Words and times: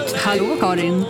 Tjoflöjt. 0.00 0.22
Hallå 0.24 0.56
Karin. 0.60 1.04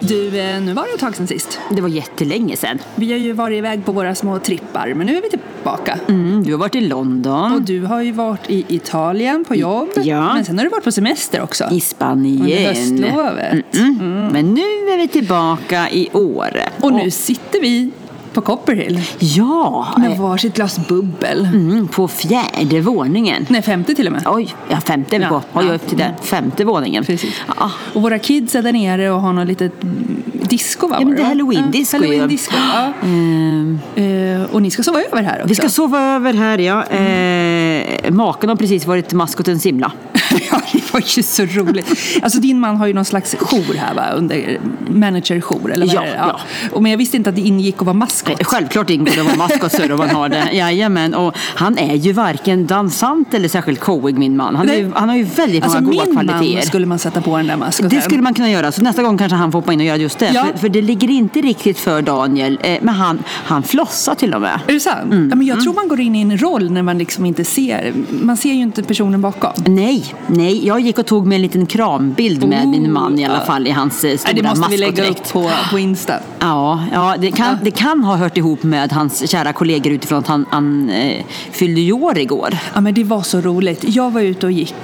Du, 0.00 0.38
eh, 0.40 0.60
nu 0.60 0.72
var 0.72 0.82
det 0.86 0.92
ett 0.94 1.00
tag 1.00 1.16
sedan 1.16 1.26
sist. 1.26 1.58
Det 1.70 1.80
var 1.80 1.88
jättelänge 1.88 2.56
sedan. 2.56 2.78
Vi 2.94 3.12
har 3.12 3.18
ju 3.18 3.32
varit 3.32 3.58
iväg 3.58 3.84
på 3.84 3.92
våra 3.92 4.14
små 4.14 4.38
trippar, 4.38 4.94
men 4.94 5.06
nu 5.06 5.16
är 5.16 5.22
vi 5.22 5.30
tillbaka. 5.30 5.98
Mm, 6.08 6.42
du 6.44 6.52
har 6.52 6.58
varit 6.58 6.74
i 6.74 6.80
London, 6.80 7.52
Och 7.52 7.62
du 7.62 7.82
har 7.84 8.00
ju 8.02 8.12
varit 8.12 8.50
i 8.50 8.64
Italien 8.68 9.44
på 9.44 9.54
jobb. 9.54 9.88
Ja. 9.96 10.34
Men 10.34 10.44
sen 10.44 10.58
har 10.58 10.64
du 10.64 10.70
varit 10.70 10.84
på 10.84 10.92
semester 10.92 11.40
också. 11.42 11.64
i 11.72 11.80
Spanien. 11.80 12.40
Under 12.42 13.10
höstlovet. 13.10 13.74
Mm. 13.74 14.28
Men 14.32 14.54
nu 14.54 14.60
är 14.62 14.98
vi 14.98 15.08
tillbaka 15.08 15.90
i 15.90 16.08
Åre. 16.12 16.68
Och 16.80 16.92
nu 16.92 17.10
sitter 17.10 17.60
vi 17.60 17.90
på 18.32 18.40
Copperhill 18.40 19.00
Ja, 19.18 19.86
med 19.98 20.18
varsitt 20.18 20.54
glas 20.54 20.88
bubbel. 20.88 21.44
mm, 21.46 21.88
på 21.88 22.08
fjärde 22.08 22.80
våningen. 22.80 23.46
Nej, 23.48 23.62
femte 23.62 23.94
till 23.94 24.06
och 24.06 24.12
med. 24.12 24.22
Oj, 24.26 24.54
ja, 24.68 24.76
femte 24.80 25.16
är 25.16 25.18
vi 25.20 25.24
Ja, 25.24 25.28
på. 25.52 25.58
Oj, 25.60 25.66
ja. 25.68 25.74
upp 25.74 25.88
till 25.88 25.98
den 25.98 26.12
femte 26.22 26.64
våningen. 26.64 27.04
Precis. 27.04 27.34
Ja. 27.58 27.70
Och 27.94 28.02
våra 28.02 28.18
kids 28.18 28.54
är 28.54 28.62
där 28.62 28.72
nere 28.72 29.10
och 29.10 29.20
har 29.20 29.32
något 29.32 29.46
litet 29.48 29.82
mm, 29.82 30.22
disco 30.32 30.88
va? 30.88 30.96
Ja, 31.00 31.06
men 31.06 31.16
det 31.16 31.22
är 31.22 31.26
halloween-disco 31.26 31.96
Ja, 31.96 32.04
ju. 32.06 32.18
halloween-disco, 32.20 32.54
ja. 32.74 32.92
Ehm, 33.02 33.78
Eh, 33.94 34.42
och 34.54 34.62
ni 34.62 34.70
ska 34.70 34.82
sova 34.82 35.00
över 35.02 35.22
här 35.22 35.36
också. 35.36 35.48
vi 35.48 35.54
ska 35.54 35.68
sova 35.68 36.00
över 36.00 36.32
här, 36.34 36.58
ja. 36.58 36.84
Eh, 36.86 38.10
maken 38.10 38.48
har 38.48 38.56
precis 38.56 38.86
varit 38.86 39.12
maskoten 39.12 39.58
Simla. 39.60 39.92
ja, 40.92 40.98
var 41.00 41.16
ju 41.16 41.22
så 41.22 41.42
roligt. 41.44 42.20
Alltså 42.22 42.40
din 42.40 42.60
man 42.60 42.76
har 42.76 42.86
ju 42.86 42.94
någon 42.94 43.04
slags 43.04 43.36
jour 43.40 43.74
här 43.74 43.94
va? 43.94 44.02
Under 44.16 44.60
managerjour 44.90 45.72
eller 45.72 45.86
vad 45.86 45.94
Ja, 45.94 46.02
är 46.02 46.06
det? 46.06 46.16
ja. 46.16 46.40
Och, 46.72 46.82
men 46.82 46.90
jag 46.90 46.98
visste 46.98 47.16
inte 47.16 47.30
att 47.30 47.36
det 47.36 47.42
ingick 47.42 47.74
att 47.78 47.82
vara 47.86 47.94
maskot. 47.94 48.44
Självklart 48.46 48.90
ingår 48.90 49.12
det 49.14 49.20
att 49.20 49.26
vara 49.26 49.36
maskot 49.36 49.90
om 49.90 49.98
man 49.98 50.10
har 50.10 50.28
det. 50.28 50.48
Jajamän. 50.52 51.14
Och 51.14 51.36
han 51.36 51.78
är 51.78 51.94
ju 51.94 52.12
varken 52.12 52.66
dansant 52.66 53.34
eller 53.34 53.48
särskilt 53.48 53.80
showig 53.80 54.18
min 54.18 54.36
man. 54.36 54.56
Han, 54.56 54.68
ju, 54.68 54.90
han 54.94 55.08
har 55.08 55.16
ju 55.16 55.22
väldigt 55.22 55.64
Alltså 55.64 55.80
många 55.80 55.92
goda 55.94 56.04
min 56.06 56.14
kvaliteter. 56.14 56.54
man 56.54 56.62
skulle 56.62 56.86
man 56.86 56.98
sätta 56.98 57.20
på 57.20 57.36
den 57.36 57.46
där 57.46 57.56
maskoten. 57.56 57.88
Det 57.88 58.00
skulle 58.00 58.22
man 58.22 58.34
kunna 58.34 58.50
göra, 58.50 58.72
så 58.72 58.82
nästa 58.82 59.02
gång 59.02 59.18
kanske 59.18 59.36
han 59.36 59.52
får 59.52 59.58
hoppa 59.58 59.72
in 59.72 59.80
och 59.80 59.86
göra 59.86 59.96
just 59.96 60.18
det. 60.18 60.30
Ja. 60.34 60.44
För, 60.52 60.58
för 60.58 60.68
det 60.68 60.82
ligger 60.82 61.10
inte 61.10 61.40
riktigt 61.40 61.78
för 61.78 62.02
Daniel, 62.02 62.58
eh, 62.62 62.78
men 62.82 62.94
han, 62.94 63.22
han 63.26 63.62
flossar 63.62 64.14
till 64.14 64.34
och 64.34 64.40
med. 64.40 64.60
Är 64.68 64.72
det 64.72 64.80
sant? 64.80 65.12
Mm. 65.12 65.28
Ja, 65.30 65.36
men 65.36 65.46
jag 65.46 65.62
tror 65.62 65.74
man 65.74 65.88
går 65.88 66.00
in 66.00 66.16
i 66.16 66.20
en 66.20 66.38
roll 66.38 66.70
när 66.70 66.82
man 66.82 66.98
liksom 66.98 67.26
inte 67.26 67.44
ser, 67.44 67.92
man 68.22 68.36
ser 68.36 68.52
ju 68.52 68.60
inte 68.62 68.82
personen 68.82 69.20
bakom. 69.20 69.52
Nej, 69.66 70.04
nej, 70.26 70.66
jag 70.66 70.80
gick 70.82 70.98
och 70.98 71.06
tog 71.06 71.26
med 71.26 71.36
en 71.36 71.42
liten 71.42 71.66
krambild 71.66 72.48
med 72.48 72.64
Oh, 72.64 72.70
min 72.70 72.92
man 72.92 73.18
i 73.18 73.24
alla 73.24 73.40
fall 73.40 73.66
i 73.66 73.70
hans 73.70 74.04
eh, 74.04 74.16
stora 74.16 74.32
Nej, 74.32 74.42
det 74.42 74.48
måste 74.48 74.70
vi 74.70 74.76
lägga 74.76 75.08
upp 75.08 75.32
på, 75.32 75.50
på 75.70 75.78
Insta. 75.78 76.14
Ja, 76.40 76.84
ja, 76.92 77.14
det, 77.18 77.30
kan, 77.30 77.58
det 77.62 77.70
kan 77.70 78.04
ha 78.04 78.16
hört 78.16 78.36
ihop 78.36 78.62
med 78.62 78.92
hans 78.92 79.30
kära 79.30 79.52
kollegor 79.52 79.92
utifrån 79.92 80.18
att 80.18 80.26
han, 80.26 80.46
han 80.50 80.90
eh, 80.90 81.24
fyllde 81.50 81.80
ju 81.80 81.92
år 81.92 82.18
igår. 82.18 82.58
Ja 82.74 82.80
men 82.80 82.94
det 82.94 83.04
var 83.04 83.22
så 83.22 83.40
roligt. 83.40 83.84
Jag 83.86 84.10
var 84.10 84.20
ute 84.20 84.46
och 84.46 84.52
gick, 84.52 84.74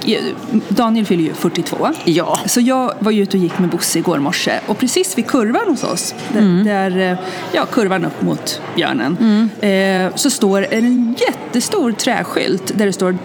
Daniel 0.67 1.05
fyller 1.05 1.23
ju 1.23 1.33
42. 1.33 1.89
Ja. 2.05 2.39
Så 2.45 2.61
jag 2.61 2.93
var 2.99 3.11
ute 3.11 3.37
och 3.37 3.43
gick 3.43 3.59
med 3.59 3.69
Bosse 3.69 3.99
igår 3.99 4.19
morse 4.19 4.59
och 4.67 4.77
precis 4.77 5.17
vid 5.17 5.27
kurvan 5.27 5.61
hos 5.67 5.83
oss, 5.83 6.15
där, 6.33 6.39
Mm. 6.39 6.65
där 6.65 7.11
eh, 7.11 7.17
ja, 7.51 7.65
kurvan 7.65 8.05
upp 8.05 8.21
mot 8.21 8.61
björnen, 8.75 9.49
eh, 9.61 10.15
så 10.15 10.29
står 10.29 10.65
en 10.73 11.15
jättestor 11.19 11.91
träskylt 11.91 12.71
där 12.75 12.85
det 12.85 12.93
står 12.93 13.17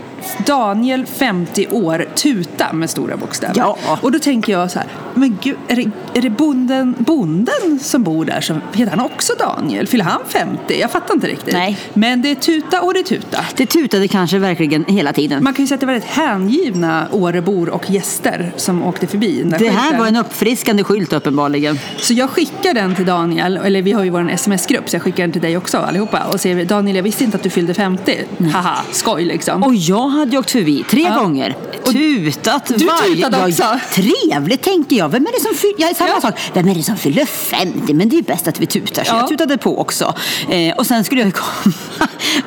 Daniel 0.46 1.06
50 1.06 1.66
år, 1.70 2.06
tuta 2.14 2.72
med 2.72 2.90
stora 2.90 3.16
bokstäver. 3.16 3.54
Ja. 3.56 3.78
Och 4.02 4.12
då 4.12 4.18
tänker 4.18 4.52
jag 4.52 4.70
så 4.70 4.78
här, 4.78 4.88
men 5.14 5.38
gud, 5.42 5.56
är 5.68 5.76
det, 5.76 5.90
är 6.14 6.22
det 6.22 6.30
bonden, 6.30 6.94
bonden 6.98 7.78
som 7.80 8.02
bor 8.02 8.24
där? 8.24 8.40
Som, 8.40 8.60
heter 8.72 8.96
han 8.96 9.06
också 9.06 9.32
Daniel? 9.38 9.86
Fyller 9.86 10.04
han 10.04 10.20
50? 10.28 10.80
Jag 10.80 10.90
fattar 10.90 11.14
inte 11.14 11.26
riktigt. 11.26 11.54
Nej. 11.54 11.78
Men 11.94 12.22
det 12.22 12.30
är 12.30 12.34
tuta 12.34 12.80
och 12.82 12.94
det 12.94 13.00
är 13.00 13.04
tuta. 13.04 13.44
Det 13.56 13.66
tutade 13.66 14.08
kanske 14.08 14.38
verkligen 14.38 14.84
hela 14.84 15.12
tiden. 15.12 15.44
Man 15.44 15.54
kan 15.54 15.62
ju 15.62 15.66
säga 15.66 15.74
att 15.74 15.80
det 15.80 15.86
var 15.86 15.92
väldigt 15.92 16.10
hängivna 16.10 17.06
Årebor 17.12 17.68
och 17.68 17.90
gäster 17.90 18.52
som 18.56 18.82
åkte 18.82 19.06
förbi 19.06 19.42
Det 19.42 19.68
här 19.68 19.82
skylten. 19.82 19.98
var 20.00 20.06
en 20.06 20.16
uppfriskande 20.16 20.84
skylt 20.84 21.12
uppenbarligen. 21.12 21.78
Så 21.98 22.12
jag 22.14 22.30
skickar 22.30 22.74
den 22.74 22.94
till 22.94 23.06
Daniel, 23.06 23.56
eller 23.56 23.82
vi 23.82 23.92
har 23.92 24.04
ju 24.04 24.10
vår 24.10 24.30
sms-grupp 24.30 24.88
så 24.90 24.96
jag 24.96 25.02
skickar 25.02 25.22
den 25.22 25.32
till 25.32 25.42
dig 25.42 25.56
också 25.56 25.78
allihopa 25.78 26.24
och 26.32 26.40
säger 26.40 26.64
Daniel 26.64 26.96
jag 26.96 27.02
visste 27.02 27.24
inte 27.24 27.36
att 27.36 27.42
du 27.42 27.50
fyllde 27.50 27.74
50. 27.74 28.18
Haha, 28.52 28.76
skoj 28.92 29.24
liksom. 29.24 29.62
Och 29.62 29.74
jag 29.74 30.08
hade 30.14 30.32
ju 30.32 30.38
åkt 30.38 30.50
förbi 30.50 30.84
tre 30.91 31.02
Ja. 31.02 31.19
gånger. 31.19 31.56
Tutat 31.84 32.66
Du 32.66 32.75
tutade 32.78 33.36
Ja, 33.38 33.48
också. 33.48 33.64
Trevligt 33.92 34.62
tänker 34.62 34.97
jag. 34.97 35.08
Vem 35.08 35.26
är 35.26 35.32
det 35.32 35.41
som 35.41 35.54
fyller... 35.54 35.75
Ja, 35.88 35.94
samma 35.94 36.10
Ja. 36.10 36.20
sak. 36.20 36.34
Vem 36.52 36.69
är 36.69 36.75
det 36.75 36.82
som 36.82 36.97
fyller 36.97 37.26
50? 37.26 37.94
Men 37.94 38.08
det 38.08 38.14
är 38.14 38.19
ju 38.19 38.22
bäst 38.22 38.48
att 38.48 38.60
vi 38.60 38.66
tutar. 38.66 39.04
Så 39.04 39.12
Ja. 39.14 39.19
jag 39.19 39.28
tutade 39.28 39.58
på 39.58 39.80
också. 39.80 40.14
Eh, 40.50 40.75
och 40.76 40.86
sen 40.86 41.04
skulle 41.04 41.20
jag 41.22 41.32
komma 41.34 41.75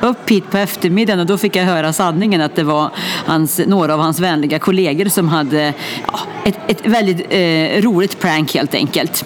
upp 0.00 0.30
hit 0.30 0.50
på 0.50 0.58
eftermiddagen 0.58 1.20
och 1.20 1.26
då 1.26 1.38
fick 1.38 1.56
jag 1.56 1.64
höra 1.64 1.92
sanningen 1.92 2.40
att 2.40 2.56
det 2.56 2.62
var 2.64 2.90
hans, 3.26 3.60
några 3.66 3.94
av 3.94 4.00
hans 4.00 4.20
vänliga 4.20 4.58
kollegor 4.58 5.08
som 5.08 5.28
hade 5.28 5.74
ja, 6.12 6.20
ett, 6.44 6.58
ett 6.68 6.86
väldigt 6.86 7.26
eh, 7.30 7.82
roligt 7.82 8.20
prank 8.20 8.54
helt 8.54 8.74
enkelt. 8.74 9.24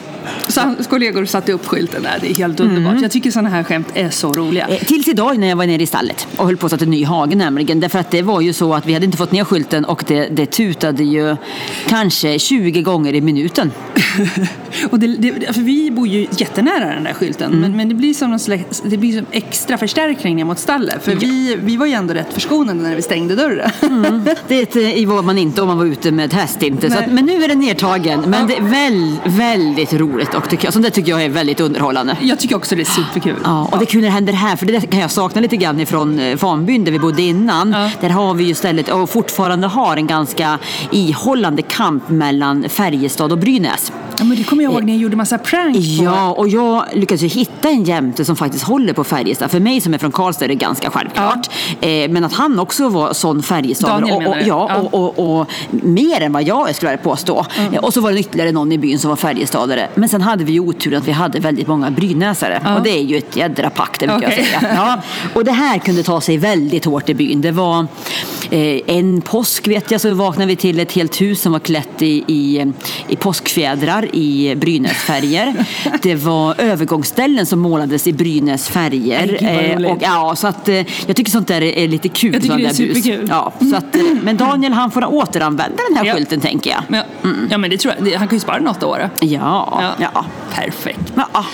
Så 0.49 0.61
hans 0.61 0.87
kollegor 0.87 1.25
satte 1.25 1.53
upp 1.53 1.67
skylten 1.67 2.03
där, 2.03 2.19
det 2.21 2.31
är 2.31 2.35
helt 2.35 2.61
underbart. 2.61 3.03
Jag 3.03 3.11
tycker 3.11 3.31
sådana 3.31 3.49
här 3.49 3.65
skämt 3.65 3.87
är 3.95 4.11
så 4.11 4.33
roliga. 4.33 4.69
Eh, 4.69 4.79
Tills 4.85 5.09
idag 5.09 5.39
när 5.39 5.49
jag 5.49 5.57
var 5.57 5.67
nere 5.67 5.83
i 5.83 5.87
stallet 5.87 6.27
och 6.37 6.47
höll 6.47 6.57
på 6.57 6.67
att 6.67 6.73
sätta 6.73 6.85
en 6.85 6.91
ny 6.91 7.05
hage 7.05 7.37
nämligen. 7.37 7.81
Därför 7.81 7.99
att 7.99 8.11
det 8.11 8.23
var 8.23 8.32
ju 8.41 8.53
så 8.53 8.75
att 8.75 8.87
vi 8.87 8.95
hade 8.95 9.07
inte 9.07 9.19
fått 9.19 9.33
ner 9.33 9.45
skylten 9.45 9.85
och 9.85 10.05
det, 10.07 10.29
det 10.29 10.47
tutade 10.47 11.05
ju 11.05 11.37
kanske 11.89 12.39
20 12.39 12.83
gånger 12.83 13.15
i 13.15 13.21
minuten. 13.21 13.73
Och 14.91 14.99
det, 14.99 15.07
det, 15.07 15.55
för 15.55 15.61
vi 15.61 15.91
bor 15.91 16.09
ju 16.09 16.27
jättenära 16.31 16.95
den 16.95 17.05
där 17.05 17.13
skylten 17.13 17.43
Mm. 17.53 17.61
men, 17.61 17.77
men 17.77 17.89
det 17.89 17.95
blir 17.95 18.15
som 18.15 18.31
någon 18.31 18.39
slags, 18.39 18.83
det 18.85 18.97
blir 18.97 19.17
som 19.17 19.27
extra 19.31 19.79
förstärkning 19.79 20.37
ner 20.37 20.45
mot 20.45 20.59
stallet. 20.59 21.05
För 21.05 21.15
vi, 21.15 21.57
vi 21.63 21.77
var 21.77 21.87
ju 21.87 21.93
ändå 21.93 22.15
rätt 22.15 22.35
förskonade 22.35 22.83
när 22.83 22.97
vi 22.97 23.03
stängde 23.03 23.35
dörren. 23.35 23.71
Det 24.49 24.77
eh, 24.77 25.09
var 25.09 25.23
man 25.23 25.39
inte 25.39 25.63
om 25.63 25.69
man 25.69 25.79
var 25.79 25.85
ute 25.85 26.13
med 26.13 26.33
häst 26.33 26.63
inte. 26.63 26.87
Att, 26.87 27.13
men 27.13 27.27
nu 27.27 27.45
är 27.45 27.49
den 27.49 27.59
nedtagen. 27.59 28.25
Men 28.27 28.47
det 28.47 28.57
är 28.57 28.61
väl, 28.63 29.17
väldigt 29.25 29.93
roligt 29.93 30.35
och 30.35 30.51
tycker. 30.51 30.71
Så 30.71 30.79
det 30.79 30.91
tycker 30.91 31.11
jag 31.11 31.25
är 31.25 31.29
väldigt 31.29 31.61
underhållande. 31.61 32.17
Jag 32.21 32.39
tycker 32.39 32.57
också 32.57 32.77
det 32.77 32.83
är 32.83 32.85
superkul. 32.85 33.37
Ja, 33.45 33.69
och 33.73 33.79
det 33.79 33.85
är 33.85 33.87
kul 33.87 34.01
när 34.01 34.09
det 34.09 34.15
händer 34.15 34.33
här, 34.33 34.57
för 34.57 34.67
det 34.67 34.81
kan 34.81 35.01
jag 35.01 35.11
sakna 35.11 35.41
lite 35.41 35.57
grann 35.57 35.81
ifrån 35.81 36.19
eh, 36.19 36.37
Fanbyn 36.37 36.85
där 36.85 36.93
vi 36.93 36.99
bodde 36.99 37.23
innan. 37.23 37.71
Där 38.01 38.11
har 38.27 38.35
vi 38.35 38.45
ju 38.45 38.51
istället, 38.51 38.89
och 38.89 39.11
fortfarande 39.11 39.67
har, 39.67 39.97
en 39.97 40.07
ganska 40.07 40.59
ihållande 40.91 41.63
kamp 41.63 42.09
mellan 42.09 42.69
Färjestad 42.69 43.33
och 43.33 43.39
Brynäs. 43.39 43.93
Ja, 44.19 44.25
men 44.25 44.37
det 44.37 44.45
kommer 44.45 44.63
jag 44.65 44.73
ihåg 44.73 44.85
när 44.85 44.93
jag 44.93 45.03
gjorde 45.03 45.17
massa 45.17 45.39
prank 45.39 45.75
på. 45.99 46.05
Ja, 46.05 46.33
och 46.33 46.49
jag 46.49 46.85
lyckades 46.93 47.23
ju 47.23 47.27
hitta 47.29 47.69
en 47.69 47.85
jämte 47.85 48.25
som 48.25 48.37
faktiskt 48.37 48.65
håller 48.65 48.93
på 48.93 49.05
Färjestad. 49.05 49.51
För 49.51 49.61
mig 49.61 49.81
som 49.81 49.95
är 49.95 49.99
från 49.99 50.13
Karlstad 50.13 50.45
är 50.45 50.49
det 50.49 50.55
ganska 50.55 50.91
självklart. 50.91 51.51
Eh, 51.81 51.89
men 52.11 52.25
att 52.25 52.33
han 52.33 52.59
också 52.59 52.89
var 52.89 53.13
sån 53.13 53.43
Färjestadare. 53.43 54.01
Daniel 54.01 54.27
och, 54.27 54.37
och, 54.37 54.43
ja, 54.47 54.67
Ja. 54.69 54.77
Och, 54.93 55.19
och, 55.19 55.41
och 55.41 55.51
mer 55.71 56.21
än 56.21 56.33
vad 56.33 56.43
jag 56.43 56.75
skulle 56.75 56.91
vilja 56.91 57.03
påstå. 57.05 57.47
Eh, 57.73 57.79
Och 57.79 57.95
så 57.95 58.01
var 58.01 58.13
det 58.13 58.19
ytterligare 58.21 58.53
någon 58.53 58.73
i 58.73 58.79
byn 58.79 58.99
som 58.99 59.09
var 59.09 59.17
Färjestadare. 59.17 59.89
Men 59.95 60.09
sen 60.09 60.21
hade 60.21 60.45
vi 60.45 60.53
ju 60.53 60.61
otur 60.61 60.95
att 60.95 61.09
vi 61.09 61.13
hade 61.13 61.41
väldigt 61.41 61.67
många 61.69 61.91
brynäsare. 61.91 62.61
Ja. 62.65 62.77
Och 62.77 62.83
det 62.83 62.91
är 62.91 63.03
ju 63.03 63.17
ett 63.17 63.37
jädra 63.37 63.71
pack, 63.71 63.97
det 64.01 64.07
brukar 64.07 64.27
Okej. 64.29 64.49
jag 64.53 64.61
säga. 64.61 64.75
Ja. 64.77 65.03
Och 65.35 65.45
det 65.45 65.53
här 65.53 65.79
kunde 65.79 66.03
ta 66.03 66.21
sig 66.21 66.37
väldigt 66.37 66.85
hårt 66.85 67.09
i 67.09 67.15
byn. 67.15 67.41
Det 67.41 67.51
var 67.53 67.87
eh, 68.51 68.81
en 68.87 69.21
påsk 69.21 69.69
vet 69.69 69.91
jag, 69.91 70.01
så 70.01 70.15
vaknade 70.15 70.47
vi 70.49 70.57
till 70.57 70.81
ett 70.81 70.93
helt 70.93 71.21
hus 71.21 71.43
som 71.43 71.53
var 71.53 71.59
klätt 71.59 72.03
i, 72.03 72.25
i, 72.27 72.73
i 73.09 73.17
påskfjädrar 73.17 74.12
i 74.13 74.55
Brynäsfärger. 74.57 75.67
Det 76.03 76.15
var 76.15 76.61
övergångsställen 76.61 77.47
som 77.47 77.59
målades 77.59 78.07
i 78.07 78.13
Brynäs 78.13 78.69
färger. 78.69 79.39
Nej, 79.41 79.69
gud 79.69 79.83
vad 79.83 79.93
Eh, 79.93 79.93
och, 79.93 80.03
ja, 80.03 80.37
så 80.37 80.47
att, 80.47 80.69
eh, 80.69 80.75
jag 81.07 81.17
tycker 81.17 81.31
sånt 81.31 81.49
där 81.49 81.63
är, 81.63 81.89
lite 81.89 82.09
kul. 82.09 82.33
Jag 82.33 82.43
tycker 82.43 82.57
det 82.59 82.65
är 82.65 82.73
superkul. 82.73 83.27
Ja, 83.29 83.53
så 83.71 83.77
att, 83.77 83.97
eh, 83.97 84.03
men 84.23 84.37
Daniel 84.37 84.73
han 84.73 84.91
får 84.91 85.05
återanvända 85.15 85.83
den 85.89 85.97
här 85.97 86.05
Ja. 86.05 86.15
skylten 86.15 86.41
tänker 86.41 86.71
jag. 86.71 86.83
Men, 86.89 87.05
ja, 87.51 87.59
men 87.59 87.71
det 87.71 87.77
tror 87.77 87.95
jag. 87.99 88.19
Han 88.19 88.29
kan 88.29 88.37
ju 88.37 88.41
spara 88.41 88.59
den 88.59 88.69
åtta 88.69 88.87
år. 88.87 89.11
Ja, 89.21 89.95
ja. 89.99 90.25
Perfekt. 90.55 91.13
ja. 91.15 91.45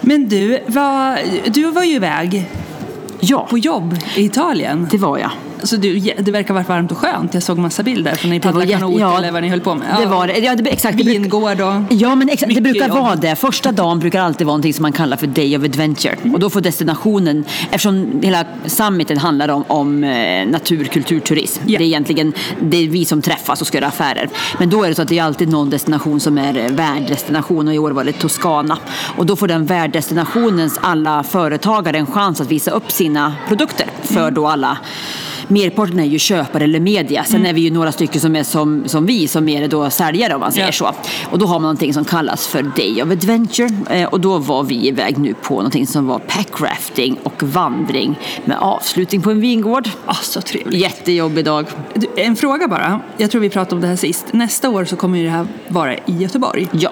Men 0.00 0.28
du, 0.28 0.58
vad, 0.66 1.18
du 1.46 1.70
var 1.70 1.82
ju 1.82 1.94
iväg 1.94 2.46
ja. 3.20 3.46
på 3.50 3.58
jobb 3.58 3.96
i 4.16 4.24
Italien. 4.24 4.88
det 4.90 4.98
var 4.98 5.18
jag. 5.18 5.30
Så 5.62 5.76
du, 5.76 6.00
det 6.00 6.30
verkar 6.30 6.54
varit 6.54 6.68
varmt 6.68 6.92
och 6.92 6.98
skönt. 6.98 7.34
Jag 7.34 7.42
såg 7.42 7.58
massa 7.58 7.82
bilder 7.82 8.14
från 8.14 8.28
när 8.28 8.36
ni 8.36 8.40
paddlade 8.40 8.72
kanot 8.72 9.00
ja, 9.00 9.18
eller 9.18 9.32
vad 9.32 9.42
ni 9.42 9.48
höll 9.48 9.60
på 9.60 9.74
med. 9.74 9.96
Det 10.00 10.06
var 10.06 10.26
det. 10.26 10.38
Ja, 10.38 10.56
det, 10.56 10.70
exakt. 10.70 11.00
Vingård 11.00 11.60
och... 11.60 11.74
Ja, 11.90 12.14
men 12.14 12.28
exakt, 12.28 12.54
det 12.54 12.60
brukar 12.60 12.88
jobb. 12.88 12.98
vara 12.98 13.16
det. 13.16 13.36
Första 13.36 13.72
dagen 13.72 13.98
brukar 13.98 14.20
alltid 14.20 14.46
vara 14.46 14.52
någonting 14.52 14.74
som 14.74 14.82
man 14.82 14.92
kallar 14.92 15.16
för 15.16 15.26
Day 15.26 15.56
of 15.56 15.64
Adventure. 15.64 16.16
Och 16.32 16.40
då 16.40 16.50
får 16.50 16.60
destinationen, 16.60 17.44
eftersom 17.70 18.20
hela 18.22 18.44
summiten 18.66 19.18
handlar 19.18 19.48
om, 19.48 19.64
om 19.66 20.04
eh, 20.04 20.46
natur, 20.48 20.84
kultur, 20.84 21.20
turism. 21.20 21.62
Ja. 21.66 21.78
Det 21.78 21.84
är 21.84 21.86
egentligen 21.86 22.32
det 22.60 22.76
är 22.76 22.88
vi 22.88 23.04
som 23.04 23.22
träffas 23.22 23.60
och 23.60 23.66
ska 23.66 23.78
göra 23.78 23.88
affärer. 23.88 24.28
Men 24.58 24.70
då 24.70 24.84
är 24.84 24.88
det 24.88 24.94
så 24.94 25.02
att 25.02 25.08
det 25.08 25.18
är 25.18 25.22
alltid 25.22 25.48
någon 25.48 25.70
destination 25.70 26.20
som 26.20 26.38
är 26.38 26.58
eh, 26.58 26.70
värddestination 26.70 27.68
och 27.68 27.74
i 27.74 27.78
år 27.78 27.90
var 27.90 28.04
det 28.04 28.12
Toscana. 28.12 28.78
Och 29.16 29.26
då 29.26 29.36
får 29.36 29.48
den 29.48 29.66
värddestinationens 29.66 30.78
alla 30.82 31.22
företagare 31.22 31.98
en 31.98 32.06
chans 32.06 32.40
att 32.40 32.50
visa 32.50 32.70
upp 32.70 32.90
sina 32.90 33.34
produkter 33.48 33.86
för 34.02 34.30
då 34.30 34.46
alla 34.46 34.78
merparten 35.48 36.00
är 36.00 36.04
ju 36.04 36.18
köpare 36.18 36.64
eller 36.64 36.80
media. 36.80 37.24
Sen 37.24 37.36
Mm. 37.36 37.50
är 37.50 37.54
vi 37.54 37.60
ju 37.60 37.70
några 37.70 37.92
stycken 37.92 38.20
som 38.20 38.36
är 38.36 38.42
som, 38.42 38.88
som 38.88 39.06
vi, 39.06 39.28
som 39.28 39.48
är 39.48 39.68
då 39.68 39.90
säljare 39.90 40.34
om 40.34 40.40
man 40.40 40.52
säger 40.52 40.66
Ja. 40.66 40.72
så. 40.72 40.92
Och 41.30 41.38
då 41.38 41.46
har 41.46 41.54
man 41.54 41.62
någonting 41.62 41.94
som 41.94 42.04
kallas 42.04 42.46
för 42.46 42.62
Day 42.62 43.02
of 43.02 43.10
Adventure. 43.10 43.68
Eh, 43.90 44.08
och 44.08 44.20
då 44.20 44.38
var 44.38 44.62
vi 44.62 44.88
iväg 44.88 45.18
nu 45.18 45.34
på 45.34 45.54
någonting 45.54 45.86
som 45.86 46.06
var 46.06 46.18
packrafting 46.18 47.16
och 47.22 47.42
vandring 47.42 48.18
med 48.44 48.56
avslutning 48.60 49.22
på 49.22 49.30
en 49.30 49.40
vingård. 49.40 49.88
Ah, 50.06 50.14
så 50.14 50.40
trevligt. 50.40 50.80
Jättejobbig 50.80 51.44
dag. 51.44 51.66
En 52.16 52.36
fråga 52.36 52.68
bara. 52.68 53.00
Jag 53.16 53.30
tror 53.30 53.40
vi 53.40 53.50
pratade 53.50 53.74
om 53.74 53.80
det 53.80 53.86
här 53.86 53.96
sist. 53.96 54.24
Nästa 54.32 54.68
år 54.70 54.84
så 54.84 54.96
kommer 54.96 55.18
ju 55.18 55.24
det 55.24 55.30
här 55.30 55.46
vara 55.68 55.94
i 55.94 56.00
Göteborg. 56.06 56.68
Ja. 56.72 56.90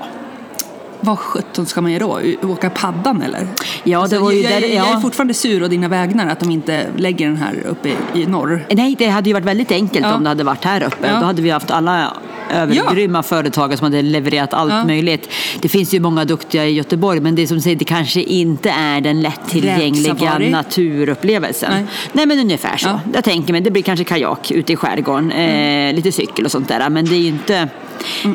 Vad 1.05 1.19
sjutton 1.19 1.67
ska 1.67 1.81
man 1.81 1.93
göra 1.93 2.21
då? 2.43 2.49
Åka 2.53 2.71
paddan 2.71 3.23
eller? 3.23 3.47
Ja, 3.85 4.06
det 4.11 4.19
var 4.19 4.31
ju 4.33 4.41
jag, 4.43 4.53
där- 4.53 4.61
jag, 4.61 4.71
jag 4.77 4.89
är 4.89 4.93
ja. 4.93 5.01
fortfarande 5.01 5.35
sur 5.35 5.62
å 5.62 5.69
dina 5.69 5.89
vägnar 5.89 6.27
att 6.29 6.41
de 6.41 6.51
inte 6.51 6.87
lägger 6.97 7.27
den 7.27 7.37
här 7.37 7.55
uppe 7.69 7.89
i, 8.15 8.27
norr. 8.27 8.67
Nej, 8.71 8.95
det 8.99 9.06
hade 9.06 9.29
ju 9.31 9.33
varit 9.35 9.45
väldigt 9.47 9.73
enkelt 9.73 10.06
Ja. 10.06 10.15
om 10.15 10.23
det 10.23 10.29
hade 10.29 10.45
varit 10.45 10.65
här 10.65 10.83
uppe. 10.83 11.06
Ja. 11.06 11.21
Då 11.21 11.27
hade 11.27 11.43
vi 11.43 11.51
haft 11.51 11.71
alla 11.71 12.12
övergrymma 12.55 13.23
företag 13.23 13.79
som 13.79 13.85
hade 13.85 14.03
levererat 14.03 14.55
allt 14.55 14.73
Ja. 14.73 14.85
möjligt. 14.85 15.29
Det 15.61 15.69
finns 15.69 15.95
ju 15.95 16.01
många 16.01 16.25
duktiga 16.25 16.65
i 16.67 16.73
Göteborg 16.73 17.21
men 17.21 17.35
det 17.35 17.47
som 17.47 17.61
säger, 17.61 17.77
det 17.77 17.85
kanske 17.85 18.21
inte 18.23 18.71
är 18.71 19.01
den 19.01 19.23
lättillgängliga 19.23 20.39
naturupplevelsen. 20.51 21.71
Nej. 21.73 21.85
Nej. 22.12 22.27
men 22.27 22.39
ungefär 22.39 22.77
så. 22.77 22.89
Ja. 22.89 23.01
Jag 23.15 23.25
tänker 23.25 23.53
mig, 23.53 23.61
det 23.62 23.71
blir 23.71 23.83
kanske 23.83 24.05
kajak 24.05 24.51
ute 24.51 24.73
i 24.73 24.77
skärgården, 24.77 25.33
Mm. 25.33 25.89
eh, 25.91 25.95
lite 25.97 26.12
cykel 26.12 26.45
och 26.45 26.51
sånt 26.51 26.69
där. 26.69 26.91
Men 26.91 27.05
det 27.05 27.15
är 27.15 27.19
ju 27.21 27.29
inte 27.29 27.69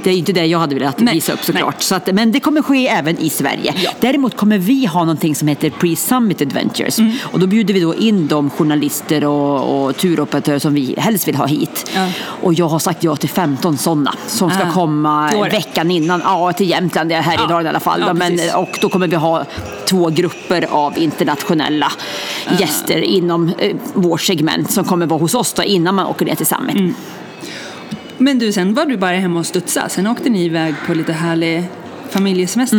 det 0.04 0.10
är 0.10 0.14
ju 0.14 0.20
inte 0.20 0.34
det 0.34 0.46
jag 0.46 0.60
hade 0.60 0.76
velat 0.76 1.00
Nej, 1.00 1.14
visa 1.14 1.34
upp 1.34 1.44
såklart. 1.44 1.76
nej. 1.76 1.84
Så 1.84 1.96
att, 1.96 2.14
men 2.14 2.32
det 2.32 2.40
kommer 2.40 2.62
ske 2.62 2.88
även 2.88 3.20
i 3.20 3.30
Sverige. 3.30 3.74
Ja. 3.84 3.92
Däremot 4.00 4.38
kommer 4.38 4.58
vi 4.58 4.86
ha 4.86 5.00
någonting 5.00 5.36
som 5.36 5.48
heter 5.48 5.70
Pre-Summit 5.70 6.42
Adventures. 6.42 7.00
Mm. 7.00 7.14
Och 7.24 7.40
då 7.40 7.48
bjuder 7.48 7.74
vi 7.74 7.80
då 7.80 7.96
in 7.96 8.28
de 8.28 8.50
journalister 8.50 9.26
och, 9.26 9.86
och 9.86 9.98
turoperatörer 9.98 10.60
som 10.60 10.74
vi 10.74 10.96
helst 10.98 11.28
vill 11.28 11.36
ha 11.36 11.46
hit. 11.46 11.92
Ja. 11.96 12.08
Och 12.42 12.54
jag 12.54 12.68
har 12.68 12.80
sagt 12.80 13.04
ja 13.04 13.16
till 13.16 13.30
15 13.30 13.78
sådana 13.78 14.16
som 14.28 14.50
ska 14.50 14.64
Ah, 14.64 14.72
komma 14.72 15.32
veckan 15.52 15.92
innan. 15.92 16.22
Ja, 16.24 16.54
till 16.54 16.70
Jämtland, 16.70 17.10
det 17.10 17.16
är 17.16 17.22
Härjedalen 17.22 17.66
i 17.66 17.70
alla 17.70 17.80
fall. 17.80 18.00
Ja, 18.02 18.08
då. 18.08 18.14
men, 18.14 18.32
precis. 18.32 18.56
och 18.56 18.78
då 18.82 18.90
kommer 18.90 19.08
vi 19.08 19.16
ha 19.16 19.46
två 19.86 20.10
grupper 20.10 20.66
av 20.70 20.98
internationella 20.98 21.92
gäster 22.60 22.98
inom 22.98 23.52
eh, 23.60 23.76
vårt 23.94 24.22
segment 24.22 24.72
som 24.72 24.84
kommer 24.86 25.06
vara 25.06 25.20
hos 25.20 25.34
oss 25.36 25.54
då, 25.54 25.64
innan 25.64 25.96
man 25.96 26.06
åker 26.08 26.26
ner 26.26 26.36
till 26.36 26.46
Summit. 26.46 26.76
Mm. 26.76 26.96
Men 28.22 28.40
du, 28.40 28.52
sen 28.52 28.74
var 28.74 28.86
du 28.86 28.98
bara 28.98 29.16
hemma 29.16 29.40
och 29.40 29.46
studsade, 29.46 29.90
Sen 29.90 30.08
åkte 30.08 30.30
ni 30.30 30.46
iväg 30.46 30.76
på 30.88 30.94
lite 30.94 31.14
härlig 31.14 31.64
familjesemester. 32.12 32.78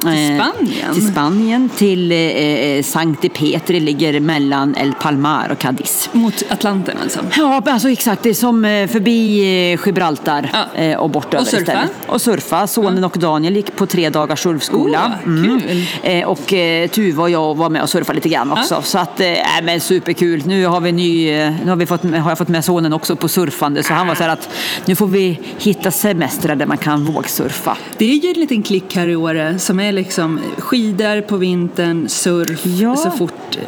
Till 0.00 0.08
Eh, 0.08 0.44
Spanien. 0.44 0.94
Till 0.94 1.08
Spanien, 1.12 1.68
till 1.76 2.12
eh, 2.12 2.18
eh, 2.18 2.82
Sancti 2.82 3.28
Petri, 3.28 3.80
ligger 3.80 4.20
mellan 4.20 4.76
El 4.76 4.92
Palmar 5.00 5.48
och 5.52 5.58
Cadiz. 5.58 6.08
Mot 6.12 6.42
Atlanten 6.48 6.96
alltså. 7.02 7.20
Ja, 7.36 7.62
alltså 7.66 7.90
exakt. 7.90 8.22
Det 8.22 8.30
är 8.30 8.34
som 8.34 8.64
eh, 8.64 8.86
förbi 8.88 9.78
Gibraltar 9.86 10.50
Ja. 10.74 10.98
och 10.98 11.10
bortöver 11.10 11.42
Och 11.42 11.46
surfa? 11.48 11.60
istället. 11.62 11.90
Och 12.06 12.20
surfa. 12.20 12.66
Sonen 12.66 13.04
och 13.04 13.16
Daniel 13.18 13.56
gick 13.56 13.76
på 13.76 13.86
tre 13.86 14.10
dagars 14.10 14.42
surfskola. 14.42 15.12
Åh, 15.26 15.32
kul. 15.44 15.82
Eh, 16.02 16.28
Och 16.28 16.46
Tuva 16.90 17.22
och 17.22 17.30
jag 17.30 17.56
var 17.56 17.68
med 17.70 17.82
och 17.82 17.88
surfade 17.88 18.14
lite 18.16 18.28
grann 18.28 18.52
också. 18.52 18.74
Ja. 18.74 18.82
Så 18.82 18.98
att, 18.98 19.20
äh, 19.20 19.26
men 19.62 19.80
superkul. 19.80 20.42
Nu 20.46 20.66
har 20.66 20.80
vi 20.80 20.92
ny, 20.92 21.30
nu 21.64 21.68
har, 21.68 21.76
vi 21.76 21.86
fått, 21.86 22.02
har 22.02 22.30
jag 22.30 22.38
fått 22.38 22.48
med 22.48 22.64
sonen 22.64 22.92
också 22.92 23.16
på 23.16 23.28
surfande. 23.28 23.82
Så 23.82 23.92
han 23.94 24.06
var 24.06 24.14
så 24.14 24.22
här 24.22 24.30
att 24.30 24.48
nu 24.86 24.94
får 24.96 25.06
vi 25.06 25.40
hitta 25.58 25.90
semestrar 25.90 26.56
där 26.56 26.66
man 26.66 26.78
kan 26.78 27.04
vågsurfa. 27.04 27.76
Det 27.98 28.04
är 28.04 28.08
ju 28.14 28.34
en 28.58 28.62
klick 28.62 28.96
här 28.96 29.08
i 29.08 29.16
Åre 29.16 29.58
som 29.58 29.80
är 29.80 29.92
liksom 29.92 30.40
skidor 30.58 31.20
på 31.20 31.36
vintern, 31.36 32.08
surf 32.08 32.66
Ja. 32.66 32.96
så 32.96 33.10
fort 33.10 33.56
eh, 33.56 33.62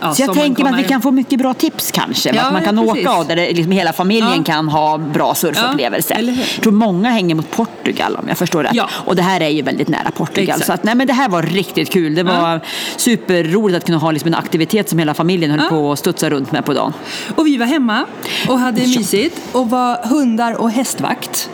ja, 0.00 0.14
Så 0.14 0.22
jag 0.22 0.34
tänker 0.34 0.64
att 0.64 0.78
vi 0.78 0.84
kan 0.84 1.02
få 1.02 1.10
mycket 1.10 1.38
bra 1.38 1.54
tips 1.54 1.90
kanske. 1.90 2.34
Ja, 2.34 2.42
att 2.42 2.52
man 2.52 2.64
kan 2.64 2.76
precis. 2.76 3.06
åka 3.06 3.16
och 3.16 3.26
där 3.26 3.36
det, 3.36 3.52
liksom 3.52 3.72
hela 3.72 3.92
familjen 3.92 4.44
kan 4.44 4.68
ha 4.68 4.98
bra 4.98 5.34
hur? 5.42 5.80
jag 5.80 6.62
tror 6.62 6.72
många 6.72 7.10
hänger 7.10 7.34
mot 7.34 7.50
Portugal 7.50 8.16
om 8.16 8.28
jag 8.28 8.38
förstår 8.38 8.62
rätt. 8.62 8.74
Ja. 8.74 8.88
Och 8.92 9.16
det 9.16 9.22
här 9.22 9.40
är 9.40 9.48
ju 9.48 9.62
väldigt 9.62 9.88
nära 9.88 10.10
Portugal. 10.10 10.48
Exakt. 10.48 10.66
Så 10.66 10.72
att, 10.72 10.84
nej, 10.84 10.94
men 10.94 11.06
det 11.06 11.12
här 11.12 11.28
var 11.28 11.42
riktigt 11.42 11.90
kul. 11.90 12.14
Det 12.14 12.22
var 12.22 12.60
superroligt 12.96 13.76
att 13.76 13.84
kunna 13.84 13.98
ha 13.98 14.10
liksom 14.10 14.28
en 14.28 14.34
aktivitet 14.34 14.88
som 14.88 14.98
hela 14.98 15.14
familjen 15.14 15.50
höll 15.50 15.68
på 15.68 15.92
att 15.92 15.98
studsa 15.98 16.30
runt 16.30 16.52
med 16.52 16.64
på 16.64 16.74
dagen. 16.74 16.92
Och 17.36 17.46
vi 17.46 17.56
var 17.56 17.66
hemma 17.66 18.04
och 18.48 18.58
hade 18.58 18.80
mysigt 18.80 19.40
och 19.52 19.70
var 19.70 20.06
hundar 20.06 20.60
och 20.60 20.70
hästvakt. 20.70 21.50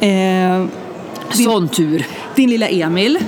Eh, 0.00 0.66
Din- 1.32 1.44
Sån 1.44 1.68
tur. 1.68 2.06
din 2.34 2.50
lilla 2.50 2.68
Emil, 2.68 3.18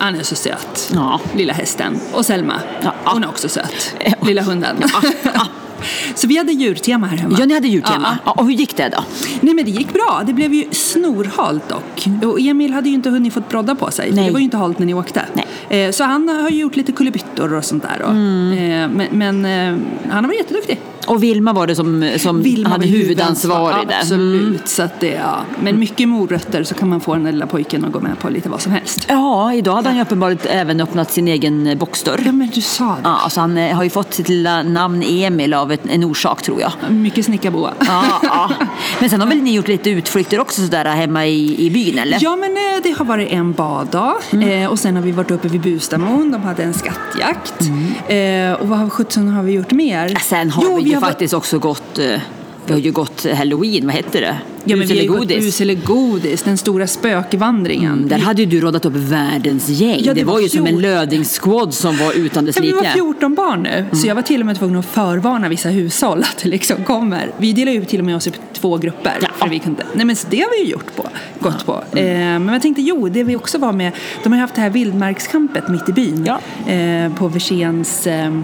han 0.00 0.14
är 0.14 0.22
så 0.22 0.34
söt. 0.34 0.88
Mm. 0.92 1.04
Ja. 1.04 1.20
Lilla 1.36 1.52
hästen. 1.52 2.00
Och 2.12 2.26
Selma, 2.26 2.54
Ja. 2.82 2.92
hon 3.04 3.24
är 3.24 3.28
också 3.28 3.48
söt. 3.48 3.94
Ja. 4.04 4.12
Lilla 4.26 4.42
hunden. 4.42 4.76
så 6.14 6.26
vi 6.26 6.38
hade 6.38 6.52
djurtema 6.52 7.06
här 7.06 7.16
hemma. 7.16 7.36
Ja, 7.40 7.46
ni 7.46 7.54
hade 7.54 7.68
djurtema. 7.68 8.18
Ja, 8.24 8.32
Ja, 8.32 8.32
och 8.32 8.44
hur 8.46 8.52
gick 8.52 8.76
det 8.76 8.88
då? 8.88 9.04
Nej 9.40 9.54
men 9.54 9.64
det 9.64 9.70
gick 9.70 9.92
bra. 9.92 10.22
Det 10.26 10.32
blev 10.32 10.54
ju 10.54 10.64
snorhalt 10.70 11.68
dock. 11.68 12.06
Och 12.24 12.40
Emil 12.40 12.72
hade 12.72 12.88
ju 12.88 12.94
inte 12.94 13.10
hunnit 13.10 13.34
fått 13.34 13.48
brodda 13.48 13.74
på 13.74 13.90
sig. 13.90 14.12
Nej. 14.12 14.26
Det 14.26 14.30
var 14.32 14.38
ju 14.38 14.44
inte 14.44 14.56
halt 14.56 14.78
när 14.78 14.86
ni 14.86 14.94
åkte. 14.94 15.22
Nej. 15.32 15.84
Eh, 15.84 15.90
Så 15.92 16.04
han 16.04 16.28
har 16.28 16.50
ju 16.50 16.58
gjort 16.60 16.76
lite 16.76 16.92
kullerbyttor 16.92 17.54
och 17.54 17.64
sånt 17.64 17.82
där. 17.82 18.04
Mm. 18.10 18.52
Eh, 18.52 18.88
Men, 18.96 19.06
men 19.10 19.44
eh, 19.44 19.84
han 20.12 20.24
har 20.24 20.28
varit 20.28 20.38
jätteduktig. 20.38 20.80
Och 21.06 21.22
Vilma 21.22 21.52
var 21.52 21.66
det 21.66 21.76
som, 21.76 22.12
som 22.18 22.42
Vilma 22.42 22.68
hade 22.68 22.86
var 22.86 22.92
huvudansvarig 22.92 23.76
Ja, 23.76 23.84
där. 23.88 23.98
Absolut. 24.00 24.42
Mm. 24.48 24.58
Så 24.64 24.82
att 24.82 25.00
det, 25.00 25.06
ja. 25.06 25.36
Men 25.62 25.78
mycket 25.78 26.08
morötter 26.08 26.64
så 26.64 26.74
kan 26.74 26.88
man 26.88 27.00
få 27.00 27.14
den 27.14 27.24
lilla 27.24 27.46
pojken 27.46 27.84
att 27.84 27.92
gå 27.92 28.00
med 28.00 28.18
på 28.18 28.28
lite 28.28 28.48
vad 28.48 28.60
som 28.60 28.72
helst. 28.72 29.06
Ja, 29.08 29.54
idag 29.54 29.74
hade 29.74 29.88
han 29.88 29.96
ju 29.96 30.02
uppenbarligen 30.02 30.46
även 30.50 30.80
öppnat 30.80 31.12
sin 31.12 31.28
egen 31.28 31.78
boxdörr. 31.78 32.22
Ja 32.26 32.32
men 32.32 32.48
du 32.54 32.60
sa 32.60 32.84
det. 32.84 33.00
Ja, 33.04 33.28
så 33.30 33.40
han 33.40 33.58
eh, 33.58 33.76
har 33.76 33.84
ju 33.84 33.90
fått 33.90 34.14
sitt 34.14 34.28
lilla 34.28 34.62
namn 34.62 35.02
Emil 35.06 35.54
av 35.54 35.72
ett, 35.72 35.80
en 35.88 36.04
orsak 36.04 36.42
tror 36.42 36.60
jag. 36.60 36.72
Mycket 36.90 37.24
snickarboa. 37.24 37.72
Ja, 37.86 38.04
ja. 38.22 38.50
Men 39.00 39.10
sen 39.10 39.20
har 39.20 39.28
väl 39.28 39.42
ni 39.42 39.54
gjort 39.54 39.68
lite 39.68 39.90
utflykter 39.90 40.40
också 40.40 40.62
sådär 40.62 40.84
hemma 40.84 41.26
i, 41.26 41.66
i 41.66 41.70
byn 41.70 41.98
eller? 41.98 42.18
Ja, 42.20 42.36
men 42.36 42.50
eh, 42.50 42.82
det 42.82 42.90
har 42.98 43.04
varit 43.04 43.30
en 43.30 43.52
baddag 43.52 44.14
Mm. 44.30 44.48
eh, 44.62 44.70
och 44.70 44.78
sen 44.78 44.96
har 44.96 45.02
vi 45.02 45.12
varit 45.12 45.30
uppe 45.30 45.48
vid 45.48 45.60
Bustamon. 45.60 46.30
De 46.32 46.42
hade 46.42 46.62
en 46.62 46.74
skattjakt. 46.74 47.60
Mm. 47.60 47.83
Eh, 48.08 48.52
och 48.52 48.68
vad 48.68 48.92
sjutton 48.92 49.28
har 49.28 49.42
vi 49.42 49.52
gjort 49.52 49.70
mer? 49.70 50.16
Sen 50.22 50.50
har 50.50 50.64
Jo, 50.64 50.76
vi 50.76 50.82
ju 50.82 50.94
har 50.94 51.00
faktiskt 51.00 51.34
också 51.34 51.58
gått, 51.58 51.98
eh, 51.98 52.20
vi 52.66 52.72
har 52.72 52.80
ju 52.80 52.92
gått 52.92 53.26
halloween, 53.34 53.86
vad 53.86 53.94
heter 53.94 54.20
det? 54.20 54.36
Ja, 54.64 54.76
men 54.76 54.86
vi 54.86 54.96
har 54.96 55.02
ju 55.02 55.08
gått 55.08 55.18
godis? 55.18 55.44
bus 55.44 55.60
eller 55.60 55.74
godis, 55.74 56.42
den 56.42 56.58
stora 56.58 56.86
spökvandringen. 56.86 57.92
Mm, 57.92 58.08
Där 58.08 58.18
hade 58.18 58.42
ju 58.42 58.46
du 58.48 58.60
rådat 58.60 58.84
upp 58.84 58.96
världens 58.96 59.68
gäng. 59.68 60.00
Ja, 60.04 60.14
det, 60.14 60.20
det 60.20 60.24
var 60.24 60.32
var 60.32 60.40
ju 60.40 60.48
som 60.48 60.66
en 60.66 60.80
lödingsquad 60.80 61.74
som 61.74 61.96
var 61.96 62.12
utan 62.12 62.44
dess 62.44 62.56
Ja, 62.56 62.62
vi 62.62 62.72
var 62.72 62.82
like. 62.82 62.92
14 62.92 63.34
barn 63.34 63.62
nu, 63.62 63.84
så 63.92 64.06
jag 64.06 64.14
var 64.14 64.22
till 64.22 64.40
och 64.40 64.46
med 64.46 64.58
tvungen 64.58 64.76
att 64.78 64.86
förvarna 64.86 65.48
vissa 65.48 65.68
hushåll 65.68 66.20
att 66.20 66.42
det 66.42 66.48
liksom 66.48 66.84
kommer. 66.84 67.30
Vi 67.38 67.52
delar 67.52 67.72
ju 67.72 67.84
till 67.84 68.00
och 68.00 68.06
med 68.06 68.16
oss 68.16 68.26
i 68.26 68.32
två 68.52 68.76
grupper. 68.78 69.12
Ja. 69.22 69.28
För 69.34 69.48
vi 69.48 69.58
kunde. 69.58 69.82
Nej 69.94 70.06
men 70.06 70.16
det 70.30 70.40
har 70.40 70.50
vi 70.50 70.64
ju 70.64 70.70
gjort 70.70 70.96
på, 70.96 71.08
gått 71.40 71.66
på. 71.66 71.84
Eh, 71.98 72.04
men 72.04 72.48
jag 72.48 72.62
tänkte, 72.62 72.82
jo, 72.82 73.08
det 73.08 73.24
vi 73.24 73.36
också 73.36 73.58
var 73.58 73.72
med, 73.72 73.92
de 74.22 74.32
har 74.32 74.36
ju 74.36 74.40
haft 74.40 74.54
det 74.54 74.60
här 74.60 74.70
vildmarkskampet 74.70 75.68
mitt 75.68 75.88
i 75.88 75.92
byn. 75.92 76.28
Eh, 76.66 77.14
på 77.14 77.28
Versens 77.28 78.06
eh, 78.06 78.40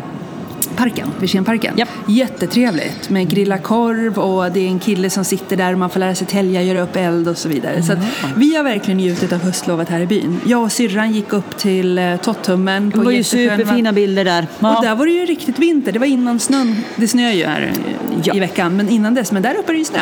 Parken, 0.76 1.08
Versenparken. 1.20 1.74
Japp. 1.78 1.88
Jättetrevligt 2.08 3.10
med 3.10 3.28
grilla 3.30 3.58
korv 3.58 4.18
och 4.18 4.52
det 4.52 4.60
är 4.60 4.68
en 4.68 4.78
kille 4.78 5.10
som 5.10 5.24
sitter 5.24 5.56
där 5.56 5.72
och 5.72 5.78
man 5.78 5.90
får 5.90 6.00
lära 6.00 6.14
sig 6.14 6.26
tälja, 6.26 6.62
göra 6.62 6.80
upp 6.80 6.96
eld 6.96 7.28
och 7.28 7.38
så 7.38 7.48
vidare. 7.48 7.82
Så 7.82 7.92
att 7.92 7.98
vi 8.36 8.56
har 8.56 8.64
verkligen 8.64 8.96
njutit 8.98 9.32
av 9.32 9.42
höstlovet 9.42 9.88
här 9.88 10.00
i 10.00 10.06
byn. 10.06 10.40
Jag 10.46 10.62
och 10.62 10.72
syrran 10.72 11.12
gick 11.12 11.32
upp 11.32 11.56
till 11.58 11.98
eh, 11.98 12.16
Tottummen. 12.16 12.90
Det 12.90 12.98
var 12.98 13.10
ju 13.10 13.24
superfina 13.24 13.92
bilder 13.92 14.24
där. 14.24 14.46
Ja. 14.58 14.76
och 14.76 14.84
där 14.84 14.94
var 14.94 15.06
det 15.06 15.12
ju 15.12 15.26
riktigt 15.26 15.58
vinter. 15.58 15.92
Det 15.92 15.98
var 15.98 16.06
innan 16.06 16.38
snön. 16.38 16.76
Det 16.96 17.08
snöar 17.08 17.32
ju 17.32 17.46
här 17.46 17.62
eh, 17.62 18.18
Ja. 18.24 18.34
i 18.34 18.40
veckan, 18.40 18.76
men 18.76 18.88
innan 18.88 19.14
dess. 19.14 19.32
Men 19.32 19.42
där 19.42 19.54
uppe 19.58 19.72
är 19.72 19.74
det 19.74 19.78
ju 19.78 19.84
snö. 19.84 20.00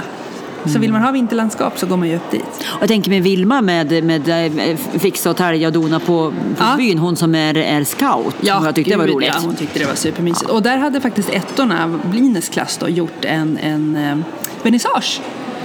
Så 0.72 0.78
vill 0.78 0.92
man 0.92 1.02
ha 1.02 1.10
vinterlandskap 1.10 1.78
så 1.78 1.86
går 1.86 1.96
man 1.96 2.08
ju 2.08 2.16
upp 2.16 2.30
dit. 2.30 2.44
Och 2.66 2.82
jag 2.82 2.88
tänker 2.88 3.10
med 3.10 3.22
Vilma 3.22 3.60
med, 3.60 4.04
med 4.04 4.28
eh, 4.70 4.76
fixa 4.76 5.30
och 5.30 5.36
tälja 5.36 5.66
och 5.68 5.72
dona 5.72 6.00
på, 6.00 6.06
på 6.06 6.34
Ja. 6.58 6.74
byn, 6.76 6.98
hon 6.98 7.16
som 7.16 7.34
är, 7.34 7.56
är 7.56 7.84
scout. 7.84 8.34
jag 8.40 8.74
tyckte 8.74 8.92
det 8.92 8.96
var 8.96 9.06
roligt. 9.06 9.30
Ja, 9.34 9.40
hon 9.44 9.54
tyckte 9.56 9.78
det 9.78 9.86
var 9.86 9.94
supermysigt. 9.94 10.50
Och 10.50 10.62
där 10.62 10.78
hade 10.78 11.00
faktiskt 11.00 11.30
ettorna, 11.30 12.00
Blines 12.04 12.48
klass 12.48 12.76
då, 12.80 12.88
gjort 12.88 13.24
en, 13.24 13.58
en 13.58 13.96
eh, 13.96 14.18
vernissage 14.62 15.20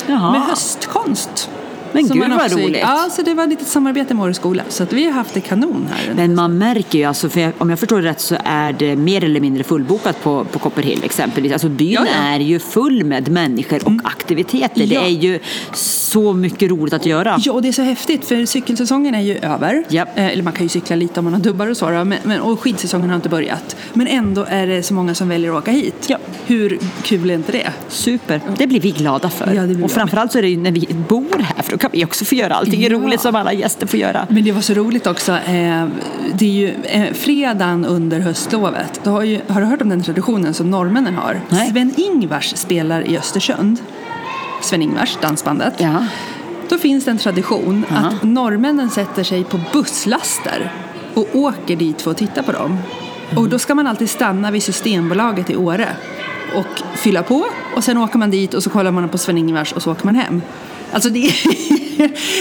med 0.07 0.41
höstkonst. 0.41 1.50
Men 1.93 2.07
gud, 2.07 2.29
vad 2.29 2.50
gick- 2.51 2.57
roligt. 2.65 2.79
Ja, 2.81 3.09
så 3.12 3.21
det 3.21 3.33
var 3.33 3.47
lite 3.47 3.65
samarbete 3.65 4.13
med 4.13 4.23
Åre 4.23 4.33
skola. 4.33 4.63
Så 4.69 4.83
att 4.83 4.93
vi 4.93 5.05
har 5.05 5.12
haft 5.12 5.33
det 5.33 5.41
kanon 5.41 5.88
här. 5.91 6.13
Men 6.15 6.35
man 6.35 6.57
märker 6.57 7.00
ju, 7.00 7.05
alltså, 7.05 7.39
jag, 7.39 7.51
om 7.57 7.69
jag 7.69 7.79
förstår 7.79 8.01
det 8.01 8.07
rätt 8.09 8.19
så 8.21 8.35
är 8.45 8.73
det 8.73 8.95
mer 8.95 9.23
eller 9.23 9.39
mindre 9.39 9.63
fullbokat 9.63 10.23
på, 10.23 10.45
på 10.45 10.59
Copperhill 10.59 11.01
exempelvis. 11.03 11.51
Alltså 11.53 11.69
byn 11.69 11.91
Ja, 11.91 12.05
ja. 12.05 12.27
är 12.35 12.39
ju 12.39 12.59
full 12.59 13.03
med 13.03 13.29
människor 13.29 13.79
och 13.88 13.93
aktiviteter. 14.03 14.88
Det 14.88 14.95
är 14.95 15.07
ju 15.09 15.39
så 15.73 16.33
mycket 16.33 16.69
roligt 16.71 16.93
att 16.93 17.05
göra. 17.05 17.38
Ja, 17.39 17.51
och 17.53 17.62
det 17.62 17.67
är 17.67 17.71
så 17.71 17.81
häftigt 17.81 18.25
för 18.25 18.45
cykelsäsongen 18.45 19.15
är 19.15 19.21
ju 19.21 19.38
över. 19.38 19.83
Japp. 19.89 20.17
Eh, 20.17 20.25
Eller 20.27 20.43
man 20.43 20.53
kan 20.53 20.65
ju 20.65 20.69
cykla 20.69 20.95
lite 20.95 21.19
om 21.19 21.23
man 21.23 21.33
har 21.33 21.41
dubbar 21.41 21.67
och 21.67 21.77
så. 21.77 21.85
Men, 21.89 22.15
men, 22.23 22.41
och 22.41 22.59
skidsäsongen 22.59 23.09
har 23.09 23.15
inte 23.15 23.29
börjat. 23.29 23.75
Men 23.93 24.07
ändå 24.07 24.45
är 24.50 24.67
det 24.67 24.83
så 24.83 24.93
många 24.93 25.15
som 25.15 25.29
väljer 25.29 25.51
att 25.51 25.57
åka 25.63 25.71
hit. 25.71 26.05
Ja. 26.07 26.17
Hur 26.45 26.79
kul 27.03 27.29
är 27.29 27.33
inte 27.35 27.51
det? 27.51 27.71
Super, 27.88 28.41
det 28.57 28.67
blir 28.67 28.79
vi 28.79 28.91
glada 28.91 29.29
för. 29.29 29.53
Ja, 29.53 29.83
och 29.85 29.91
framförallt 29.91 30.31
så 30.31 30.38
är 30.38 30.41
det 30.41 30.50
ju 30.50 30.57
när 30.57 30.71
vi 30.71 30.88
bor 31.09 31.33
här 31.55 31.63
för 31.63 31.72
då 31.72 31.77
kan 31.77 31.89
vi 31.93 32.05
också 32.05 32.25
få 32.25 32.36
göra 32.36 32.53
allting 32.55 32.81
Ja. 32.81 32.89
roligt 32.89 33.22
som 33.22 33.36
alla 33.36 33.53
gäster 33.53 33.88
får 33.88 34.00
göra. 34.00 34.27
Men 34.29 34.43
det 34.43 34.51
var 34.51 34.62
så 34.62 34.74
roligt 34.74 35.07
också. 35.07 35.31
Eh, 35.31 35.86
det 36.33 36.45
är 36.45 36.50
ju 36.50 36.74
eh, 36.83 37.13
fredagen 37.13 37.86
under 37.86 38.19
höstlovet. 38.19 39.00
Du 39.03 39.10
har, 39.10 39.24
ju, 39.24 39.41
har 39.48 39.62
du 39.62 39.67
hört 39.67 39.81
om 39.81 39.89
den 39.89 40.03
traditionen 40.03 40.53
som 40.53 40.72
norrmännen 40.72 41.15
har? 41.15 41.41
Nej. 41.50 41.69
Sven-Ingvars 41.72 42.55
spelar 42.57 43.07
i 43.07 43.17
Östersund. 43.17 43.79
Sven-Ingvars, 44.62 45.17
dansbandet. 45.22 45.74
Ja. 45.77 46.05
Då 46.69 46.77
finns 46.77 47.05
det 47.05 47.12
en 47.12 47.17
tradition 47.17 47.86
Aha. 47.91 48.07
att 48.07 48.24
norrmännen 48.24 48.89
sätter 48.89 49.24
sig 49.24 49.43
på 49.43 49.60
busslaster 49.74 50.72
och 51.13 51.27
åker 51.36 51.75
dit 51.75 52.01
för 52.01 52.12
att 52.12 52.17
titta 52.17 52.43
på 52.43 52.51
dem. 52.51 52.77
Och 53.38 53.50
då 53.50 53.60
ska 53.60 53.75
man 53.75 53.88
alltid 53.88 54.10
stanna 54.10 54.51
vid 54.51 54.63
Systembolaget 54.63 55.50
i 55.50 55.55
Åre 55.55 55.89
och 56.55 56.98
fylla 56.98 57.24
på 57.24 57.45
och 57.75 57.83
sen 57.83 57.98
åker 57.98 58.17
man 58.17 58.31
dit 58.31 58.53
och 58.53 58.63
så 58.63 58.69
kollar 58.69 58.91
man 58.91 59.10
på 59.10 59.17
Sven-Ingvars 59.17 59.74
och 59.74 59.81
så 59.83 59.91
åker 59.91 60.05
man 60.05 60.15
hem. 60.15 60.41
Alltså 60.93 61.09
det 61.09 61.25
är, 61.27 61.33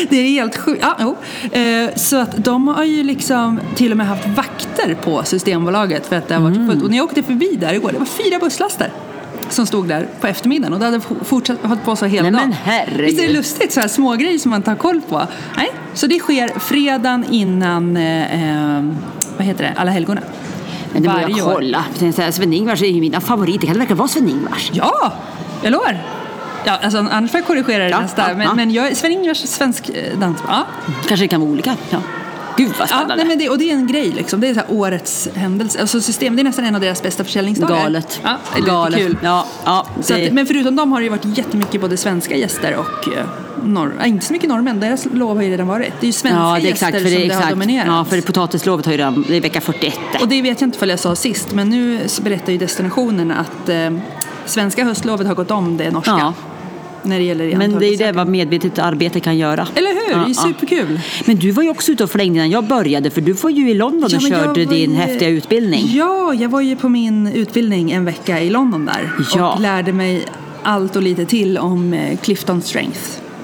det 0.11 0.17
är 0.17 0.29
helt 0.29 0.57
sjukt. 0.57 0.83
Ja, 0.83 0.97
jo. 1.01 1.17
Eh, 1.61 1.91
Så 1.97 2.17
att 2.17 2.45
de 2.45 2.69
har 2.69 2.85
ju 2.85 3.03
liksom 3.03 3.61
till 3.75 3.91
och 3.91 3.97
med 3.97 4.07
haft 4.07 4.27
vakter 4.27 4.95
på 4.95 5.25
Systembolaget 5.25 6.07
för 6.07 6.17
att 6.17 6.29
det 6.29 6.35
har 6.35 6.43
varit 6.43 6.71
fullt. 6.71 6.83
Och 6.83 6.91
när 6.91 6.97
jag 6.97 7.05
åkte 7.05 7.23
förbi 7.23 7.57
där 7.61 7.75
igår, 7.75 7.93
det 7.93 7.99
var 7.99 8.07
fyra 8.07 8.39
busslaster 8.39 8.91
som 9.49 9.67
stod 9.67 9.89
där 9.89 10.09
på 10.21 10.27
eftermiddagen 10.27 10.73
och 10.73 10.79
det 10.79 10.85
hade 10.85 11.01
fortsatt 11.25 11.59
hållit 11.63 11.85
på 11.85 11.97
så 11.97 12.07
hela 12.07 12.23
Nej, 12.23 12.31
men 12.33 12.41
dagen. 12.41 12.57
herregud. 12.65 13.07
Visst 13.07 13.19
är 13.23 13.27
det 13.27 13.33
lustigt? 13.33 13.73
Så 13.73 13.81
här 13.81 13.89
små 13.89 14.15
grejer 14.15 14.39
som 14.39 14.51
man 14.51 14.63
tar 14.63 14.75
koll 14.75 15.01
på. 15.09 15.23
Nej, 15.57 15.71
så 15.95 16.07
det 16.07 16.19
sker 16.19 16.59
fredagen 16.59 17.25
innan 17.31 17.97
eh, 17.97 18.77
eh, 18.77 18.83
vad 19.37 19.47
heter 19.47 19.65
det? 19.65 19.73
Alla 19.77 19.91
helgona. 19.91 20.21
Men 20.93 21.03
det 21.03 21.09
borde 21.09 21.33
jag 21.39 21.55
kolla. 21.55 21.85
Sven-Ingvars 22.33 22.83
är 22.83 22.87
ju 22.87 23.01
mina 23.01 23.21
favoriter. 23.21 23.67
Kan 23.67 23.73
det 23.75 23.79
verkligen 23.79 23.99
vara 23.99 24.09
Sven-Ingvars? 24.09 24.71
Ja, 24.75 25.13
jag 25.63 25.71
lovar. 25.73 25.99
Ja, 26.65 26.79
alltså, 26.83 26.99
annars 27.11 27.31
får 27.31 27.39
jag 27.41 27.47
korrigera 27.47 27.85
det 27.85 27.91
Ja, 27.91 28.01
nästa. 28.01 28.29
ja, 28.31 28.37
men, 28.37 28.47
ja. 28.47 28.55
men 28.55 28.71
jag 28.71 28.97
Sven-Ingvars 28.97 29.47
svensk 29.47 29.89
eh, 29.89 30.19
dans. 30.19 30.39
Ja. 30.49 30.65
Kanske 31.07 31.25
det 31.25 31.29
kan 31.29 31.41
vara 31.41 31.51
olika. 31.51 31.77
Ja. 31.91 31.99
Gud 32.57 32.69
vad 32.69 32.81
Ja, 32.81 32.87
spännande. 32.87 33.17
nej, 33.17 33.25
men 33.27 33.39
det, 33.39 33.49
och 33.49 33.59
det 33.59 33.71
är 33.71 33.75
en 33.75 33.87
grej 33.87 34.13
liksom. 34.17 34.41
Det 34.41 34.49
är 34.49 34.55
så 34.55 34.61
årets 34.69 35.29
händelse. 35.35 35.81
Alltså 35.81 36.01
system, 36.01 36.37
det 36.37 36.43
är 36.43 36.45
nästan 36.45 36.65
en 36.65 36.75
av 36.75 36.81
deras 36.81 37.03
bästa 37.03 37.25
försäljningsdagar. 37.25 37.77
Galet. 37.83 38.21
Ja, 38.25 38.37
det 38.55 38.61
är 38.61 38.65
Galet. 38.67 38.99
kul. 39.01 39.17
Ja, 39.23 39.47
ja, 39.65 39.87
det- 40.09 40.27
att, 40.27 40.33
men 40.33 40.47
förutom 40.47 40.77
dem 40.77 40.93
har 40.93 41.01
det 41.01 41.05
ju 41.05 41.11
varit 41.11 41.39
jättemycket 41.39 41.81
både 41.81 41.97
svenska 41.97 42.37
gäster 42.37 42.77
och 42.77 43.09
eh, 43.17 43.25
norr, 43.65 43.93
äh, 44.03 44.09
inte 44.09 44.27
så 44.27 44.33
mycket 44.33 44.49
norrmän. 44.49 44.81
Deras 44.81 45.07
lov 45.13 45.37
har 45.37 45.43
ju 45.45 45.51
redan 45.51 45.67
varit. 45.69 45.93
Det 46.01 46.05
är 46.05 46.07
ju 46.07 46.13
svenska 46.13 46.41
ja, 46.41 46.45
det 46.55 46.61
är 46.61 46.71
gäster 46.71 46.71
exakt. 46.89 46.93
För 46.93 46.99
som 47.01 47.11
det, 47.11 47.17
är 47.25 47.29
det 47.29 47.35
har 47.35 47.41
exakt. 47.41 47.51
dominerat. 47.55 47.87
Ja, 47.87 48.05
för 48.05 48.21
potatislovet 48.21 48.87
har 48.87 48.93
ju 48.93 48.99
redan, 48.99 49.25
det 49.29 49.37
är 49.37 49.41
vecka 49.41 49.61
41. 49.61 49.99
Och 50.21 50.29
det 50.29 50.43
vet 50.43 50.61
jag 50.61 50.67
inte 50.69 50.77
ifall 50.77 50.89
jag 50.91 50.99
sa 50.99 51.15
sist, 51.17 51.53
men 51.53 51.71
nu 51.71 52.01
berättar 52.23 52.53
ju 52.53 52.59
destinationen 52.59 53.31
att 53.31 53.69
eh, 53.69 53.91
svenska 54.47 54.85
höstlovet 54.85 55.27
har 55.27 55.35
gått 55.35 55.51
om 55.51 55.77
det 55.77 55.91
norska. 55.91 56.11
Ja. 56.19 56.33
När 57.03 57.19
det 57.19 57.25
gäller 57.25 57.57
Men 57.57 57.79
det 57.79 57.87
är 57.87 57.91
ju 57.91 57.97
det 57.97 58.13
vad 58.13 58.29
medvetet 58.29 58.79
arbete 58.79 59.21
kan 59.21 59.39
göra. 59.39 59.69
Eller 59.75 59.89
hur? 59.91 60.13
Ja, 60.13 60.17
det 60.19 60.33
är 60.33 60.35
ja. 60.49 60.55
superkul. 60.55 61.01
Men 61.25 61.37
du 61.37 61.51
var 61.51 61.63
ju 61.63 61.71
också 61.71 61.93
ute 61.93 62.05
och 62.05 62.11
flängde 62.11 62.37
innan 62.39 62.51
jag 62.51 62.65
började 62.65 63.11
för 63.11 63.21
du 63.21 63.33
var 63.33 63.51
ju 63.51 63.71
i 63.71 63.75
London 63.75 64.05
och 64.05 64.23
men 64.23 64.31
jag 64.31 64.45
körde 64.45 64.65
din 64.65 64.91
ju- 64.91 64.97
häftiga 64.97 65.29
utbildning. 65.29 65.85
Ja, 65.95 66.35
jag 66.35 66.49
var 66.49 66.61
ju 66.61 66.77
på 66.77 66.89
min 66.89 67.27
utbildning 67.27 67.91
en 67.93 68.05
vecka 68.05 68.41
i 68.41 68.51
London 68.51 68.85
där 68.87 69.13
Ja. 69.37 69.53
och 69.55 69.61
lärde 69.61 69.93
mig 69.93 70.25
allt 70.63 70.97
och 70.97 71.03
lite 71.03 71.25
till 71.25 71.59
om 71.59 71.93
eh, 71.93 72.19
Clifton 72.19 72.63
Strength. 72.63 73.01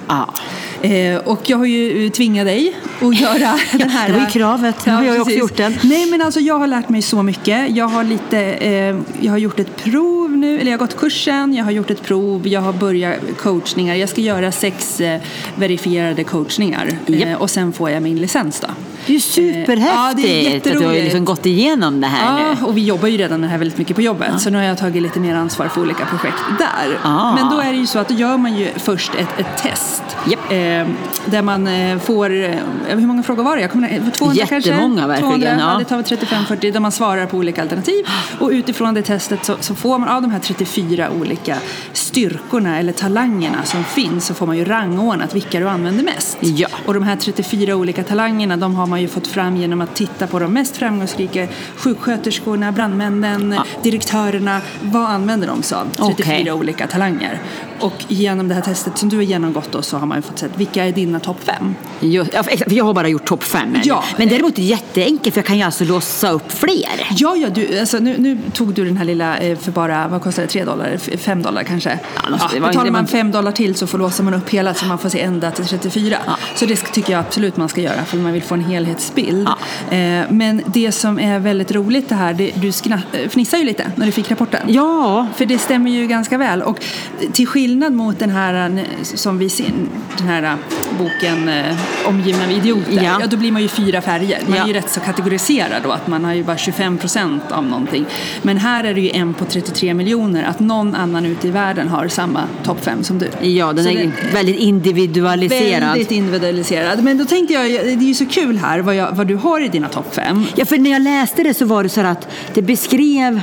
Ja. 0.08 0.34
Eh, 0.82 1.16
och 1.16 1.50
jag 1.50 1.58
har 1.58 1.64
ju 1.64 2.06
eh, 2.06 2.10
tvingat 2.10 2.46
dig 2.46 2.76
att 3.00 3.20
göra 3.20 3.58
den 3.72 3.90
här... 3.90 4.08
det 4.08 4.14
var 4.14 4.20
ju 4.20 4.26
kravet. 4.26 4.86
Nu 4.86 4.92
har 4.92 5.04
jag 5.04 5.20
också 5.20 5.34
gjort 5.34 5.56
den. 5.56 5.78
Nej 5.82 6.06
men 6.10 6.22
alltså 6.22 6.40
jag 6.40 6.58
har 6.58 6.66
lärt 6.66 6.88
mig 6.88 7.02
så 7.02 7.22
mycket. 7.22 7.76
Jag 7.76 7.88
har 7.88 8.04
lite, 8.04 8.38
eh, 8.38 8.96
jag 9.20 9.32
har 9.32 9.38
gjort 9.38 9.58
ett 9.60 9.76
prov 9.76 10.30
nu, 10.30 10.60
eller 10.60 10.70
jag 10.70 10.78
har 10.78 10.86
gått 10.86 10.96
kursen, 10.96 11.54
jag 11.54 11.64
har 11.64 11.70
gjort 11.70 11.90
ett 11.90 12.02
prov, 12.02 12.48
jag 12.48 12.60
har 12.60 12.72
börjat 12.72 13.16
coachningar. 13.38 13.94
Jag 13.94 14.08
ska 14.08 14.20
göra 14.20 14.52
sex 14.52 15.00
eh, 15.00 15.20
verifierade 15.56 16.24
coachningar 16.24 16.98
Japp. 17.06 17.28
eh, 17.28 17.34
och 17.34 17.50
sen 17.50 17.72
får 17.72 17.90
jag 17.90 18.02
min 18.02 18.20
licens 18.20 18.60
då. 18.60 18.68
Det 19.06 19.12
är 19.12 19.14
ju 19.14 19.20
superhäftigt 19.20 19.94
Ja, 19.94 20.12
det 20.16 20.54
är 20.54 20.56
att 20.56 20.64
du 20.64 20.86
har 20.86 20.92
liksom 20.92 21.24
gått 21.24 21.46
igenom 21.46 22.00
det 22.00 22.06
här 22.06 22.40
Ja, 22.40 22.54
nu. 22.60 22.66
och 22.66 22.76
vi 22.76 22.84
jobbar 22.84 23.08
ju 23.08 23.16
redan 23.16 23.40
med 23.40 23.48
det 23.48 23.50
här 23.50 23.58
väldigt 23.58 23.78
mycket 23.78 23.96
på 23.96 24.02
jobbet. 24.02 24.40
Så 24.40 24.50
nu 24.50 24.58
har 24.58 24.64
jag 24.64 24.78
tagit 24.78 25.02
lite 25.02 25.20
mer 25.20 25.34
ansvar 25.34 25.68
för 25.68 25.80
olika 25.80 26.06
projekt 26.06 26.38
där. 26.58 26.98
Ah. 27.02 27.34
Men 27.34 27.50
då 27.50 27.60
är 27.60 27.72
det 27.72 27.78
ju 27.78 27.86
så 27.86 27.98
att 27.98 28.08
då 28.08 28.14
gör 28.14 28.36
man 28.36 28.56
ju 28.56 28.68
först 28.76 29.14
ett, 29.14 29.40
ett 29.40 29.62
test. 29.62 30.02
Japp. 30.26 30.52
Eh, 30.52 30.86
där 31.30 31.42
man 31.42 31.66
eh, 31.66 31.98
får, 31.98 32.44
eh, 32.44 32.56
hur 32.86 33.06
många 33.06 33.22
frågor 33.22 33.42
var 33.42 33.56
det? 33.56 33.62
Jag 33.62 33.70
kommer, 33.70 33.88
ihåg, 33.88 34.14
200 34.14 34.46
kanske? 34.46 34.70
Jättemånga, 34.70 35.06
verkligen, 35.06 35.30
200, 35.30 35.56
ja. 35.58 35.72
ja. 35.72 35.78
Det 35.78 35.84
tar 35.84 35.96
väl 35.96 36.04
35-40 36.04 36.72
där 36.72 36.80
man 36.80 36.92
svarar 36.92 37.26
på 37.26 37.36
olika 37.36 37.62
alternativ. 37.62 38.06
Och 38.40 38.50
utifrån 38.50 38.94
det 38.94 39.02
testet 39.02 39.44
så, 39.44 39.56
så 39.60 39.74
får 39.74 39.98
man 39.98 40.08
av 40.08 40.22
de 40.22 40.30
här 40.30 40.38
34 40.40 41.10
olika 41.10 41.56
styrkorna 41.92 42.78
eller 42.78 42.92
talangerna 42.92 43.64
som 43.64 43.84
finns 43.84 44.26
så 44.26 44.34
får 44.34 44.46
man 44.46 44.56
ju 44.56 44.64
rangordnat 44.64 45.34
vilka 45.34 45.60
du 45.60 45.68
använder 45.68 46.04
mest. 46.04 46.38
Ja. 46.40 46.68
Och 46.86 46.94
de 46.94 47.02
här 47.02 47.16
34 47.16 47.76
olika 47.76 48.04
talangerna 48.04 48.56
de 48.56 48.74
har 48.74 48.86
man 48.88 49.00
ju 49.00 49.08
fått 49.08 49.26
fram 49.26 49.56
genom 49.56 49.80
att 49.80 49.94
titta 49.94 50.26
på 50.26 50.38
de 50.38 50.52
mest 50.52 50.76
framgångsrika 50.76 51.48
sjuksköterskorna, 51.76 52.72
brandmännen, 52.72 53.54
direktörerna. 53.82 54.60
Vad 54.82 55.10
använder 55.10 55.46
de 55.46 55.62
sig 55.62 55.78
av? 55.78 56.06
34 56.06 56.36
Okej. 56.36 56.52
olika 56.52 56.86
talanger. 56.86 57.40
Och 57.80 58.04
genom 58.08 58.48
det 58.48 58.54
här 58.54 58.62
testet 58.62 58.98
som 58.98 59.08
du 59.08 59.16
har 59.16 59.22
genomgått 59.22 59.72
då 59.72 59.82
så 59.82 59.96
har 59.98 60.06
man 60.06 60.18
ju 60.18 60.22
fått 60.22 60.38
se 60.38 60.46
vilka 60.56 60.84
är 60.84 60.92
dina 60.92 61.20
topp 61.20 61.44
fem. 61.44 61.74
Just, 62.00 62.34
ja, 62.34 62.44
jag 62.66 62.84
har 62.84 62.94
bara 62.94 63.08
gjort 63.08 63.24
topp 63.24 63.44
fem. 63.44 63.76
Ja. 63.84 64.04
Men 64.16 64.28
däremot 64.28 64.52
är 64.52 64.62
det 64.62 64.68
jätteenkelt 64.68 65.34
för 65.34 65.38
jag 65.38 65.46
kan 65.46 65.56
ju 65.56 65.62
alltså 65.62 65.84
låsa 65.84 66.30
upp 66.30 66.52
fler. 66.52 67.06
Ja, 67.10 67.36
ja, 67.36 67.48
du, 67.50 67.80
alltså, 67.80 67.98
nu, 67.98 68.14
nu 68.18 68.38
tog 68.52 68.74
du 68.74 68.84
den 68.84 68.96
här 68.96 69.04
lilla 69.04 69.38
eh, 69.38 69.58
för 69.58 69.72
bara, 69.72 70.08
vad 70.08 70.22
kostar 70.22 70.42
det, 70.42 70.48
3 70.48 70.64
dollar? 70.64 70.96
Fem 71.16 71.42
dollar 71.42 71.62
kanske? 71.62 71.98
Ja, 72.14 72.50
var 72.60 72.66
betalar 72.66 72.90
man 72.90 73.06
fem 73.06 73.30
dollar 73.30 73.52
till 73.52 73.74
så 73.74 73.86
får 73.86 73.98
låser 73.98 74.24
man 74.24 74.34
upp 74.34 74.48
hela 74.48 74.74
så 74.74 74.86
man 74.86 74.98
får 74.98 75.08
se 75.08 75.20
ända 75.20 75.50
till 75.50 75.64
34. 75.64 76.16
Så 76.54 76.66
det 76.66 76.76
tycker 76.76 77.12
jag 77.12 77.20
absolut 77.20 77.56
man 77.56 77.68
ska 77.68 77.80
göra 77.80 78.04
för 78.04 78.16
man 78.16 78.32
vill 78.32 78.42
få 78.42 78.54
en 78.54 78.64
helhetsbild. 78.64 79.48
Eh, 79.90 79.98
men 80.30 80.62
det 80.66 80.92
som 80.92 81.18
är 81.18 81.38
väldigt 81.38 81.72
roligt 81.72 82.08
det 82.08 82.14
här, 82.14 82.34
det, 82.34 82.52
du 82.54 82.72
skna, 82.72 83.02
fnissar 83.28 83.58
ju 83.58 83.64
lite 83.64 83.92
när 83.96 84.06
du 84.06 84.12
fick 84.12 84.30
rapporten. 84.30 84.60
Ja, 84.66 85.26
För 85.36 85.46
det 85.46 85.58
stämmer 85.58 85.90
ju 85.90 86.06
ganska 86.06 86.38
väl. 86.38 86.62
Och 86.62 86.84
till 87.32 87.46
skillnad 87.46 87.67
mot 87.76 88.18
den 88.18 88.30
här 88.30 88.70
eh, 88.70 89.02
som 89.02 89.38
vi 89.38 89.48
ser, 89.48 89.72
den 90.18 90.26
här 90.26 90.42
eh, 90.42 90.52
boken 90.98 91.48
eh, 91.48 91.76
Omgivna 92.06 92.44
av 92.44 92.50
idioter. 92.50 92.92
Ja. 92.92 93.02
Ja. 93.20 93.26
då 93.26 93.36
blir 93.36 93.52
man 93.52 93.62
ju 93.62 93.68
fyra 93.68 94.00
färger. 94.00 94.38
Man 94.46 94.56
Ja. 94.56 94.62
är 94.62 94.66
ju 94.66 94.72
rätt 94.72 94.90
så 94.90 95.00
kategoriserad 95.00 95.82
då, 95.82 95.90
att 95.92 96.06
man 96.06 96.24
har 96.24 96.34
ju 96.34 96.44
bara 96.44 96.56
25 96.56 96.98
procent 96.98 97.42
av 97.50 97.64
någonting. 97.64 98.06
Men 98.42 98.56
här 98.58 98.84
är 98.84 98.94
det 98.94 99.00
ju 99.00 99.10
en 99.10 99.34
på 99.34 99.44
33 99.44 99.94
miljoner, 99.94 100.44
att 100.44 100.60
någon 100.60 100.94
annan 100.94 101.26
ute 101.26 101.48
i 101.48 101.50
världen 101.50 101.88
har 101.88 102.08
samma 102.08 102.40
topp 102.64 102.84
fem 102.84 103.04
som 103.04 103.18
du. 103.18 103.48
ja 103.48 103.72
den 103.72 103.84
Så 103.84 103.90
är 103.90 103.94
det- 103.94 104.34
väldigt 104.34 104.56
individualiserad. 104.58 105.82
Väldigt 105.82 106.10
individualiserad. 106.10 107.02
Men 107.04 107.18
då 107.18 107.24
tänkte 107.24 107.54
jag, 107.54 107.64
det 107.70 107.92
är 107.92 107.96
ju 108.02 108.14
så 108.14 108.26
kul 108.26 108.58
här 108.58 108.78
vad, 108.80 108.94
jag, 108.94 109.12
vad 109.12 109.26
du 109.26 109.34
har 109.36 109.60
i 109.60 109.68
dina 109.68 109.88
topp 109.88 110.14
fem. 110.14 110.44
Ja, 110.56 110.64
för 110.64 110.78
när 110.78 110.90
jag 110.90 111.02
läste 111.02 111.42
det 111.42 111.54
så 111.54 111.64
var 111.64 111.82
det 111.82 111.88
så 111.88 112.00
att 112.00 112.28
det 112.54 112.62
beskrev 112.62 113.40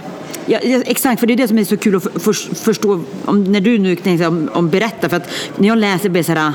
Ja, 0.47 0.59
ja, 0.63 0.81
exakt, 0.85 1.19
för 1.19 1.27
det 1.27 1.33
är 1.33 1.37
det 1.37 1.47
som 1.47 1.57
är 1.57 1.63
så 1.63 1.77
kul 1.77 1.95
att 1.95 2.03
för, 2.03 2.19
för, 2.19 2.33
förstå 2.55 3.01
om, 3.25 3.43
när 3.43 3.61
du 3.61 3.77
nu 3.77 3.95
tänkte 3.95 4.27
om, 4.27 4.49
om 4.53 4.69
berätta. 4.69 5.09
För 5.09 5.17
att 5.17 5.29
när 5.57 5.67
jag 5.67 5.77
läser 5.77 6.09
blir 6.09 6.19
det 6.19 6.25
så 6.25 6.31
här, 6.31 6.53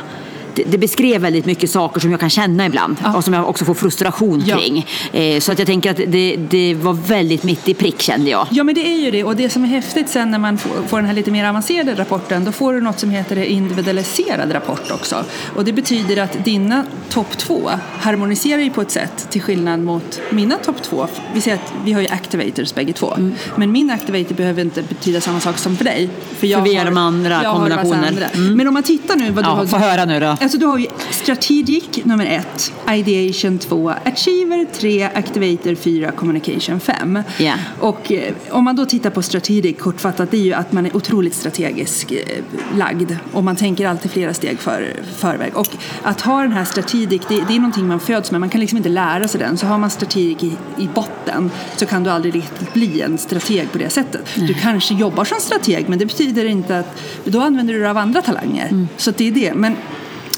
det, 0.55 0.63
det 0.63 0.79
beskrev 0.79 1.21
väldigt 1.21 1.47
mycket 1.47 1.71
saker 1.71 2.01
som 2.01 2.11
jag 2.11 2.21
kan 2.21 2.31
känna 2.31 2.67
ibland 2.67 2.97
Ja. 3.05 3.17
och 3.17 3.25
som 3.25 3.35
jag 3.35 3.49
också 3.49 3.65
får 3.65 3.75
frustration 3.75 4.43
Ja. 4.47 4.57
kring. 4.57 4.87
Eh, 5.13 5.41
så 5.41 5.53
att 5.53 5.59
jag 5.59 5.67
tänker 5.67 5.91
att 5.91 5.97
det, 6.07 6.37
det 6.37 6.75
var 6.75 6.93
väldigt 6.93 7.43
mitt 7.43 7.69
i 7.69 7.75
prick 7.75 8.01
kände 8.03 8.31
jag. 8.31 8.47
Ja 8.51 8.65
men 8.65 8.75
det 8.75 8.87
är 8.87 8.99
ju 9.05 9.11
det 9.11 9.25
och 9.25 9.37
det 9.37 9.51
som 9.51 9.65
är 9.65 9.69
häftigt 9.69 10.09
sen 10.09 10.31
när 10.31 10.39
man 10.39 10.59
får, 10.59 10.71
får 10.89 10.97
den 10.97 11.07
här 11.07 11.15
lite 11.15 11.31
mer 11.31 11.45
avancerade 11.49 11.95
rapporten 11.95 12.45
då 12.45 12.53
får 12.53 12.73
du 12.75 12.81
något 12.81 12.99
som 12.99 13.11
heter 13.11 13.37
individualiserad 13.37 14.55
rapport 14.55 14.91
också. 14.91 15.25
Och 15.57 15.65
det 15.65 15.73
betyder 15.73 16.23
att 16.23 16.45
dina 16.45 16.85
topp 17.09 17.39
två 17.39 17.71
harmoniserar 17.99 18.63
ju 18.63 18.71
på 18.71 18.83
ett 18.83 18.91
sätt 18.91 19.27
till 19.31 19.43
skillnad 19.43 19.81
mot 19.81 20.21
mina 20.31 20.57
topp 20.57 20.83
två. 20.83 21.07
Vi 21.35 21.41
säger 21.41 21.57
att 21.57 21.73
vi 21.85 21.93
har 21.93 22.01
ju 22.01 22.09
activators 22.09 22.75
bägge 22.75 22.93
två. 22.93 23.15
Mm. 23.15 23.35
Men 23.57 23.73
min 23.73 23.91
activator 23.91 24.35
behöver 24.35 24.63
inte 24.63 24.83
betyda 24.83 25.21
samma 25.21 25.41
sak 25.41 25.59
som 25.59 25.77
för 25.77 25.85
dig. 25.85 26.09
För, 26.39 26.47
jag 26.47 26.63
vi 26.63 26.75
är 26.75 26.79
har- 26.79 26.85
de 26.85 26.97
andra 26.97 27.31
jag 27.43 27.51
har 27.51 27.59
massa 27.69 27.77
kombinationer. 27.83 28.09
andra. 28.09 28.27
Mm. 28.27 28.57
Men 28.57 28.69
om 28.69 28.75
man 28.75 28.83
tittar 28.83 29.17
nu 29.17 29.31
vad 29.31 29.45
du 29.45 29.49
Ja, 29.49 29.55
har... 29.55 29.67
få 29.67 29.77
höra 29.79 30.05
nu 30.05 30.21
då. 30.21 30.37
Alltså 30.41 30.59
du 30.59 30.67
har 30.67 30.79
ju 30.79 30.87
Strategic 31.11 32.05
nummer 32.05 32.27
ett, 32.27 32.73
Ideation 32.91 33.59
2, 33.59 33.91
Achiever 33.91 34.67
3, 34.73 35.05
Activator 35.15 35.75
4, 35.75 36.11
Communication 36.11 36.81
5. 36.81 37.23
Ja. 37.39 37.55
Och 37.81 38.13
eh, 38.13 38.35
om 38.51 38.65
man 38.65 38.77
då 38.77 38.87
tittar 38.87 39.11
på 39.11 39.23
Strategic 39.23 39.79
kortfattat, 39.79 40.31
det 40.31 40.37
är 40.37 40.43
ju 40.43 40.53
att 40.53 40.73
man 40.73 40.87
är 40.87 40.97
otroligt 40.97 41.35
strategisk 41.35 42.13
eh, 42.13 42.45
lagd 42.77 43.17
och 43.33 43.45
man 43.45 43.57
tänker 43.57 43.89
alltid 43.89 44.11
flera 44.11 44.35
steg 44.35 44.59
för, 44.59 44.95
förväg. 45.17 45.57
Och 45.57 45.69
att 46.03 46.21
ha 46.21 46.43
den 46.43 46.53
här 46.53 46.65
Strategic, 46.65 47.23
det, 47.29 47.45
det 47.49 47.55
är 47.55 47.59
någonting 47.59 47.89
man 47.89 48.01
föds 48.01 48.31
med, 48.31 48.41
man 48.41 48.51
kan 48.51 48.61
liksom 48.61 48.77
inte 48.77 48.89
lära 48.89 49.29
sig 49.29 49.41
den. 49.41 49.59
Så 49.59 49.67
har 49.67 49.79
man 49.79 49.91
Strategic 49.91 50.43
i, 50.43 50.53
i 50.79 50.89
botten 50.95 51.51
så 51.77 51.87
kan 51.87 52.05
du 52.05 52.11
aldrig 52.11 52.35
riktigt 52.35 52.73
bli 52.73 53.01
en 53.01 53.19
strateg 53.19 53.73
på 53.73 53.79
det 53.79 53.91
sättet. 53.91 54.27
Du 54.35 54.55
kanske 54.55 54.95
jobbar 54.95 55.25
som 55.25 55.41
strateg 55.41 55.89
men 55.89 55.99
det 55.99 56.07
betyder 56.07 56.45
inte 56.45 56.79
att 56.79 57.03
då 57.25 57.41
använder 57.41 57.75
du 57.75 57.81
dig 57.81 57.89
av 57.89 57.99
andra 57.99 58.23
talanger. 58.23 58.87
Så 58.97 59.11
att 59.11 59.17
det 59.17 59.29
är 59.29 59.33
det. 59.33 59.55
Men 59.55 59.77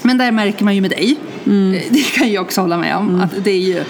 men 0.03 0.17
där 0.17 0.31
märker 0.31 0.63
man 0.65 0.75
ju 0.75 0.81
med 0.81 0.89
dig, 0.91 1.15
Mm. 1.45 1.73
eh, 1.73 1.81
det 1.89 2.03
kan 2.03 2.31
jag 2.31 2.41
också 2.45 2.61
hålla 2.61 2.77
med 2.77 2.95
om, 2.97 3.21
att 3.21 3.43
det 3.43 3.51
är 3.51 3.59
ju 3.59 3.83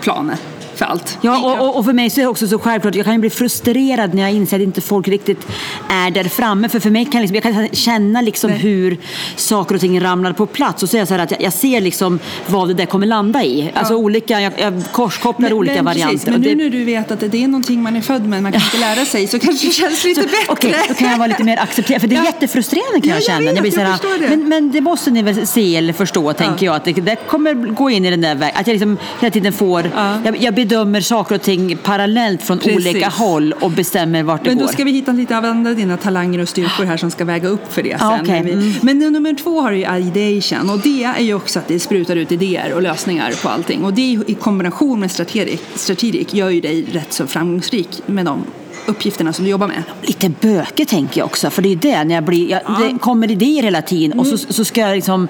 planet 0.00 0.40
för 0.80 0.86
allt. 0.86 1.18
Ja, 1.20 1.60
och, 1.60 1.78
och, 1.78 1.84
för 1.84 1.92
mig 1.92 2.10
så 2.10 2.20
är 2.20 2.22
det 2.24 2.28
också 2.28 2.46
så 2.48 2.58
självklart, 2.58 2.94
jag 2.94 3.04
kan 3.04 3.14
ju 3.14 3.20
bli 3.20 3.30
frustrerad 3.30 4.14
när 4.14 4.22
jag 4.22 4.32
inser 4.32 4.56
att 4.56 4.62
inte 4.62 4.80
folk 4.80 5.08
riktigt 5.08 5.46
är 5.90 6.10
där 6.10 6.24
framme. 6.24 6.68
För 6.68 6.80
för 6.80 6.90
mig 6.90 7.04
kan 7.04 7.20
liksom, 7.20 7.34
jag 7.34 7.42
kan 7.42 7.68
känna 7.72 8.20
liksom 8.20 8.50
Nej. 8.50 8.58
hur 8.60 8.96
saker 9.36 9.74
och 9.74 9.80
ting 9.80 10.00
ramlar 10.00 10.32
på 10.32 10.46
plats. 10.46 10.82
Och 10.82 10.88
så 10.90 10.96
är 10.96 10.98
jag 10.98 11.08
så 11.08 11.14
här 11.14 11.22
att 11.22 11.30
jag, 11.30 11.42
jag 11.42 11.52
ser 11.52 11.80
liksom 11.80 12.18
vad 12.46 12.68
det 12.68 12.74
där 12.74 12.86
kommer 12.86 13.06
landa 13.06 13.44
i. 13.44 13.70
Alltså 13.74 13.94
olika, 13.94 14.40
jag, 14.40 14.52
jag 14.56 14.82
korskopplar 14.92 15.52
olika 15.52 15.82
varianter. 15.82 16.12
Precis, 16.14 16.28
men 16.30 16.40
nu 16.40 16.48
det- 16.48 16.54
när 16.54 16.70
du 16.70 16.84
vet 16.84 17.10
att 17.10 17.20
det 17.20 17.44
är 17.44 17.48
någonting 17.48 17.82
man 17.82 17.96
är 17.96 18.00
född 18.00 18.26
med, 18.26 18.42
man 18.42 18.52
kan 18.52 18.60
inte 18.62 18.78
lära 18.78 19.04
sig, 19.04 19.26
så 19.26 19.38
kanske 19.38 19.66
det 19.66 19.72
känns 19.72 20.04
lite 20.04 20.20
bättre. 20.22 20.36
Okej, 20.48 20.74
då 20.88 20.94
kan 20.94 21.10
jag 21.10 21.18
vara 21.18 21.28
lite 21.28 21.44
mer 21.44 21.56
accepterad. 21.58 22.00
För 22.00 22.08
det 22.08 22.14
är 22.14 22.20
Ja. 22.20 22.24
jättefrustrerande 22.24 23.00
kan 23.00 23.08
Ja, 23.08 23.14
jag 23.14 23.16
jag 23.16 23.24
känna. 23.24 23.62
vet, 23.62 23.64
Jag 23.64 23.74
så 23.74 23.80
jag 23.80 23.90
förstår 23.90 24.18
det. 24.18 24.28
men, 24.36 24.48
men 24.48 24.70
det 24.70 24.80
måste 24.80 25.10
ni 25.10 25.22
väl 25.22 25.46
se 25.46 25.76
eller 25.76 25.92
förstå, 25.92 26.32
tänker 26.32 26.66
jag. 26.66 26.74
Att 26.76 26.84
det, 26.84 26.92
det 26.92 27.16
kommer 27.28 27.54
gå 27.54 27.90
in 27.90 28.04
i 28.04 28.10
den 28.10 28.20
där 28.20 28.34
vägen. 28.34 28.56
Att 28.60 28.66
jag 28.66 28.74
liksom 28.74 28.98
hela 29.20 29.30
tiden 29.30 29.52
får... 29.52 29.90
Ja. 29.96 30.18
Jag, 30.24 30.42
jag 30.42 30.54
bedömer 30.70 31.00
saker 31.00 31.34
och 31.34 31.42
ting 31.42 31.76
parallellt 31.82 32.42
från 32.42 32.58
Precis. 32.58 32.76
olika 32.76 33.08
håll 33.08 33.52
och 33.52 33.70
bestämmer 33.70 34.22
vart 34.22 34.44
det 34.44 34.50
Men 34.50 34.58
då 34.58 34.64
går. 34.64 34.72
ska 34.72 34.84
vi 34.84 34.90
hitta 34.92 35.12
lite 35.12 35.38
av 35.38 35.44
andra 35.44 35.74
dina 35.74 35.96
talanger 35.96 36.38
och 36.38 36.48
styrkor 36.48 36.84
här 36.84 36.96
som 36.96 37.10
ska 37.10 37.24
väga 37.24 37.48
upp 37.48 37.72
för 37.72 37.82
det 37.82 37.88
Ja, 38.00 38.18
sen. 38.18 38.26
Men 38.26 38.44
vi- 38.44 38.52
Mm. 38.52 38.72
Men 38.82 38.98
nu- 38.98 39.10
nummer 39.10 39.34
två 39.34 39.60
har 39.60 39.70
du 39.70 39.76
ju 39.76 39.98
ideation 39.98 40.70
och 40.70 40.78
det 40.78 41.04
är 41.04 41.20
ju 41.22 41.34
också 41.34 41.58
att 41.58 41.68
det 41.68 41.80
sprutar 41.80 42.16
ut 42.16 42.32
idéer 42.32 42.72
och 42.74 42.82
lösningar 42.82 43.32
på 43.42 43.48
allting. 43.48 43.84
Och 43.84 43.94
det 43.94 44.02
i 44.26 44.36
kombination 44.40 45.00
med 45.00 45.10
strategic, 45.10 45.60
strategic 45.74 46.34
gör 46.34 46.50
ju 46.50 46.60
dig 46.60 46.84
rätt 46.92 47.12
så 47.12 47.26
framgångsrik 47.26 48.02
med 48.06 48.24
de 48.24 48.44
uppgifterna 48.86 49.32
som 49.32 49.44
du 49.44 49.50
jobbar 49.50 49.66
med. 49.68 49.82
Lite 50.02 50.28
böke 50.40 50.84
tänker 50.84 51.20
jag 51.20 51.26
också, 51.26 51.50
för 51.50 51.62
det 51.62 51.72
är 51.72 51.76
det 51.76 52.04
när 52.04 52.14
jag 52.14 52.24
blir, 52.24 52.50
jag, 52.50 52.60
det 52.80 52.98
kommer 52.98 53.30
idéer 53.30 53.62
hela 53.62 53.82
tiden 53.82 54.18
och 54.18 54.26
så, 54.26 54.32
Mm. 54.34 54.52
så 54.52 54.64
ska 54.64 54.80
jag 54.80 54.94
liksom 54.94 55.28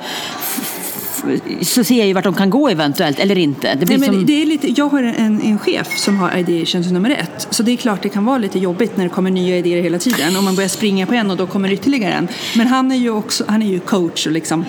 så 1.63 1.85
ser 1.85 1.99
jag 1.99 2.07
ju 2.07 2.13
vart 2.13 2.25
de 2.25 2.35
kan 2.35 2.51
gå 2.51 2.69
eventuellt 2.69 3.19
eller 3.19 3.39
inte. 3.39 3.75
Det 3.75 3.87
blir 3.87 3.99
Nej, 3.99 4.09
men 4.09 4.19
som, 4.19 4.27
det 4.27 4.43
är 4.43 4.47
lite, 4.47 4.69
jag 4.81 4.89
har 4.89 5.03
en, 5.03 5.41
en 5.43 5.59
chef 5.59 5.99
som 5.99 6.17
har 6.19 6.37
ideation 6.37 6.85
som 6.85 6.93
nummer 6.93 7.11
ett. 7.11 7.47
Så 7.51 7.63
det 7.63 7.73
är 7.73 7.77
klart 7.77 8.03
det 8.03 8.09
kan 8.09 8.25
vara 8.25 8.39
lite 8.39 8.59
jobbigt 8.59 8.97
när 8.97 9.05
det 9.05 9.11
kommer 9.11 9.31
nya 9.31 9.57
idéer 9.57 9.83
hela 9.83 9.99
tiden. 9.99 10.37
Om 10.37 10.45
man 10.45 10.55
börjar 10.57 10.69
springa 10.69 11.07
på 11.07 11.15
en 11.15 11.31
och 11.31 11.37
då 11.37 11.47
kommer 11.47 11.73
ytterligare 11.73 12.13
en. 12.15 12.29
Men 12.57 12.67
han 12.67 12.93
är 12.93 12.97
ju 12.97 13.11
också 13.11 13.45
han 13.49 13.63
är 13.63 13.67
ju 13.67 13.81
coach 13.81 14.27
och 14.27 14.33
liksom 14.33 14.65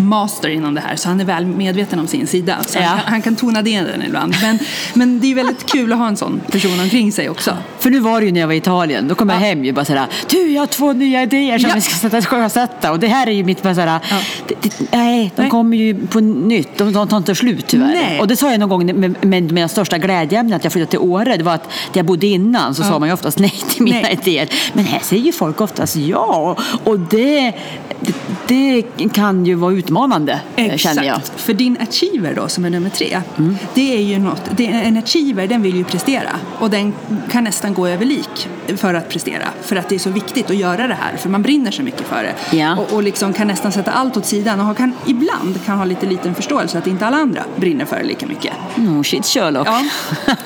master 0.00 0.48
inom 0.48 0.74
det 0.74 0.80
här. 0.80 0.96
Så 0.96 1.08
han 1.08 1.20
är 1.20 1.24
väl 1.24 1.46
medveten 1.46 1.98
om 1.98 2.06
sin 2.06 2.26
sida. 2.26 2.56
Så 2.66 2.78
Ja. 2.78 2.84
han, 2.84 2.98
han 3.04 3.22
kan 3.22 3.36
tona 3.36 3.60
ner 3.60 3.84
den 3.84 4.02
ibland. 4.02 4.34
Men, 4.42 4.58
men 4.94 5.20
det 5.20 5.30
är 5.30 5.34
väldigt 5.34 5.72
kul 5.72 5.92
att 5.92 5.98
ha 5.98 6.08
en 6.08 6.16
sån 6.16 6.40
person 6.50 6.80
omkring 6.80 7.12
sig 7.12 7.28
också. 7.28 7.56
För 7.78 7.90
nu 7.90 8.00
var 8.00 8.20
det 8.20 8.26
ju 8.26 8.32
när 8.32 8.40
jag 8.40 8.46
var 8.46 8.54
i 8.54 8.56
Italien, 8.56 9.08
då 9.08 9.14
kom 9.14 9.28
jag 9.28 9.36
hem 9.36 9.64
ju 9.64 9.72
bara 9.72 9.84
sådär, 9.84 10.06
du 10.30 10.50
jag 10.50 10.62
har 10.62 10.66
två 10.66 10.92
nya 10.92 11.22
idéer 11.22 11.58
som 11.58 11.68
Ja. 11.68 11.74
vi 11.74 11.80
ska 11.80 11.94
sätta 11.94 12.22
sjösätta 12.22 12.92
och 12.92 13.00
det 13.00 13.06
här 13.06 13.26
är 13.26 13.30
ju 13.32 13.44
mitt 13.44 13.62
bara 13.62 13.74
sådär, 13.74 13.98
det, 14.48 14.54
det, 14.62 14.70
nej, 14.92 15.32
de 15.36 15.50
kommer 15.50 15.76
ju 15.76 15.83
på 16.10 16.20
nytt, 16.20 16.78
de, 16.78 16.92
tar 16.92 17.16
inte 17.16 17.34
slut 17.34 17.64
tyvärr. 17.66 17.86
Nej. 17.86 18.20
Och 18.20 18.28
det 18.28 18.36
sa 18.36 18.50
jag 18.50 18.60
någon 18.60 18.68
gång 18.68 19.00
med, 19.00 19.24
med 19.24 19.52
mina 19.52 19.68
största 19.68 19.98
glädjeämnen 19.98 20.56
att 20.56 20.64
jag 20.64 20.72
flyttade 20.72 20.90
till 20.90 20.98
Åre, 20.98 21.36
det 21.36 21.44
var 21.44 21.54
att 21.54 21.62
där 21.64 21.98
jag 21.98 22.06
bodde 22.06 22.26
innan 22.26 22.74
så 22.74 22.82
sa 22.82 22.98
man 22.98 23.08
ju 23.08 23.12
oftast 23.12 23.38
nej 23.38 23.52
till 23.68 23.82
mina 23.82 24.00
Nej. 24.00 24.18
idéer. 24.22 24.48
Men 24.72 24.84
här 24.84 24.98
säger 24.98 25.22
ju 25.24 25.32
folk 25.32 25.60
oftast 25.60 25.96
ja 25.96 26.56
och 26.84 27.00
det, 27.00 27.52
det, 28.46 28.82
det 28.96 29.08
kan 29.08 29.46
ju 29.46 29.54
vara 29.54 29.72
utmanande 29.72 30.40
eh, 30.56 30.76
känner 30.76 31.04
jag. 31.04 31.20
För 31.36 31.54
din 31.54 31.76
achiever 31.80 32.34
då, 32.34 32.48
som 32.48 32.64
är 32.64 32.70
nummer 32.70 32.90
tre, 32.90 33.20
Mm. 33.38 33.56
det 33.74 33.96
är 33.96 34.02
ju 34.02 34.18
något, 34.18 34.42
det, 34.56 34.66
en 34.66 34.96
achiever 34.96 35.46
den 35.46 35.62
vill 35.62 35.76
ju 35.76 35.84
prestera 35.84 36.30
och 36.58 36.70
den 36.70 36.92
kan 37.30 37.44
nästan 37.44 37.74
gå 37.74 37.86
över 37.86 38.04
lik 38.04 38.48
för 38.76 38.94
att 38.94 39.08
prestera. 39.08 39.48
För 39.62 39.76
att 39.76 39.88
det 39.88 39.94
är 39.94 39.98
så 39.98 40.10
viktigt 40.10 40.50
att 40.50 40.56
göra 40.56 40.86
det 40.86 40.94
här, 40.94 41.16
för 41.16 41.28
man 41.28 41.42
brinner 41.42 41.70
så 41.70 41.82
mycket 41.82 42.06
för 42.06 42.22
det. 42.22 42.56
Ja. 42.56 42.76
Och, 42.76 42.92
och 42.92 43.02
liksom 43.02 43.32
kan 43.32 43.46
nästan 43.46 43.72
sätta 43.72 43.90
allt 43.90 44.16
åt 44.16 44.26
sidan 44.26 44.60
och 44.60 44.76
kan, 44.76 44.92
ibland 45.06 45.64
kan 45.64 45.78
ha 45.78 45.84
lite 45.84 46.06
liten 46.06 46.34
förståelse 46.34 46.78
att 46.78 46.86
inte 46.86 47.06
alla 47.06 47.16
andra 47.16 47.42
brinner 47.56 47.84
för 47.84 47.96
det 47.96 48.04
lika 48.04 48.26
mycket. 48.26 48.52
Oh, 48.76 49.02
shit 49.02 49.26
Sherlock. 49.26 49.68
Ja, 49.68 49.84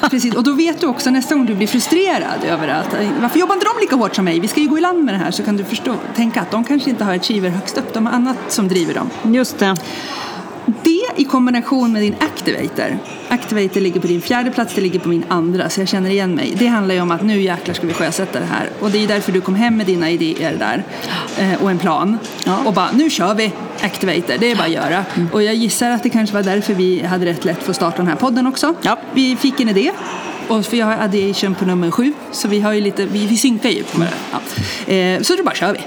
precis. 0.11 0.35
Och 0.35 0.43
då 0.43 0.53
vet 0.53 0.81
du 0.81 0.87
också 0.87 1.11
nästa 1.11 1.35
gång 1.35 1.47
du 1.47 1.55
blir 1.55 1.67
frustrerad 1.67 2.45
över 2.45 2.69
att 2.69 2.95
varför 3.21 3.39
jobbar 3.39 3.55
inte 3.55 3.67
de 3.67 3.81
lika 3.81 3.97
hårt 3.97 4.17
som 4.17 4.25
mig? 4.25 4.41
Vi 4.41 4.49
ska 4.49 4.61
ju 4.61 4.69
gå 4.69 4.79
i 4.79 4.81
land 4.81 5.05
med 5.05 5.15
det 5.15 5.19
här 5.19 5.31
så 5.31 5.43
kan 5.43 5.57
du 5.57 5.65
förstå, 5.65 5.95
tänka 6.17 6.41
att 6.41 6.51
de 6.51 6.65
kanske 6.65 6.91
inte 6.91 7.05
har 7.05 7.15
achiever 7.15 7.51
högst 7.51 7.79
upp, 7.79 7.95
de 7.95 8.07
har 8.07 8.13
annat 8.13 8.37
som 8.49 8.69
driver 8.69 8.95
dem. 8.95 9.11
Just 9.35 9.59
det. 9.59 9.77
Det 10.83 11.07
i 11.17 11.25
kombination 11.25 11.93
med 11.93 12.03
din 12.03 12.15
activator. 12.21 12.99
Activator 13.29 13.81
ligger 13.81 14.01
på 14.01 14.07
din 14.07 14.21
fjärde 14.21 14.51
plats, 14.51 14.75
det 14.75 14.81
ligger 14.81 14.99
på 14.99 15.09
min 15.09 15.25
andra, 15.29 15.69
så 15.69 15.81
jag 15.81 15.88
känner 15.88 16.11
igen 16.11 16.35
mig. 16.35 16.55
Det 16.59 16.66
handlar 16.66 16.95
ju 16.95 17.01
om 17.01 17.11
att 17.11 17.23
nu 17.23 17.40
jäklar 17.40 17.75
ska 17.75 17.87
vi 17.87 17.95
sjösätta 17.95 18.40
det 18.40 18.47
här. 18.47 18.71
Och 18.81 18.90
det 18.90 19.05
är 19.05 19.09
därför 19.09 19.33
du 19.33 19.40
kom 19.40 19.55
hem 19.55 19.77
med 19.77 19.87
dina 19.87 20.11
idéer 20.11 20.57
där 20.59 20.85
eh, 21.38 21.62
och 21.62 21.71
en 21.71 21.79
plan. 21.79 22.19
Ja. 22.45 22.59
Och 22.66 22.73
bara, 22.73 22.90
nu 22.92 23.11
kör 23.11 23.35
vi 23.35 23.53
activator, 23.81 24.35
det 24.38 24.51
är 24.51 24.57
bara 24.57 24.64
att 24.64 24.73
göra. 24.73 25.05
Och 25.33 25.42
jag 25.42 25.55
gissar 25.55 25.90
att 25.90 26.03
det 26.03 26.11
kanske 26.11 26.35
var 26.35 26.42
därför 26.42 26.75
vi 26.75 27.03
hade 27.03 27.27
rätt 27.27 27.45
lätt 27.45 27.62
för 27.62 27.71
att 27.71 27.77
starta 27.77 27.97
den 27.97 28.07
här 28.07 28.16
podden 28.16 28.47
också. 28.47 28.75
Ja. 28.83 28.99
Vi 29.14 29.37
fick 29.37 29.61
en 29.61 29.69
idé. 29.69 29.90
Och 30.49 30.66
för 30.66 30.77
jag 30.77 30.87
har 30.87 30.97
addition 31.05 31.55
på 31.55 31.64
nummer 31.64 31.90
sju, 31.90 32.12
så 32.33 32.49
vi 32.49 32.61
har 32.61 32.73
ju 32.73 32.81
lite, 32.81 33.07
vi, 33.07 33.27
vi 33.27 33.37
synkar 33.37 33.69
ju 33.69 33.83
på 33.83 34.01
det. 34.01 34.12
Ja. 34.33 34.95
Eh, 34.95 35.23
så 35.23 35.37
då 35.37 35.42
bara 35.42 35.55
kör 35.55 35.73
vi. 35.73 35.81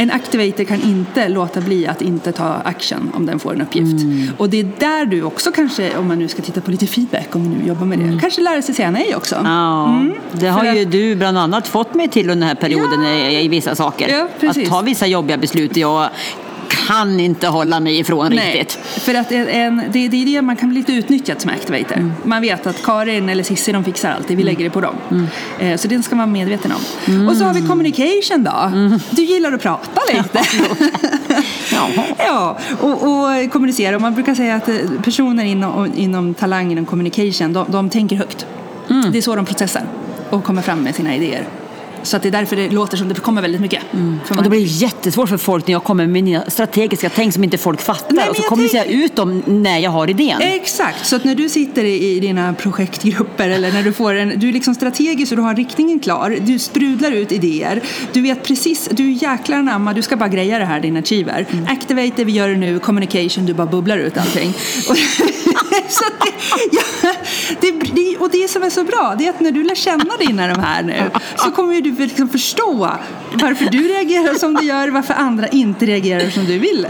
En 0.00 0.10
activator 0.10 0.64
kan 0.64 0.82
inte 0.82 1.28
låta 1.28 1.60
bli 1.60 1.86
att 1.86 2.02
inte 2.02 2.32
ta 2.32 2.44
action 2.44 3.10
om 3.14 3.26
den 3.26 3.38
får 3.38 3.54
en 3.54 3.60
uppgift. 3.62 4.04
Och 4.38 4.50
det 4.50 4.60
är 4.60 4.68
där 4.78 5.06
du 5.06 5.22
också 5.22 5.52
kanske, 5.52 5.96
om 5.96 6.08
man 6.08 6.18
nu 6.18 6.28
ska 6.28 6.42
titta 6.42 6.60
på 6.60 6.70
lite 6.70 6.86
feedback, 6.86 7.34
om 7.36 7.42
vi 7.42 7.48
nu 7.48 7.68
jobbar 7.68 7.86
med 7.86 7.98
det, 7.98 8.18
kanske 8.20 8.40
lära 8.40 8.62
sig 8.62 8.74
säga 8.74 8.90
nej 8.90 9.14
också. 9.16 9.34
Ja, 9.44 10.02
det 10.32 10.46
har 10.48 10.60
Mm. 10.60 10.72
För 10.72 10.80
ju 10.80 10.86
att- 10.86 10.92
du 10.92 11.14
bland 11.14 11.38
annat 11.38 11.68
fått 11.68 11.94
mig 11.94 12.08
till 12.08 12.30
under 12.30 12.34
den 12.34 12.48
här 12.48 12.54
perioden 12.54 13.04
i, 13.04 13.44
i 13.44 13.48
vissa 13.48 13.74
saker. 13.74 14.08
Ja, 14.40 14.48
att 14.50 14.64
ta 14.66 14.80
vissa 14.80 15.06
jobbiga 15.06 15.38
beslut. 15.38 15.76
Jag 15.76 16.08
kan 16.70 17.20
inte 17.20 17.48
hålla 17.48 17.80
mig 17.80 17.98
ifrån 17.98 18.32
Nej, 18.32 18.58
riktigt. 18.58 18.78
för 18.86 19.14
att 19.14 19.32
en, 19.32 19.82
det, 19.92 20.08
det 20.08 20.22
är 20.22 20.26
det 20.26 20.42
man 20.42 20.56
kan 20.56 20.68
bli 20.68 20.78
lite 20.78 20.92
utnyttjad 20.92 21.40
som 21.40 21.50
activator. 21.50 21.96
Mm. 21.96 22.12
Man 22.24 22.42
vet 22.42 22.66
att 22.66 22.82
Karin 22.82 23.28
eller 23.28 23.42
Cissi 23.42 23.72
de 23.72 23.84
fixar 23.84 24.10
alltid, 24.10 24.36
vi 24.36 24.42
lägger 24.42 24.64
det 24.64 24.70
på 24.70 24.80
dem. 24.80 25.28
Eh, 25.58 25.76
så 25.76 25.88
det 25.88 26.02
ska 26.02 26.16
man 26.16 26.32
vara 26.32 26.32
medveten 26.32 26.72
om. 26.72 27.28
Och 27.28 27.36
så 27.36 27.44
har 27.44 27.54
vi 27.54 27.60
communication 27.60 28.44
då. 28.44 28.76
Mm. 28.76 28.98
Du 29.10 29.22
gillar 29.22 29.52
att 29.52 29.62
prata 29.62 30.00
lite. 30.12 30.40
Ja, 32.18 32.58
och, 32.80 32.90
och 32.90 33.52
kommunicera. 33.52 33.98
Man 33.98 34.14
brukar 34.14 34.34
säga 34.34 34.54
att 34.56 34.68
eh, 34.68 34.76
personer 35.04 35.44
inom, 35.44 35.92
inom 35.96 36.34
talang 36.34 36.72
inom 36.72 36.86
communication, 36.86 37.52
de, 37.52 37.66
de 37.68 37.90
tänker 37.90 38.16
högt. 38.16 38.46
Mm. 38.90 39.12
Det 39.12 39.18
är 39.18 39.22
så 39.22 39.36
de 39.36 39.46
processar 39.46 39.82
och 40.30 40.44
kommer 40.44 40.62
fram 40.62 40.82
med 40.82 40.94
sina 40.94 41.14
idéer. 41.16 41.46
Så 42.02 42.16
att 42.16 42.22
det 42.22 42.28
är 42.28 42.32
därför 42.32 42.56
det 42.56 42.70
låter 42.70 42.96
som 42.96 43.08
det 43.08 43.14
kommer 43.14 43.42
väldigt 43.42 43.60
mycket. 43.60 43.82
Mm. 43.92 44.18
Och 44.36 44.42
det 44.42 44.48
blir 44.48 44.82
jättesvårt 44.82 45.28
för 45.28 45.36
folk 45.36 45.66
när 45.66 45.72
jag 45.72 45.84
kommer 45.84 46.06
med 46.06 46.24
mina 46.24 46.44
strategiska 46.50 47.10
tänk 47.10 47.34
som 47.34 47.44
inte 47.44 47.58
folk 47.58 47.80
fattar. 47.80 48.14
Nej, 48.14 48.28
och 48.28 48.36
så 48.36 48.42
kommunicerar 48.42 48.82
tänker- 48.82 48.98
jag 48.98 49.04
ut 49.04 49.16
dem 49.16 49.42
när 49.46 49.78
jag 49.78 49.90
har 49.90 50.10
idén. 50.10 50.40
Exakt, 50.40 51.06
så 51.06 51.16
att 51.16 51.24
när 51.24 51.34
du 51.34 51.48
sitter 51.48 51.84
i, 51.84 52.20
dina 52.20 52.54
projektgrupper 52.54 53.48
eller 53.48 53.72
när 53.72 53.82
du 53.82 53.92
får 53.92 54.14
en, 54.14 54.32
du 54.36 54.48
är 54.48 54.52
liksom 54.52 54.74
strategisk 54.74 55.32
och 55.32 55.36
du 55.36 55.42
har 55.42 55.54
riktningen 55.54 56.00
klar, 56.00 56.36
du 56.40 56.58
sprudlar 56.58 57.12
ut 57.12 57.32
idéer, 57.32 57.82
du 58.12 58.20
vet 58.20 58.44
precis, 58.44 58.88
du 58.92 59.04
är 59.04 59.22
jäklar 59.22 59.58
anamma, 59.58 59.92
du 59.92 60.02
ska 60.02 60.16
bara 60.16 60.28
greja 60.28 60.58
det 60.58 60.64
här 60.64 60.80
din 60.80 60.96
achiever. 60.96 61.46
Activator, 61.68 62.24
vi 62.24 62.32
gör 62.32 62.48
det 62.48 62.56
nu, 62.56 62.78
communication, 62.78 63.46
du 63.46 63.54
bara 63.54 63.66
bubblar 63.66 63.98
ut 63.98 64.18
allting. 64.18 64.54
Och, 64.88 64.96
så 65.88 66.04
det, 66.24 66.32
ja, 66.72 67.12
det, 67.60 67.70
det, 67.70 68.16
och 68.18 68.30
det 68.30 68.50
som 68.50 68.62
är 68.62 68.70
så 68.70 68.84
bra, 68.84 69.14
det 69.18 69.26
är 69.26 69.30
att 69.30 69.40
när 69.40 69.52
du 69.52 69.62
lär 69.64 69.74
känna 69.74 70.16
dina 70.26 70.46
de 70.46 70.60
här 70.60 70.82
nu 70.82 71.10
så 71.36 71.50
kommer 71.50 71.74
ju 71.74 71.80
du 71.80 71.89
liksom 71.98 72.28
förstå 72.28 72.90
varför 73.32 73.64
du 73.70 73.88
reagerar 73.88 74.34
som 74.34 74.54
du 74.54 74.66
gör, 74.66 74.88
varför 74.88 75.14
andra 75.14 75.48
inte 75.48 75.86
reagerar 75.86 76.30
som 76.30 76.44
du 76.44 76.58
vill 76.58 76.86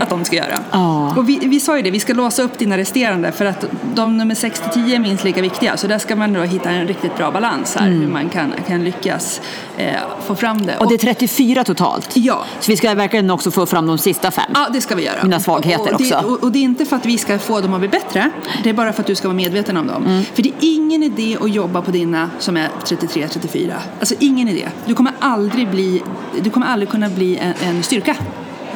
att 0.00 0.10
de 0.10 0.24
ska 0.24 0.36
göra. 0.36 0.58
Ja. 0.70 1.14
Och 1.16 1.28
vi, 1.28 1.38
vi 1.42 1.60
sa 1.60 1.76
ju 1.76 1.82
det, 1.82 1.90
vi 1.90 2.00
ska 2.00 2.14
låsa 2.14 2.42
upp 2.42 2.58
dina 2.58 2.76
resterande 2.76 3.32
för 3.32 3.44
att 3.44 3.64
de 3.94 4.16
nummer 4.16 4.34
6 4.34 4.60
till 4.60 4.84
10 4.84 4.96
är 4.96 5.00
minst 5.00 5.24
lika 5.24 5.42
viktiga. 5.42 5.76
Så 5.76 5.86
där 5.86 5.98
ska 5.98 6.16
man 6.16 6.32
då 6.32 6.40
hitta 6.40 6.70
en 6.70 6.86
riktigt 6.86 7.16
bra 7.16 7.30
balans 7.30 7.76
här, 7.76 7.88
hur 7.88 8.08
man 8.08 8.28
kan, 8.28 8.52
kan 8.68 8.84
lyckas 8.84 9.40
eh, 9.80 9.96
få 10.26 10.34
fram 10.34 10.66
det. 10.66 10.76
Och 10.76 10.88
det 10.88 10.94
är 10.94 10.98
34 10.98 11.64
totalt. 11.64 12.10
Ja. 12.14 12.44
Så 12.60 12.70
vi 12.70 12.76
ska 12.76 12.94
verkligen 12.94 13.30
också 13.30 13.50
få 13.50 13.66
fram 13.66 13.86
de 13.86 13.98
sista 13.98 14.30
fem. 14.30 14.50
Ja, 14.54 14.68
det 14.72 14.80
ska 14.80 14.94
vi 14.94 15.04
göra. 15.04 15.22
Mina 15.22 15.40
svagheter 15.40 15.80
och, 15.80 15.92
och 15.92 15.98
det, 15.98 16.14
också. 16.14 16.28
Och, 16.28 16.42
och 16.42 16.52
det 16.52 16.58
är 16.58 16.62
inte 16.62 16.84
för 16.84 16.96
att 16.96 17.06
vi 17.06 17.18
ska 17.18 17.38
få 17.38 17.60
dem 17.60 17.74
att 17.74 17.80
bli 17.80 17.88
bättre. 17.88 18.30
Det 18.62 18.70
är 18.70 18.74
bara 18.74 18.92
för 18.92 19.00
att 19.00 19.06
du 19.06 19.14
ska 19.14 19.28
vara 19.28 19.36
medveten 19.36 19.76
om 19.76 19.86
dem. 19.86 20.06
Mm. 20.06 20.24
För 20.34 20.42
det 20.42 20.48
är 20.48 20.54
ingen 20.60 21.02
idé 21.02 21.36
att 21.40 21.50
jobba 21.50 21.82
på 21.82 21.90
dina 21.90 22.30
som 22.38 22.56
är 22.56 22.68
33-34. 22.84 23.72
Alltså 24.00 24.14
ingen 24.18 24.48
idé. 24.48 24.68
Du 24.86 24.94
kommer 24.94 25.12
aldrig, 25.20 25.68
bli, 25.68 26.02
du 26.42 26.50
kommer 26.50 26.66
aldrig 26.66 26.90
kunna 26.90 27.08
bli 27.08 27.36
en, 27.36 27.54
en 27.68 27.82
styrka. 27.82 28.16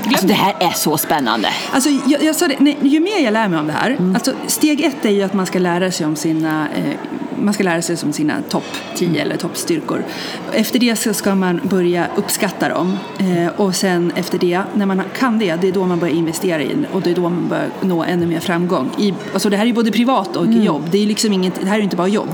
Alltså 0.06 0.26
det 0.26 0.34
här 0.34 0.54
är 0.60 0.70
så 0.70 0.96
spännande. 0.98 1.48
Alltså, 1.72 1.90
jag, 2.06 2.22
jag 2.22 2.36
sa 2.36 2.48
det, 2.48 2.56
nej, 2.58 2.78
ju 2.82 3.00
mer 3.00 3.24
jag 3.24 3.32
lär 3.32 3.48
mig 3.48 3.58
om 3.58 3.66
det 3.66 3.72
här, 3.72 3.90
Mm. 3.90 4.14
alltså, 4.14 4.32
steg 4.46 4.80
ett 4.80 5.04
är 5.04 5.10
ju 5.10 5.22
att 5.22 5.34
man 5.34 5.46
ska 5.46 5.58
lära 5.58 5.90
sig 5.90 6.06
om 6.06 6.16
sina, 6.16 6.68
eh, 6.76 6.94
man 7.42 7.54
ska 7.54 7.64
lära 7.64 7.82
sig 7.82 7.96
som 7.96 8.12
sina 8.12 8.42
topp 8.48 8.64
10 8.94 9.22
eller 9.22 9.36
toppstyrkor. 9.36 10.04
Efter 10.52 10.78
det 10.78 10.96
så 10.96 11.14
ska 11.14 11.34
man 11.34 11.60
börja 11.62 12.06
uppskatta 12.16 12.68
dem. 12.68 12.98
Eh, 13.18 13.60
och 13.60 13.74
sen 13.74 14.12
efter 14.16 14.38
det, 14.38 14.62
när 14.74 14.86
man 14.86 15.02
kan 15.18 15.38
det, 15.38 15.56
det 15.56 15.68
är 15.68 15.72
då 15.72 15.86
man 15.86 15.98
börjar 15.98 16.14
investera 16.14 16.62
i 16.62 16.76
och 16.92 17.02
det 17.02 17.10
är 17.10 17.14
då 17.14 17.22
man 17.22 17.48
börjar 17.48 17.68
nå 17.80 18.04
ännu 18.04 18.26
mer 18.26 18.40
framgång. 18.40 18.90
I, 18.98 19.14
alltså 19.32 19.50
det 19.50 19.56
här 19.56 19.64
är 19.64 19.66
ju 19.66 19.72
både 19.72 19.92
privat 19.92 20.36
och 20.36 20.46
jobb. 20.46 20.82
Det, 20.90 21.02
är 21.02 21.06
liksom 21.06 21.32
inget, 21.32 21.60
det 21.60 21.68
här 21.68 21.78
är 21.78 21.82
inte 21.82 21.96
bara 21.96 22.08
jobb. 22.08 22.28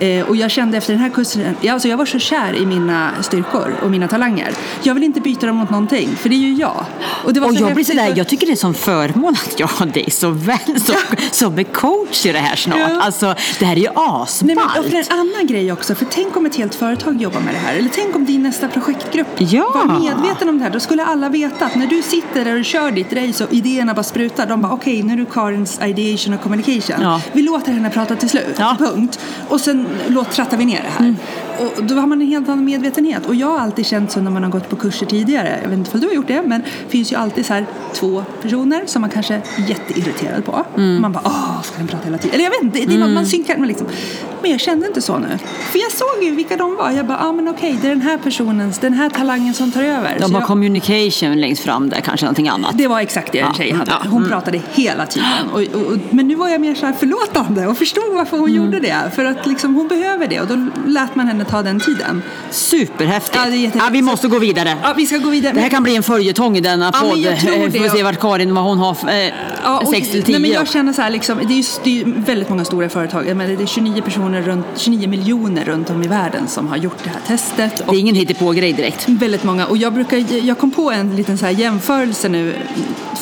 Eh, 0.00 0.28
och 0.28 0.36
jag 0.36 0.50
kände 0.50 0.78
efter 0.78 0.92
den 0.92 1.02
här 1.02 1.10
kursen, 1.10 1.56
ja, 1.60 1.72
alltså 1.72 1.88
jag 1.88 1.96
var 1.96 2.06
så 2.06 2.18
kär 2.18 2.56
i 2.56 2.66
mina 2.66 3.10
styrkor 3.20 3.74
och 3.82 3.90
mina 3.90 4.08
talanger. 4.08 4.54
Jag 4.82 4.94
vill 4.94 5.02
inte 5.02 5.20
byta 5.20 5.46
dem 5.46 5.56
mot 5.56 5.70
någonting, 5.70 6.08
för 6.16 6.28
det 6.28 6.34
är 6.34 6.38
ju 6.38 6.54
jag. 6.54 6.84
Och, 7.24 7.32
det 7.34 7.40
var 7.40 7.48
Och 7.48 7.54
jag, 7.54 7.74
blir 7.74 7.84
sådär, 7.84 8.12
jag 8.16 8.28
tycker 8.28 8.46
det 8.46 8.52
är 8.52 8.56
som 8.56 8.74
förmån 8.74 9.36
att 9.46 9.60
jag 9.60 9.66
har 9.66 9.86
dig 9.86 10.10
så 10.10 10.30
väl 10.30 10.80
som, 10.80 10.94
som 11.30 11.58
är 11.58 11.64
coach 11.64 12.26
i 12.26 12.32
det 12.32 12.38
här 12.38 12.56
snart. 12.56 12.78
Ja. 12.78 13.00
Alltså, 13.00 13.34
det 13.58 13.64
här 13.64 13.76
är 13.76 13.80
ju 13.80 13.88
Nej, 14.42 14.56
men, 14.56 14.64
och 14.64 14.90
för 14.90 14.96
en 14.96 15.04
annan 15.18 15.46
grej 15.46 15.72
också, 15.72 15.94
för 15.94 16.06
tänk 16.10 16.36
om 16.36 16.46
ett 16.46 16.56
helt 16.56 16.74
företag 16.74 17.22
jobbar 17.22 17.40
med 17.40 17.54
det 17.54 17.58
här. 17.58 17.74
Eller 17.76 17.90
tänk 17.94 18.16
om 18.16 18.24
din 18.24 18.42
nästa 18.42 18.68
projektgrupp 18.68 19.26
Ja. 19.38 19.70
var 19.74 20.00
medveten 20.00 20.48
om 20.48 20.58
det 20.58 20.64
här. 20.64 20.70
Då 20.70 20.80
skulle 20.80 21.04
alla 21.04 21.28
veta 21.28 21.64
att 21.66 21.74
när 21.76 21.86
du 21.86 22.02
sitter 22.02 22.44
där 22.44 22.58
och 22.58 22.64
kör 22.64 22.90
ditt 22.90 23.12
race 23.12 23.44
och 23.44 23.52
idéerna 23.52 23.94
bara 23.94 24.02
sprutar. 24.02 24.46
De 24.46 24.60
bara, 24.62 24.72
okej, 24.72 25.02
nu 25.02 25.12
är 25.12 25.16
du 25.16 25.24
Karins 25.26 25.80
ideation 25.86 26.34
och 26.34 26.40
communication. 26.42 26.96
Ja. 27.02 27.20
Vi 27.32 27.42
låter 27.42 27.72
henne 27.72 27.90
prata 27.90 28.16
till 28.16 28.28
slut, 28.28 28.56
Ja. 28.58 28.76
punkt. 28.78 29.18
Och 29.48 29.60
sen 29.60 29.86
låt, 30.06 30.30
trattar 30.30 30.56
vi 30.56 30.64
ner 30.64 30.82
det 30.82 31.04
här. 31.04 31.14
Och 31.58 31.84
då 31.84 31.94
har 31.94 32.06
man 32.06 32.20
en 32.22 32.26
helt 32.28 32.48
annan 32.48 32.64
medvetenhet. 32.64 33.26
Och 33.26 33.34
jag 33.34 33.46
har 33.46 33.58
alltid 33.58 33.86
känt 33.86 34.12
så 34.12 34.20
när 34.20 34.30
man 34.30 34.42
har 34.44 34.50
gått 34.50 34.68
på 34.70 34.76
kurser 34.76 35.06
tidigare. 35.06 35.58
Jag 35.62 35.68
vet 35.68 35.78
inte 35.78 35.90
om 35.94 36.00
du 36.00 36.06
har 36.06 36.14
gjort 36.14 36.28
det, 36.28 36.42
men 36.42 36.60
det 36.60 36.88
finns 36.88 37.12
ju 37.12 37.16
alltid 37.16 37.46
så 37.46 37.52
här 37.54 37.66
två 37.94 38.24
personer 38.42 38.82
som 38.86 39.00
man 39.00 39.10
kanske 39.10 39.34
är 39.34 39.42
jätteirriterad 39.68 40.44
på. 40.44 40.64
Man 40.76 41.12
bara, 41.12 41.22
åh, 41.24 41.62
ska 41.62 41.78
den 41.78 41.86
prata 41.88 42.04
hela 42.04 42.18
tiden? 42.18 42.34
Eller 42.34 42.44
jag 42.44 42.50
vet 42.50 42.62
inte, 42.62 42.78
det 42.90 42.94
är 42.94 42.98
något 42.98 43.10
man 43.14 43.26
synkar 43.26 43.56
med 43.56 43.68
liksom. 43.68 43.86
Men 44.42 44.50
jag 44.50 44.60
kände 44.60 44.86
inte 44.86 45.02
så 45.02 45.18
nu. 45.18 45.38
För 45.72 45.78
jag 45.78 45.92
såg 45.92 46.22
ju 46.24 46.30
vilka 46.34 46.56
de 46.56 46.76
var. 46.76 46.90
Jag 46.90 47.06
bara, 47.06 47.18
ja 47.20 47.26
ah, 47.28 47.32
men 47.32 47.48
okej, 47.48 47.78
det 47.82 47.86
är 47.86 47.90
den 47.90 48.00
här 48.00 48.18
personens, 48.18 48.78
den 48.78 48.92
här 48.92 49.10
talangen 49.10 49.54
som 49.54 49.72
tar 49.72 49.82
över. 49.82 50.16
De 50.20 50.26
Så 50.28 50.32
har 50.32 50.40
jag, 50.40 50.46
communication 50.46 51.40
längst 51.40 51.62
fram 51.62 51.88
där, 51.88 52.00
kanske 52.00 52.26
någonting 52.26 52.48
annat. 52.48 52.78
det 52.78 52.86
var 52.88 53.00
exakt 53.00 53.32
det 53.32 53.38
en 53.38 53.46
Ja, 53.46 53.54
tjej 53.54 53.72
hade. 53.72 53.90
ja, 53.90 53.96
Hon 54.10 54.16
mm. 54.18 54.30
pratade 54.30 54.60
hela 54.72 55.06
tiden. 55.06 55.28
Och, 55.52 55.60
och, 55.60 55.86
och, 55.92 55.98
men 56.10 56.28
nu 56.28 56.34
var 56.34 56.48
jag 56.48 56.60
mer 56.60 56.74
så 56.74 56.86
här 56.86 56.92
förlåtande 56.92 57.66
och 57.66 57.78
förstod 57.78 58.14
varför 58.14 58.36
hon 58.38 58.50
Mm. 58.52 58.64
gjorde 58.64 58.80
det. 58.80 59.10
För 59.14 59.24
att 59.24 59.46
liksom, 59.46 59.74
hon 59.74 59.88
behöver 59.88 60.26
det 60.28 60.40
och 60.40 60.46
då 60.46 60.66
lät 60.86 61.14
man 61.14 61.26
henne 61.28 61.44
ta 61.44 61.62
den 61.62 61.80
tiden. 61.80 62.22
Superhäftigt. 62.50 63.36
Ja, 63.36 63.42
det 63.44 63.46
är 63.48 63.50
jättehäftigt. 63.50 63.84
ja, 63.84 63.90
vi 63.92 64.02
måste 64.02 64.28
gå 64.28 64.38
vidare. 64.38 64.76
Ja, 64.82 64.92
vi 64.96 65.06
ska 65.06 65.18
gå 65.18 65.30
vidare. 65.30 65.52
Det 65.52 65.60
här 65.60 65.68
kan 65.68 65.82
bli 65.82 65.96
en 65.96 66.02
följetong 66.02 66.56
i 66.56 66.60
denna 66.60 66.90
Ja, 66.94 67.00
men 67.00 67.10
podd. 67.10 67.18
jag 67.18 67.40
tror 67.40 67.52
Eh. 67.52 67.60
Får 67.70 67.78
vi 67.82 67.88
se 67.88 68.02
vart 68.02 68.20
Karin, 68.20 68.54
vad 68.54 68.64
hon 68.64 68.78
har 68.78 68.94
för, 68.94 69.08
eh, 69.08 69.14
Ja, 69.64 69.82
6 69.90 70.10
till 70.10 70.22
10. 70.22 70.32
Nej, 70.32 70.40
men 70.40 70.50
jag 70.50 70.68
känner 70.68 70.92
så 70.92 71.02
här, 71.02 71.10
liksom, 71.10 71.38
det, 71.38 71.54
är 71.54 71.56
ju, 71.56 71.62
det 71.84 72.00
är 72.00 72.20
väldigt 72.20 72.48
många 72.48 72.64
stora 72.64 72.88
företag. 72.88 73.36
Menar, 73.36 73.56
det 73.56 73.62
är 73.62 73.66
29, 73.66 74.02
personer 74.12 74.42
runt, 74.42 74.66
29 74.76 75.08
miljoner 75.08 75.64
runt 75.64 75.90
om 75.90 76.02
i 76.02 76.08
världen 76.08 76.48
som 76.48 76.68
har 76.68 76.76
gjort 76.76 77.04
det 77.04 77.10
här 77.10 77.20
testet. 77.26 77.82
Det 77.90 77.96
är 77.96 78.00
ingen 78.00 78.14
hittepå-grej 78.14 78.72
direkt. 78.72 79.08
väldigt 79.08 79.44
många. 79.44 79.66
Och 79.66 79.76
jag, 79.76 79.92
brukar, 79.92 80.44
jag 80.46 80.58
kom 80.58 80.70
på 80.70 80.90
en 80.90 81.16
liten 81.16 81.38
så 81.38 81.46
här 81.46 81.52
jämförelse 81.52 82.28
nu, 82.28 82.54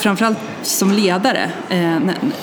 framförallt 0.00 0.38
som 0.62 0.92
ledare, 0.92 1.50
eh, 1.68 1.96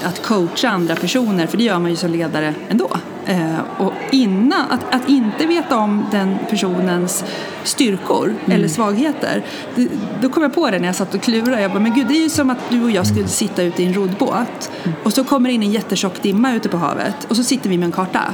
att 0.03 0.21
coacha 0.21 0.69
andra 0.69 0.95
personer, 0.95 1.47
för 1.47 1.57
det 1.57 1.63
gör 1.63 1.79
man 1.79 1.89
ju 1.89 1.95
som 1.95 2.11
ledare 2.11 2.53
ändå. 2.69 2.89
Eh, 3.27 3.59
och 3.77 3.93
innan, 4.11 4.71
att, 4.71 4.95
att 4.95 5.09
inte 5.09 5.45
veta 5.45 5.77
om 5.77 6.05
den 6.11 6.37
personens 6.49 7.23
styrkor 7.63 8.35
eller 8.47 8.67
svagheter, 8.67 9.43
det, 9.75 9.87
då 10.21 10.29
kom 10.29 10.43
jag 10.43 10.53
på 10.53 10.69
det 10.69 10.79
när 10.79 10.85
jag 10.85 10.95
satt 10.95 11.13
och 11.13 11.21
klurade. 11.21 11.61
Jag 11.61 11.71
bara, 11.71 11.79
men 11.79 11.95
gud, 11.95 12.07
det 12.07 12.17
är 12.17 12.23
ju 12.23 12.29
som 12.29 12.49
att 12.49 12.69
du 12.69 12.83
och 12.83 12.91
jag 12.91 13.07
skulle 13.07 13.27
sitta 13.27 13.63
ute 13.63 13.83
i 13.83 13.85
en 13.85 13.93
roddbåt 13.93 14.71
och 15.03 15.13
så 15.13 15.23
kommer 15.23 15.49
det 15.49 15.55
in 15.55 15.63
en 15.63 15.71
jättetjock 15.71 16.21
dimma 16.21 16.53
ute 16.53 16.69
på 16.69 16.77
havet 16.77 17.25
och 17.29 17.35
så 17.35 17.43
sitter 17.43 17.69
vi 17.69 17.77
med 17.77 17.85
en 17.85 17.91
karta. 17.91 18.33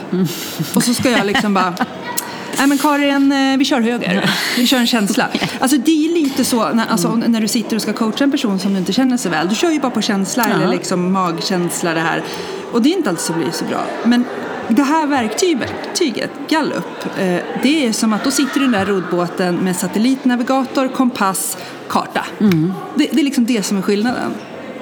Och 0.75 0.83
så 0.83 0.93
ska 0.93 1.09
jag 1.09 1.25
liksom 1.25 1.53
bara 1.53 1.73
Nej 2.57 2.67
men 2.67 2.77
Karin, 2.77 3.31
eh, 3.31 3.57
vi 3.57 3.65
kör 3.65 3.81
höger. 3.81 4.29
Vi 4.57 4.67
kör 4.67 4.77
en 4.77 4.87
känsla. 4.87 5.27
Alltså 5.59 5.77
det 5.77 6.05
är 6.05 6.13
lite 6.13 6.45
så 6.45 6.69
när, 6.69 6.87
alltså, 6.87 7.15
när 7.15 7.41
du 7.41 7.47
sitter 7.47 7.75
och 7.75 7.81
ska 7.81 7.93
coacha 7.93 8.23
en 8.23 8.31
person 8.31 8.59
som 8.59 8.73
du 8.73 8.79
inte 8.79 8.93
känner 8.93 9.17
så 9.17 9.29
väl. 9.29 9.49
Du 9.49 9.55
kör 9.55 9.71
ju 9.71 9.79
bara 9.79 9.91
på 9.91 10.01
känsla 10.01 10.45
eller 10.45 10.67
liksom 10.67 11.11
magkänsla 11.11 11.93
det 11.93 11.99
här. 11.99 12.23
Och 12.71 12.81
det 12.81 12.89
är 12.89 12.97
inte 12.97 13.09
alltid 13.09 13.25
så 13.25 13.33
blir 13.33 13.51
så 13.51 13.65
bra. 13.65 13.85
Men 14.03 14.25
det 14.75 14.83
här 14.83 15.07
verktyget, 15.07 15.73
tyget, 15.93 16.31
Gallup, 16.49 16.85
eh, 17.19 17.35
det 17.63 17.85
är 17.87 17.91
som 17.91 18.13
att 18.13 18.23
då 18.23 18.31
sitter 18.31 18.53
du 18.59 18.59
i 18.59 18.63
den 18.63 18.71
där 18.71 18.85
roddbåten 18.85 19.55
med 19.55 19.75
satellitnavigator, 19.75 20.87
kompass, 20.87 21.57
karta. 21.89 22.25
Det, 22.95 23.07
det 23.11 23.19
är 23.19 23.23
liksom 23.23 23.45
det 23.45 23.63
som 23.65 23.77
är 23.77 23.81
skillnaden. 23.81 24.31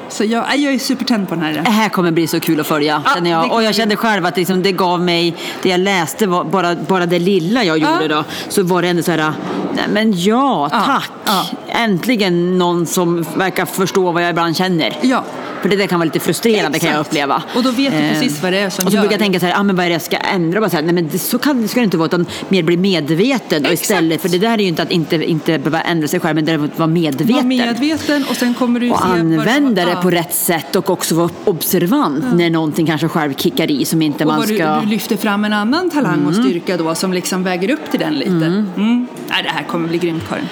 Så 0.10 0.24
jag, 0.24 0.58
jag 0.58 0.74
är 0.74 0.80
supertänd 0.80 1.30
på 1.30 1.36
den 1.36 1.44
här. 1.44 1.54
Det 1.54 1.70
här 1.70 1.90
kommer 1.90 2.12
bli 2.12 2.28
så 2.28 2.40
kul 2.40 2.60
att 2.60 2.68
följa. 2.68 3.04
Ja, 3.06 3.28
jag. 3.30 3.52
Och 3.52 3.64
jag 3.64 3.76
kände 3.76 3.96
själv 3.96 4.26
att 4.26 4.38
liksom 4.38 4.64
det 4.64 4.72
gav 4.72 5.02
mig, 5.02 5.36
det 5.62 5.70
jag 5.70 5.80
läste, 5.80 6.28
var 6.28 6.44
bara, 6.44 6.76
bara 6.76 7.06
det 7.06 7.20
lilla 7.20 7.64
jag 7.64 7.78
gjorde 7.78 7.98
Ja. 8.02 8.08
då, 8.08 8.24
så 8.50 8.64
var 8.64 8.82
det 8.82 8.88
ändå 8.88 9.04
så 9.04 9.12
här, 9.12 9.34
nej 9.74 9.86
men 9.94 10.14
ja, 10.20 10.70
Ja, 10.72 10.82
tack. 10.86 11.12
ja. 11.26 11.46
Äntligen 11.68 12.58
någon 12.58 12.86
som 12.86 13.26
verkar 13.36 13.66
förstå 13.66 14.12
vad 14.12 14.24
jag 14.24 14.30
ibland 14.30 14.58
känner. 14.58 14.98
Ja. 15.02 15.24
För 15.62 15.70
det 15.70 15.76
där 15.76 15.88
kan 15.88 16.00
vara 16.00 16.06
lite 16.06 16.20
frustrerande 16.20 16.80
kan 16.80 16.90
jag 16.90 17.00
Exakt. 17.00 17.10
uppleva. 17.10 17.44
Och 17.56 17.64
då 17.64 17.72
vet 17.72 17.92
du 17.94 17.98
Eh, 18.02 18.14
precis 18.14 18.44
vad 18.44 18.54
det 18.54 18.60
är 18.60 18.70
som 18.70 18.86
Och 18.86 18.92
så 18.92 18.96
gör. 18.96 19.02
brukar 19.02 19.14
jag 19.14 19.20
tänka 19.22 19.40
så 19.40 19.46
här, 19.46 19.60
ah, 19.60 19.64
men 19.64 19.76
vad 19.76 19.86
är 19.86 19.90
det 19.90 19.94
jag 19.94 20.02
ska 20.02 20.18
ändra? 20.18 20.60
Bara 20.60 20.70
så 20.70 20.76
här, 20.76 20.84
nej 20.84 20.94
men 20.94 21.10
det, 21.12 21.20
så 21.20 21.38
kan, 21.38 21.68
ska 21.68 21.80
det 21.80 21.84
inte 21.84 21.98
vara, 21.98 22.06
utan 22.06 22.26
mer 22.50 22.64
bli 22.64 22.78
medveten 22.78 23.66
och 23.66 23.72
Exakt. 23.72 23.82
istället. 23.82 24.22
För 24.22 24.30
det 24.30 24.38
där 24.38 24.54
är 24.54 24.58
ju 24.58 24.68
inte 24.68 24.82
att 24.82 24.92
inte, 24.92 25.16
inte 25.16 25.60
behöva 25.60 25.82
ändra 25.82 26.08
sig 26.08 26.20
själv, 26.20 26.36
men 26.36 26.46
däremot 26.46 26.80
vara 26.80 26.88
medveten. 26.88 27.36
Var 27.36 27.44
medveten 27.44 28.26
och 28.30 28.36
sen 28.36 28.54
kommer 28.54 28.80
du 28.80 28.92
och 28.92 28.98
se 28.98 29.04
använda 29.04 29.86
det 29.86 29.92
ja. 29.92 30.02
på 30.02 30.10
rätt 30.12 30.34
sätt 30.34 30.76
och 30.76 30.90
också 30.90 31.16
vara 31.16 31.30
observant 31.46 32.26
när 32.34 32.50
någonting 32.50 32.86
kanske 32.86 33.08
själv 33.08 33.34
kickar 33.34 33.72
i 33.72 33.86
som 33.86 34.02
inte 34.02 34.26
Och 34.26 34.34
man 34.34 34.44
ska... 34.48 34.76
du, 34.76 34.82
du 34.82 34.88
lyfter 34.88 35.18
fram 35.18 35.46
en 35.46 35.54
annan 35.54 35.90
talang 35.90 36.26
och 36.26 36.36
styrka 36.36 36.78
då 36.78 36.96
som 36.96 37.14
liksom 37.14 37.44
väger 37.44 37.70
upp 37.72 37.92
till 37.92 38.00
den 38.00 38.14
lite. 38.14 38.32
Mm. 38.32 39.08
Nej, 39.30 39.44
det 39.44 39.50
här 39.50 39.64
kommer 39.64 39.88
bli 39.88 39.98
grymt 39.98 40.24
Karin. 40.30 40.46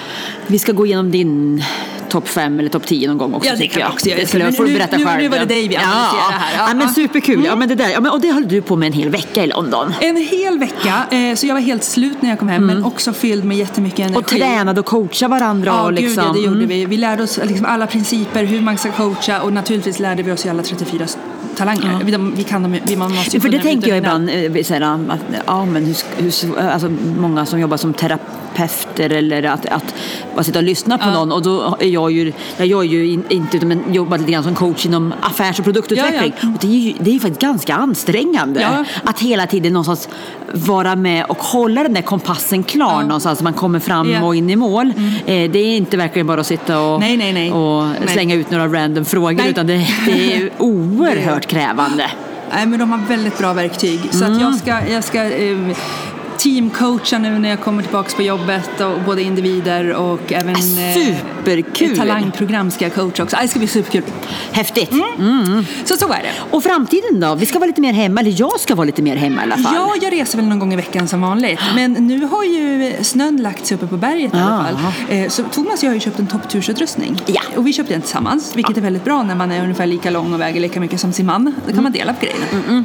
Vi 0.46 0.58
ska 0.58 0.72
gå 0.72 0.86
igenom 0.86 1.10
din 1.10 1.64
topp 2.10 2.28
fem 2.28 2.58
eller 2.60 2.68
topp 2.68 2.86
10 2.86 3.08
någon 3.08 3.18
gång 3.18 3.34
också 3.34 3.48
Ja, 3.48 3.56
det 3.58 3.66
kan 3.66 3.80
jag. 3.80 3.90
också 3.90 4.08
göra. 4.08 4.20
Det 4.20 4.26
skulle 4.26 4.44
Men 4.44 4.52
får 4.52 4.64
du 4.64 4.70
nu- 4.70 4.78
berätta 4.78 4.96
nu- 4.96 5.04
själv. 5.04 5.22
nu 5.22 5.28
var 5.28 5.38
det 5.38 5.44
dig 5.44 5.68
vi 5.68 5.76
analyserar 5.76 6.30
här. 6.32 6.56
Ja, 6.58 6.64
Ja, 6.68 6.74
men 6.74 6.86
ja. 6.86 6.92
superkul. 6.94 7.44
Ja, 7.44 7.56
men 7.56 7.68
det 7.68 7.74
där, 7.74 7.88
ja, 7.90 8.00
men, 8.00 8.12
och 8.12 8.20
det 8.20 8.32
höll 8.32 8.48
du 8.48 8.62
på 8.62 8.76
med 8.76 8.86
en 8.86 8.92
hel 8.92 9.08
vecka 9.10 9.44
i 9.44 9.46
London. 9.46 9.94
En 10.00 10.16
hel 10.16 10.58
vecka, 10.58 10.94
eh, 11.10 11.34
så 11.36 11.46
jag 11.46 11.54
var 11.54 11.60
helt 11.60 11.84
slut 11.84 12.22
när 12.22 12.28
jag 12.30 12.38
kom 12.38 12.48
hem 12.48 12.66
men 12.66 12.84
också 12.84 13.12
fylld 13.12 13.44
med 13.44 13.56
jättemycket 13.56 13.98
energi. 14.00 14.18
Och 14.20 14.26
tränade 14.26 14.80
och 14.80 14.86
coachade 14.86 15.30
varandra. 15.30 15.70
Ja, 15.70 15.82
och 15.82 15.92
liksom, 15.92 16.24
gud, 16.24 16.24
ja, 16.28 16.32
det 16.32 16.38
gjorde 16.40 16.56
mm. 16.56 16.68
vi. 16.68 16.84
Vi 16.86 16.96
lärde 16.96 17.22
oss 17.22 17.40
liksom 17.44 17.66
alla 17.66 17.86
principer, 17.86 18.44
hur 18.44 18.60
man 18.60 18.78
ska 18.78 18.92
coacha 18.92 19.42
och 19.42 19.52
naturligtvis 19.52 19.98
lärde 19.98 20.22
vi 20.22 20.32
oss 20.32 20.46
ju 20.46 20.50
alla 20.50 20.62
34 20.62 21.04
s- 21.04 21.18
talanger. 21.56 22.00
Vi, 22.04 22.12
de, 22.12 22.34
vi 22.36 22.44
kan 22.44 22.62
dem, 22.62 22.76
vi, 22.84 22.96
man 22.96 23.14
måste 23.14 23.36
ju 23.36 23.40
För 23.40 23.48
det 23.48 23.58
tänker 23.58 23.88
jag 23.88 23.98
ibland, 23.98 24.30
eh, 24.30 24.62
så 24.62 24.74
här, 24.74 24.80
att, 24.80 25.20
ja, 25.46 25.64
men 25.64 25.84
hur, 25.84 25.96
hur, 26.22 26.58
alltså, 26.58 26.88
många 27.18 27.46
som 27.46 27.60
jobbar 27.60 27.76
som 27.76 27.94
terapeuter 28.56 29.10
eller 29.10 29.42
att, 29.42 29.66
att 29.66 29.94
bara 30.34 30.44
sitta 30.44 30.58
och 30.58 30.62
lyssna 30.64 30.98
på 30.98 31.04
Ja. 31.08 31.12
någon 31.14 31.32
och 31.32 31.42
då 31.42 31.76
är 31.80 31.86
jag 31.88 32.12
ju, 32.12 32.32
jag 32.56 32.66
gör 32.66 32.82
ju 32.82 33.06
in, 33.12 33.24
inte 33.28 33.66
men 33.66 33.94
jobbar 33.94 34.18
lite 34.18 34.32
grann 34.32 34.42
som 34.44 34.54
coach 34.54 34.86
inom 34.86 35.14
affärs 35.20 35.58
och 35.58 35.64
produktutveckling 35.64 36.32
Ja, 36.40 36.48
ja. 36.48 36.48
och 36.54 36.58
det 36.60 36.66
är 36.66 36.80
ju 36.80 36.92
det 37.00 37.14
är 37.14 37.18
faktiskt 37.18 37.40
ganska 37.40 37.74
ansträngande 37.74 38.84
att 39.04 39.20
hela 39.20 39.46
tiden 39.46 39.72
någonstans 39.72 40.08
vara 40.52 40.96
med 40.96 41.24
och 41.24 41.38
hålla 41.42 41.82
den 41.82 41.94
där 41.94 42.02
kompassen 42.02 42.62
klar 42.62 42.86
Ja. 43.00 43.02
någonstans 43.02 43.38
så 43.38 43.44
man 43.44 43.52
kommer 43.52 43.78
fram 43.78 44.14
och 44.22 44.36
in 44.36 44.50
i 44.50 44.56
mål. 44.56 44.92
Eh, 45.26 45.50
det 45.50 45.58
är 45.58 45.76
inte 45.76 45.96
verkligen 45.96 46.26
bara 46.26 46.40
att 46.40 46.46
sitta 46.46 46.80
och, 46.80 47.00
Nej, 47.00 47.16
nej, 47.16 47.32
nej. 47.32 47.52
och 47.52 47.84
slänga 48.08 48.34
ut 48.34 48.50
några 48.50 48.66
random 48.68 49.04
frågor 49.04 49.46
utan 49.46 49.66
det, 49.66 49.86
det 50.06 50.34
är 50.36 50.50
oerhört 50.58 51.46
krävande. 51.46 52.10
Nej, 52.54 52.66
men 52.66 52.78
de 52.78 52.90
har 52.92 52.98
väldigt 53.08 53.38
bra 53.38 53.52
verktyg. 53.52 54.00
Så 54.10 54.24
Mm. 54.24 54.36
att 54.36 54.42
jag 54.42 54.54
ska, 54.54 54.92
jag 54.92 55.04
ska 55.04 55.22
eh, 55.24 55.56
teamcoacha 56.42 57.18
nu 57.18 57.38
när 57.38 57.48
jag 57.48 57.60
kommer 57.60 57.82
tillbaka 57.82 58.16
på 58.16 58.22
jobbet. 58.22 58.80
Och 58.80 59.00
både 59.06 59.22
individer 59.22 59.92
och 59.94 60.32
även 60.32 60.54
eh, 60.56 60.94
Superkul! 60.94 61.96
talangprogram 61.96 62.70
ska 62.70 62.84
jag 62.84 62.94
coacha 62.94 63.22
också. 63.22 63.36
Ah, 63.36 63.42
Det 63.42 63.48
ska 63.48 63.58
bli 63.58 63.68
superkul. 63.68 64.02
Häftigt! 64.52 64.90
Så 65.84 65.96
så 65.96 66.12
är 66.12 66.22
det. 66.22 66.32
Och 66.56 66.62
framtiden 66.62 67.20
då? 67.20 67.34
Vi 67.34 67.46
ska 67.46 67.58
vara 67.58 67.66
lite 67.66 67.80
mer 67.80 67.92
hemma, 67.92 68.20
eller 68.20 68.34
jag 68.40 68.60
ska 68.60 68.74
vara 68.74 68.84
lite 68.84 69.02
mer 69.02 69.16
hemma 69.16 69.40
i 69.40 69.44
alla 69.44 69.56
fall. 69.56 69.74
Ja, 69.74 69.94
jag 70.02 70.12
reser 70.12 70.36
väl 70.38 70.46
någon 70.46 70.58
gång 70.58 70.72
i 70.72 70.76
veckan 70.76 71.08
som 71.08 71.20
vanligt. 71.20 71.60
Men 71.74 71.92
nu 71.92 72.24
har 72.24 72.44
ju 72.44 72.92
snön 73.02 73.36
lagt 73.36 73.66
sig 73.66 73.74
uppe 73.74 73.86
på 73.86 73.96
berget 73.96 74.34
i 74.34 74.36
alla 74.36 74.64
fall. 74.64 74.92
Eh, 75.18 75.28
Så 75.28 75.42
Thomas 75.42 75.78
och 75.78 75.84
jag 75.84 75.90
har 75.90 75.94
ju 75.94 76.00
köpt 76.00 76.18
en 76.18 76.26
topptursutrustning. 76.26 77.16
Ja. 77.26 77.40
Och 77.56 77.66
vi 77.66 77.72
köpte 77.72 77.92
den 77.94 78.00
tillsammans, 78.02 78.56
vilket 78.56 78.76
är 78.76 78.80
väldigt 78.80 79.04
bra 79.04 79.22
när 79.22 79.34
man 79.34 79.52
är 79.52 79.62
ungefär 79.62 79.86
lika 79.86 80.10
lång 80.10 80.34
och 80.34 80.40
väger 80.40 80.60
lika 80.60 80.80
mycket 80.80 81.00
som 81.00 81.12
sin 81.12 81.26
man. 81.26 81.54
Då 81.66 81.74
kan 81.74 81.82
man 81.82 81.92
dela 81.92 82.12
på 82.12 82.24
grejerna. 82.26 82.84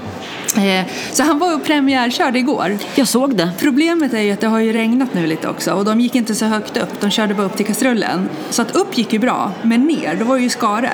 Eh, 0.81 0.85
Så 1.11 1.23
han 1.23 1.39
var 1.39 1.55
och 1.55 1.63
premiärkörde 1.65 2.39
igår. 2.39 2.77
Jag 2.95 3.07
såg 3.07 3.35
det. 3.35 3.44
Problemet 3.59 4.13
är 4.13 4.21
ju 4.21 4.31
att 4.31 4.41
det 4.41 4.47
har 4.47 4.59
ju 4.59 4.73
regnat 4.73 5.13
nu 5.13 5.27
lite 5.27 5.47
också 5.47 5.73
och 5.73 5.85
de 5.85 5.99
gick 5.99 6.15
inte 6.15 6.35
så 6.35 6.45
högt 6.45 6.77
upp. 6.77 7.01
De 7.01 7.09
körde 7.09 7.33
bara 7.33 7.45
upp 7.45 7.57
till 7.57 7.65
kastrullen. 7.65 8.29
Så 8.49 8.61
att 8.61 8.75
upp 8.75 8.97
gick 8.97 9.13
ju 9.13 9.19
bra, 9.19 9.51
men 9.61 9.83
ner, 9.83 10.15
då 10.19 10.25
var 10.25 10.35
det 10.35 10.43
ju 10.43 10.49
skare. 10.49 10.91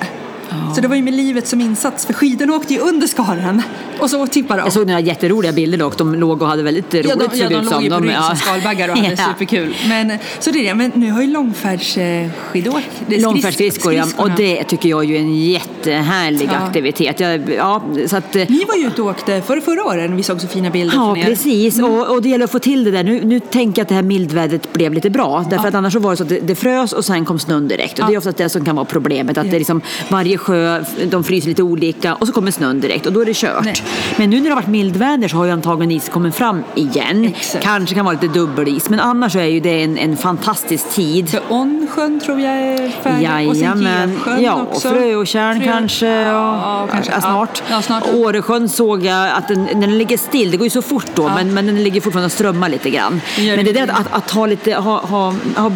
Så 0.76 0.82
det 0.82 0.88
var 0.88 0.96
ju 0.96 1.02
med 1.02 1.14
livet 1.14 1.48
som 1.48 1.62
insats, 1.62 2.06
för 2.06 2.14
skidorna 2.14 2.54
åkte 2.54 2.74
ju 2.74 2.80
under 2.80 3.08
skaren 3.08 3.62
och 4.00 4.10
så 4.10 4.28
tippade 4.28 4.60
de. 4.62 4.64
Jag 4.66 4.74
såg 4.74 4.88
några 4.88 5.00
jätteroliga 5.00 5.52
bilder 5.52 5.78
dock. 5.78 5.98
De 5.98 6.16
låg 6.16 6.42
och 6.42 6.48
hade 6.48 6.64
väldigt 6.64 6.94
roligt 6.94 7.06
Ja, 7.10 7.16
de, 7.16 7.38
ja, 7.38 7.50
de 7.50 7.56
låg 7.56 7.74
som. 7.74 7.84
ju 7.84 7.90
på 7.90 8.00
rygg 8.00 8.12
ja. 8.12 8.22
som 8.24 8.36
skalbaggar 8.36 8.90
och 8.90 8.96
hade 8.98 9.10
Ja. 9.10 9.26
superkul. 9.34 9.76
Men, 9.90 10.12
så 10.40 10.52
det 10.52 10.60
är 10.60 10.64
det. 10.64 10.74
Men 10.76 10.92
nu 10.96 11.12
har 11.12 11.22
ju 11.22 11.28
långfärdsskidåk... 11.28 12.82
Långfärdsskridskor, 13.08 13.94
ja. 13.94 14.06
Och 14.18 14.32
det 14.32 14.64
tycker 14.64 14.90
jag 14.90 15.04
är 15.04 15.08
ju 15.08 15.18
en 15.18 15.36
jättehärlig 15.46 16.50
Ja. 16.54 16.58
aktivitet. 16.58 17.20
Jag, 17.20 17.50
ja, 17.50 17.84
så 18.08 18.18
att, 18.18 18.36
eh, 18.36 18.44
Ni 18.50 18.66
var 18.66 18.76
ju 18.76 18.88
ute 18.88 19.02
och 19.02 19.08
åkte 19.10 19.42
för 19.42 19.60
förra 19.60 19.84
året, 19.84 20.12
vi 20.12 20.24
såg 20.24 20.42
så 20.42 20.48
fina 20.48 20.70
bilder 20.70 20.96
Ja, 20.98 21.18
precis. 21.26 21.80
Och, 21.82 22.08
och 22.16 22.22
det 22.22 22.30
gäller 22.30 22.46
att 22.46 22.52
få 22.52 22.60
till 22.60 22.84
det 22.84 22.92
där. 22.92 23.04
Nu, 23.04 23.22
nu 23.26 23.40
tänker 23.40 23.80
jag 23.80 23.84
att 23.86 23.90
det 23.90 23.96
här 23.96 24.02
mildvädret 24.04 24.74
blev 24.74 24.94
lite 24.94 25.10
bra. 25.10 25.46
Därför 25.50 25.68
att 25.68 25.76
annars 25.76 25.94
så 25.94 26.00
var 26.00 26.12
det 26.12 26.18
så 26.18 26.24
att 26.24 26.30
det, 26.30 26.40
det 26.40 26.56
frös 26.56 26.94
och 26.94 27.06
sen 27.06 27.26
kom 27.26 27.40
snön 27.40 27.68
direkt. 27.68 28.00
Och 28.00 28.06
det 28.08 28.14
är 28.14 28.18
ofta 28.18 28.32
det 28.32 28.50
som 28.50 28.66
kan 28.66 28.76
vara 28.76 28.86
problemet. 28.86 29.38
Att 29.38 29.46
Ja. 29.46 29.52
det 29.52 29.58
liksom, 29.58 29.82
varje 30.10 30.38
sjö, 30.42 30.84
de 31.06 31.24
fryser 31.24 31.48
lite 31.50 31.64
olika 31.64 32.16
och 32.16 32.28
så 32.28 32.34
kommer 32.34 32.52
snön 32.52 32.80
direkt 32.80 33.06
och 33.06 33.14
då 33.14 33.22
är 33.22 33.26
det 33.26 33.34
kört. 33.36 33.66
Nej. 33.66 33.76
Men 34.18 34.30
nu 34.30 34.36
när 34.38 34.44
det 34.44 34.50
har 34.50 34.56
varit 34.56 34.68
mildväder 34.68 35.28
så 35.28 35.38
har 35.38 35.46
ju 35.46 35.52
antagligen 35.52 35.92
is 35.92 36.10
kommit 36.10 36.36
fram 36.36 36.64
igen. 36.76 37.26
Exakt. 37.26 37.64
Kanske 37.64 37.96
kan 37.96 38.06
vara 38.06 38.18
lite 38.22 38.28
dubbelis. 38.40 38.90
Men 38.90 39.00
annars 39.00 39.36
är 39.36 39.46
ju 39.46 39.60
det 39.60 39.84
en, 39.84 39.98
en 39.98 40.18
fantastisk 40.18 40.90
tid. 40.90 41.30
För 41.30 41.42
Onnsjön 41.50 42.20
tror 42.20 42.40
jag 42.40 42.54
är 42.54 42.90
färdig. 42.90 43.50
Och 43.50 43.56
sen 43.56 43.64
Jajamän. 43.84 44.20
Ja, 44.40 44.54
och 44.54 44.62
också. 44.76 44.90
Fröotjärn 44.90 45.62
Frö- 45.62 45.66
kanske. 45.66 46.08
Ja, 46.08 46.84
och, 46.84 46.90
kanske. 46.92 47.12
Ja, 47.12 47.22
snart. 47.22 47.64
Ja, 47.70 47.82
snart. 47.82 48.04
Åresjön 48.14 48.70
såg 48.70 49.06
jag 49.06 49.30
att 49.32 49.48
den, 49.48 49.66
den 49.82 49.98
ligger 49.98 50.18
still, 50.18 50.52
det 50.52 50.58
går 50.58 50.66
ju 50.66 50.70
så 50.70 50.82
fort 50.82 51.06
då, 51.16 51.24
Ja. 51.24 51.36
men, 51.36 51.54
men 51.54 51.66
den 51.66 51.84
ligger 51.84 52.02
fortfarande 52.02 52.26
och 52.26 52.32
strömmar 52.32 52.70
lite 52.70 52.90
grann. 52.90 53.22
Gör 53.38 53.56
Men 53.56 53.66
det 53.66 53.72
det. 53.72 53.80
är 53.80 53.88
det 53.88 53.94
att, 53.94 54.14
att, 54.14 54.32
ha, 54.32 54.46
lite, 54.46 54.74
ha, 54.74 55.00
ha, 55.00 55.34
ha 55.56 55.72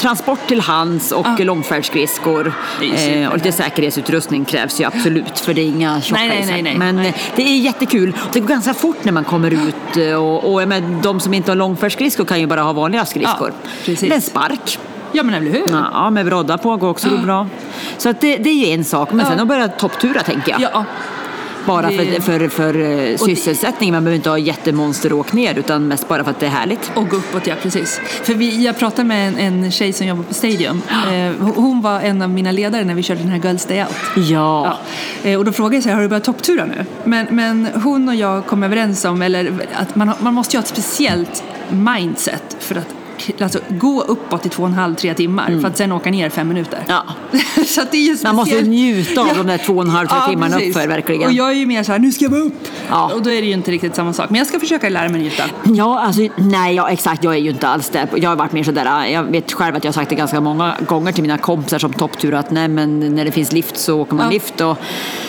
transport 0.00 0.46
till 0.48 0.60
hands 0.60 1.12
och 1.12 1.26
Ja. 1.38 1.44
långfärdsskridskor 1.44 2.52
eh, 3.08 3.28
och 3.28 3.34
lite 3.36 3.52
säkerhetsutrustning 3.52 4.07
krävs 4.44 4.80
ju 4.80 4.84
absolut 4.84 5.38
för 5.38 5.54
det 5.54 5.60
är 5.60 5.66
inga 5.66 6.00
tjocka 6.00 6.22
Nej, 6.22 6.44
nej, 6.46 6.62
nej. 6.62 6.78
Men 6.78 6.96
Nej. 6.96 7.08
eh, 7.08 7.14
det 7.36 7.42
är 7.42 7.58
jättekul. 7.58 8.16
Det 8.32 8.40
går 8.40 8.48
ganska 8.48 8.74
fort 8.74 9.04
när 9.04 9.12
man 9.12 9.24
kommer 9.24 9.50
ut 9.50 9.96
eh, 9.96 10.14
och, 10.14 10.52
och 10.52 10.68
menar, 10.68 11.02
de 11.02 11.20
som 11.20 11.34
inte 11.34 11.50
har 11.50 11.56
långfärdsskridskor 11.56 12.24
kan 12.24 12.40
ju 12.40 12.46
bara 12.46 12.62
ha 12.62 12.72
vanliga 12.72 13.04
skridskor. 13.06 13.52
Ja, 13.62 13.70
precis. 13.84 14.12
En 14.12 14.20
spark. 14.22 14.78
Ja, 15.12 15.22
men 15.22 15.34
eller 15.34 15.50
hur? 15.50 15.64
Ja, 15.92 16.10
med 16.10 16.26
brodda 16.26 16.58
på 16.58 16.76
går 16.76 16.88
också 16.88 17.08
bra. 17.24 17.46
Så 17.98 18.08
att 18.08 18.20
det, 18.20 18.36
det 18.36 18.50
är 18.50 18.66
ju 18.66 18.72
en 18.74 18.84
sak. 18.84 19.12
Men 19.12 19.20
Ja. 19.20 19.30
sen 19.32 19.40
att 19.40 19.48
börja 19.48 19.68
topptura 19.68 20.22
tänker 20.22 20.50
jag. 20.52 20.60
Ja, 20.60 20.84
Bara 21.68 21.90
för, 21.90 22.20
för, 22.20 22.48
för 22.48 22.80
eh, 23.10 23.16
sysselsättning. 23.16 23.92
Man 23.92 24.04
behöver 24.04 24.16
inte 24.16 24.30
ha 24.30 24.38
jättemonsteråk 24.38 25.32
ner 25.32 25.58
utan 25.58 25.88
mest 25.88 26.08
bara 26.08 26.24
för 26.24 26.30
att 26.30 26.40
det 26.40 26.46
är 26.46 26.50
härligt. 26.50 26.92
och 26.94 27.08
gå 27.08 27.16
uppåt, 27.16 27.46
ja 27.46 27.54
precis. 27.62 28.00
För 28.22 28.34
vi, 28.34 28.64
jag 28.64 28.78
pratade 28.78 29.08
med 29.08 29.28
en, 29.28 29.38
en 29.38 29.70
tjej 29.70 29.92
som 29.92 30.06
jobbar 30.06 30.22
på 30.22 30.34
Stadium. 30.34 30.82
Eh, 31.08 31.32
hon 31.54 31.80
var 31.80 32.00
en 32.00 32.22
av 32.22 32.30
mina 32.30 32.52
ledare 32.52 32.84
när 32.84 32.94
vi 32.94 33.02
körde 33.02 33.20
den 33.20 33.28
här 33.28 33.38
Girls 33.38 33.64
Day 33.64 33.80
Out. 33.82 33.90
Ja. 34.16 34.78
Ja. 35.22 35.30
Eh, 35.30 35.38
Och 35.38 35.44
då 35.44 35.52
frågade 35.52 35.76
jag 35.76 35.82
så 35.82 35.88
här, 35.88 35.96
har 35.96 36.02
du 36.02 36.08
börjat 36.08 36.24
topptura 36.24 36.64
nu? 36.64 36.84
Men, 37.04 37.26
men 37.30 37.68
hon 37.74 38.08
och 38.08 38.14
jag 38.14 38.46
kom 38.46 38.62
överens 38.62 39.04
om 39.04 39.22
eller, 39.22 39.52
att 39.74 39.96
man, 39.96 40.12
man 40.20 40.34
måste 40.34 40.56
ju 40.56 40.58
ha 40.58 40.62
ett 40.62 40.68
speciellt 40.68 41.42
mindset 41.70 42.56
för 42.58 42.74
att 42.74 42.94
alltså, 43.40 43.58
gå 43.68 44.02
uppåt 44.02 44.46
i 44.46 44.48
två 44.48 44.62
och 44.62 44.68
en 44.68 44.74
halv, 44.74 44.94
tre 44.94 45.14
timmar 45.14 45.58
för 45.60 45.68
att 45.68 45.76
sen 45.76 45.92
åka 45.92 46.10
ner 46.10 46.30
fem 46.30 46.48
minuter. 46.48 46.84
Ja. 46.88 47.04
så 47.66 47.82
det 47.90 47.96
är 47.96 48.02
ju 48.02 48.16
Man 48.22 48.34
måste 48.34 48.62
njuta 48.62 49.20
av 49.20 49.36
de 49.36 49.46
där 49.46 49.58
två 49.58 49.72
och 49.72 49.82
en 49.82 49.90
halv, 49.90 50.06
tre 50.06 50.18
timmarna 50.28 50.56
precis. 50.56 50.76
uppför, 50.76 50.88
verkligen. 50.88 51.26
Och 51.28 51.32
jag 51.32 51.50
är 51.50 51.54
ju 51.54 51.66
mer 51.66 51.82
så 51.82 51.92
här, 51.92 51.98
nu 51.98 52.12
ska 52.12 52.24
jag 52.24 52.30
vara 52.30 52.40
upp! 52.40 52.68
Ja. 52.90 53.10
Och 53.14 53.22
då 53.22 53.30
är 53.30 53.40
det 53.40 53.46
ju 53.46 53.52
inte 53.52 53.70
riktigt 53.70 53.94
samma 53.94 54.12
sak. 54.12 54.30
Men 54.30 54.38
jag 54.38 54.46
ska 54.46 54.60
försöka 54.60 54.88
lära 54.88 55.08
mig 55.08 55.20
njuta. 55.20 55.42
Ja, 55.64 56.00
alltså, 56.00 56.22
nej, 56.36 56.74
ja, 56.74 56.90
exakt. 56.90 57.24
Jag 57.24 57.34
är 57.34 57.38
ju 57.38 57.50
inte 57.50 57.68
alls 57.68 57.88
där. 57.88 58.08
Jag 58.16 58.30
har 58.30 58.36
varit 58.36 58.52
mer 58.52 58.64
sådär, 58.64 59.06
jag 59.06 59.22
vet 59.22 59.52
själv 59.52 59.76
att 59.76 59.84
jag 59.84 59.88
har 59.88 59.94
sagt 59.94 60.10
det 60.10 60.16
ganska 60.16 60.40
många 60.40 60.74
gånger 60.86 61.12
till 61.12 61.22
mina 61.22 61.38
kompisar 61.38 61.78
som 61.78 61.92
topptur 61.92 62.34
att 62.34 62.50
nej, 62.50 62.68
men 62.68 63.14
när 63.14 63.24
det 63.24 63.30
finns 63.32 63.52
lift 63.52 63.76
så 63.76 64.00
åker 64.00 64.14
man 64.14 64.24
Ja. 64.24 64.32
lift 64.32 64.60
och 64.60 64.78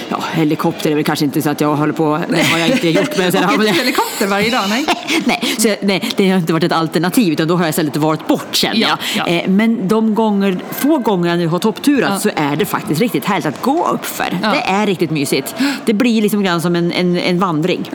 ja, 0.10 0.24
helikopter 0.32 0.92
är 0.92 0.96
väl 0.96 1.04
kanske 1.04 1.26
inte 1.26 1.42
så 1.42 1.50
att 1.50 1.62
jag 1.62 1.76
håller 1.76 1.94
på, 1.94 2.20
det 2.30 2.44
har 2.44 2.60
jag 2.60 2.70
inte 2.70 2.90
gjort. 2.90 3.18
Men 3.18 3.32
sen 3.32 3.44
Åker 3.44 3.54
inte 3.54 3.80
helikopter 3.80 4.28
varje 4.28 4.50
dag, 4.50 4.64
nej. 4.70 4.86
nej, 5.26 5.56
så, 5.58 5.76
nej, 5.82 6.12
det 6.18 6.30
har 6.30 6.40
inte 6.40 6.54
varit 6.54 6.64
ett 6.64 6.72
alternativ 6.72 7.34
utan 7.34 7.48
då 7.48 7.56
har 7.56 7.66
jag 7.66 7.76
istället 7.80 7.98
valt 7.98 8.28
bort 8.28 8.56
känner 8.56 8.76
Ja, 8.76 8.98
jag. 9.16 9.28
ja. 9.28 9.34
Eh, 9.34 9.50
Men 9.50 9.88
de 9.88 10.16
gånger, 10.16 10.58
få 10.72 10.98
gånger 10.98 11.30
jag 11.30 11.40
nu 11.40 11.48
har 11.48 11.60
toppturat 11.60 12.10
Ja. 12.14 12.20
så 12.20 12.30
är 12.36 12.56
det 12.56 12.66
faktiskt 12.66 13.02
riktigt 13.02 13.26
härligt 13.26 13.46
att 13.46 13.62
gå 13.62 13.88
uppför. 13.88 14.40
Ja. 14.44 14.50
Det 14.50 14.60
är 14.62 14.86
riktigt 14.86 15.12
mysigt. 15.12 15.56
Det 15.86 15.94
blir 15.94 16.22
liksom 16.22 16.44
grann 16.44 16.62
som 16.62 16.76
en, 16.76 16.92
en, 16.92 17.18
en 17.18 17.40
vandring. 17.40 17.90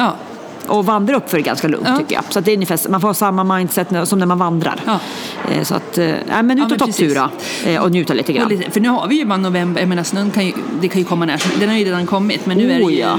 Ja. 0.69 0.73
Och 0.75 0.87
vandra 0.87 1.17
uppför 1.17 1.39
är 1.39 1.43
ganska 1.43 1.69
lugnt 1.69 1.87
Ja. 1.89 1.97
tycker 1.99 2.15
jag. 2.15 2.25
Så 2.29 2.41
det 2.41 2.51
är 2.51 2.55
ungefär, 2.55 2.89
man 2.89 3.01
får 3.01 3.09
ha 3.09 3.15
samma 3.15 3.45
mindset 3.57 3.89
som 4.05 4.19
när 4.19 4.27
man 4.27 4.39
vandrar. 4.39 4.81
Ja. 4.87 4.99
Eh, 5.51 5.63
Så 5.63 5.75
att, 5.75 5.97
nej, 5.97 6.17
men 6.43 6.51
ut 6.51 6.59
Ja, 6.59 6.65
och 6.65 6.71
men 6.71 6.79
topptura 6.79 7.31
eh, 7.67 7.83
och 7.83 7.91
njuta 7.91 8.15
lite 8.15 8.33
grann. 8.33 8.49
lite, 8.49 8.71
för 8.71 8.81
nu 8.81 8.89
har 8.89 9.07
vi 9.09 9.15
ju 9.19 9.25
bara 9.25 9.37
november, 9.39 9.81
jag 9.81 9.89
menar 9.89 10.03
snön 10.03 10.31
kan 10.31 10.47
ju, 10.47 10.53
det 10.81 10.89
kan 10.89 10.99
ju 11.01 11.05
komma 11.05 11.25
när 11.25 11.37
som 11.37 11.51
Den 11.61 11.69
har 11.69 11.77
ju 11.77 11.85
redan 11.85 12.07
kommit 12.07 12.47
men 12.47 12.57
nu 12.59 12.71
är 12.71 12.79
det 12.79 12.85
Oh, 12.85 12.93
ju, 12.93 12.99
ja. 12.99 13.17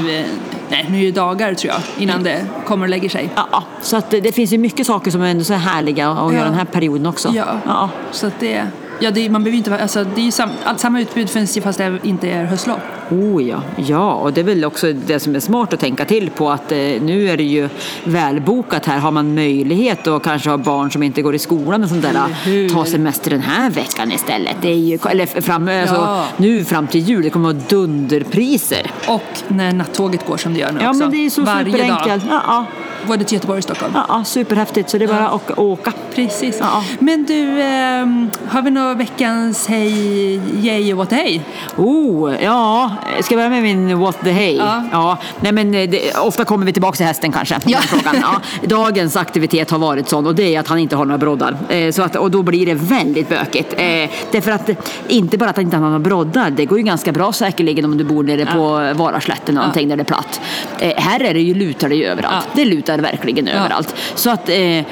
nej, 0.70 0.86
nu 0.90 1.00
är 1.00 1.06
det 1.06 1.12
dagar 1.12 1.54
tror 1.54 1.74
jag 1.74 2.04
innan 2.04 2.24
det 2.24 2.46
kommer 2.68 2.86
och 2.86 2.90
lägger 2.90 3.10
sig. 3.10 3.30
Ja, 3.36 3.64
så 3.82 3.98
att 3.98 4.10
det, 4.10 4.32
finns 4.32 4.52
ju 4.54 4.58
mycket 4.58 4.88
saker 4.88 5.12
som 5.12 5.22
är 5.22 5.28
ändå 5.32 5.44
så 5.44 5.54
härliga 5.54 6.10
att 6.10 6.18
Ja. 6.18 6.34
göra 6.38 6.46
den 6.46 6.54
här 6.58 6.66
perioden 6.66 7.06
också. 7.06 7.30
Ja, 7.36 7.46
Ja. 7.66 7.90
så 8.12 8.28
att 8.28 8.40
det, 8.40 8.68
ja, 9.00 9.12
det, 9.12 9.30
man 9.30 9.44
behöver 9.44 9.58
inte 9.58 9.70
vara, 9.70 9.82
alltså 9.82 10.04
det 10.16 10.28
är 10.28 10.32
sam, 10.32 10.50
allt, 10.64 10.80
samma 10.80 11.02
utbud 11.02 11.30
finns 11.30 11.58
ju 11.58 11.62
fast 11.62 11.78
det 11.78 12.00
inte 12.04 12.30
är 12.30 12.44
höstlov. 12.46 12.80
Oh 13.10 13.44
ja, 13.44 13.62
ja, 13.78 14.14
och 14.14 14.34
det 14.34 14.42
är 14.42 14.46
väl 14.46 14.66
också 14.66 14.94
det 14.94 15.20
som 15.20 15.36
är 15.36 15.40
smart 15.40 15.74
att 15.74 15.80
tänka 15.80 16.06
till 16.06 16.30
på 16.30 16.50
att 16.52 16.72
eh, 16.72 16.78
nu 16.78 17.30
är 17.30 17.38
det 17.38 17.44
ju 17.44 17.70
välbokat 18.04 18.86
här. 18.86 18.98
Har 19.00 19.12
man 19.12 19.36
möjlighet 19.36 20.08
att 20.08 20.24
kanske 20.24 20.50
ha 20.50 20.58
barn 20.58 20.92
som 20.92 21.04
inte 21.04 21.22
går 21.22 21.36
i 21.36 21.40
skolan 21.40 21.84
och 21.84 21.90
sånt 21.90 22.02
där, 22.02 22.28
hur? 22.46 22.70
ta 22.70 22.86
semester 22.86 23.32
den 23.32 23.42
här 23.42 23.70
veckan 23.70 24.12
istället. 24.12 24.56
Det 24.62 24.70
är 24.70 24.76
ju, 24.78 25.00
eller 25.10 25.26
fram, 25.42 25.68
alltså, 25.82 26.24
nu 26.38 26.64
fram 26.66 26.88
till 26.88 27.02
jul, 27.02 27.24
det 27.24 27.30
kommer 27.30 27.50
att 27.50 27.56
vara 27.56 27.66
dunderpriser. 27.70 28.92
Och 29.08 29.24
när 29.48 29.74
nattåget 29.74 30.26
går 30.28 30.38
som 30.38 30.54
det 30.54 30.60
gör 30.60 30.72
nu 30.72 30.80
Ja, 30.82 30.90
också. 30.90 31.00
men 31.00 31.12
det 31.12 31.26
är 31.26 31.30
så 31.30 31.42
Varje 31.42 31.66
superenkelt. 31.72 32.30
dag. 32.30 32.32
Ja, 32.34 32.42
ja, 32.48 32.66
Både 33.08 33.24
till 33.24 33.34
Göteborg 33.36 33.58
och 33.58 33.64
Stockholm. 33.64 33.94
ja, 33.96 34.06
ja, 34.10 34.24
superhäftigt, 34.24 34.90
så 34.90 34.98
det 34.98 35.04
är 35.04 35.08
bara 35.08 35.28
att 35.28 35.34
åka- 35.34 35.62
åka. 35.62 35.94
Precis. 36.16 36.58
Ja. 36.60 36.84
Men 37.00 37.26
du, 37.26 37.62
ehm, 37.62 38.30
har 38.48 38.62
vi 38.62 38.72
några 38.72 38.94
veckans 38.94 39.68
hej, 39.68 40.36
yay 40.68 40.92
och 40.94 40.98
what 40.98 41.10
the 41.10 41.16
hej? 41.16 41.42
Oh, 41.78 42.34
ja, 42.44 42.92
ska 43.22 43.34
jag 43.34 43.38
börja 43.38 43.50
med 43.50 43.64
min 43.64 44.00
what 44.00 44.18
the 44.24 44.32
hey? 44.32 44.56
Ja. 44.92 45.18
nej 45.40 45.52
men 45.52 45.74
eh, 45.76 45.90
det, 45.90 46.18
ofta 46.18 46.46
kommer 46.46 46.66
vi 46.66 46.74
tillbaka 46.74 46.96
till 46.96 47.06
hästen 47.06 47.32
kanske. 47.32 47.60
Ja. 47.66 47.80
dagens 48.64 49.16
aktivitet 49.16 49.72
har 49.72 49.80
varit 49.80 50.10
sån 50.10 50.28
och 50.28 50.36
det 50.36 50.56
är 50.56 50.60
att 50.60 50.68
han 50.68 50.80
inte 50.80 50.96
har 50.96 51.06
några 51.06 51.18
broddar. 51.18 51.58
Eh, 51.70 51.92
så 51.92 52.02
att, 52.04 52.16
och 52.16 52.32
då 52.32 52.44
blir 52.44 52.66
det 52.66 52.74
väldigt 52.74 53.30
bökigt. 53.30 53.74
Eh, 53.78 54.10
därför 54.32 54.52
att 54.52 54.70
eh, 54.70 54.76
inte 55.08 55.38
bara 55.38 55.50
att 55.50 55.56
han 55.56 55.66
inte 55.66 55.78
har 55.78 55.84
några 55.86 56.00
broddar, 56.00 56.50
det 56.50 56.66
går 56.66 56.78
ju 56.78 56.84
ganska 56.84 57.12
bra 57.12 57.32
säkerligen 57.34 57.86
om 57.86 57.98
du 57.98 58.04
bor 58.04 58.24
nere 58.24 58.46
på 58.46 58.94
Varaslätten 59.04 59.44
eller 59.50 59.60
någonting 59.60 59.90
där 59.90 59.96
det 59.96 60.02
är 60.02 60.06
platt. 60.06 60.42
Eh, 60.80 60.94
här 60.98 61.24
är 61.24 61.34
det 61.34 61.40
ju, 61.42 61.54
lutar 61.54 61.90
det 61.90 61.96
ju 61.96 62.06
överallt. 62.06 62.48
Det 62.54 62.66
lutar 62.66 62.95
verkligen 63.02 63.48
överallt. 63.48 63.96
Så 64.16 64.30
att 64.30 64.50
eh, 64.50 64.86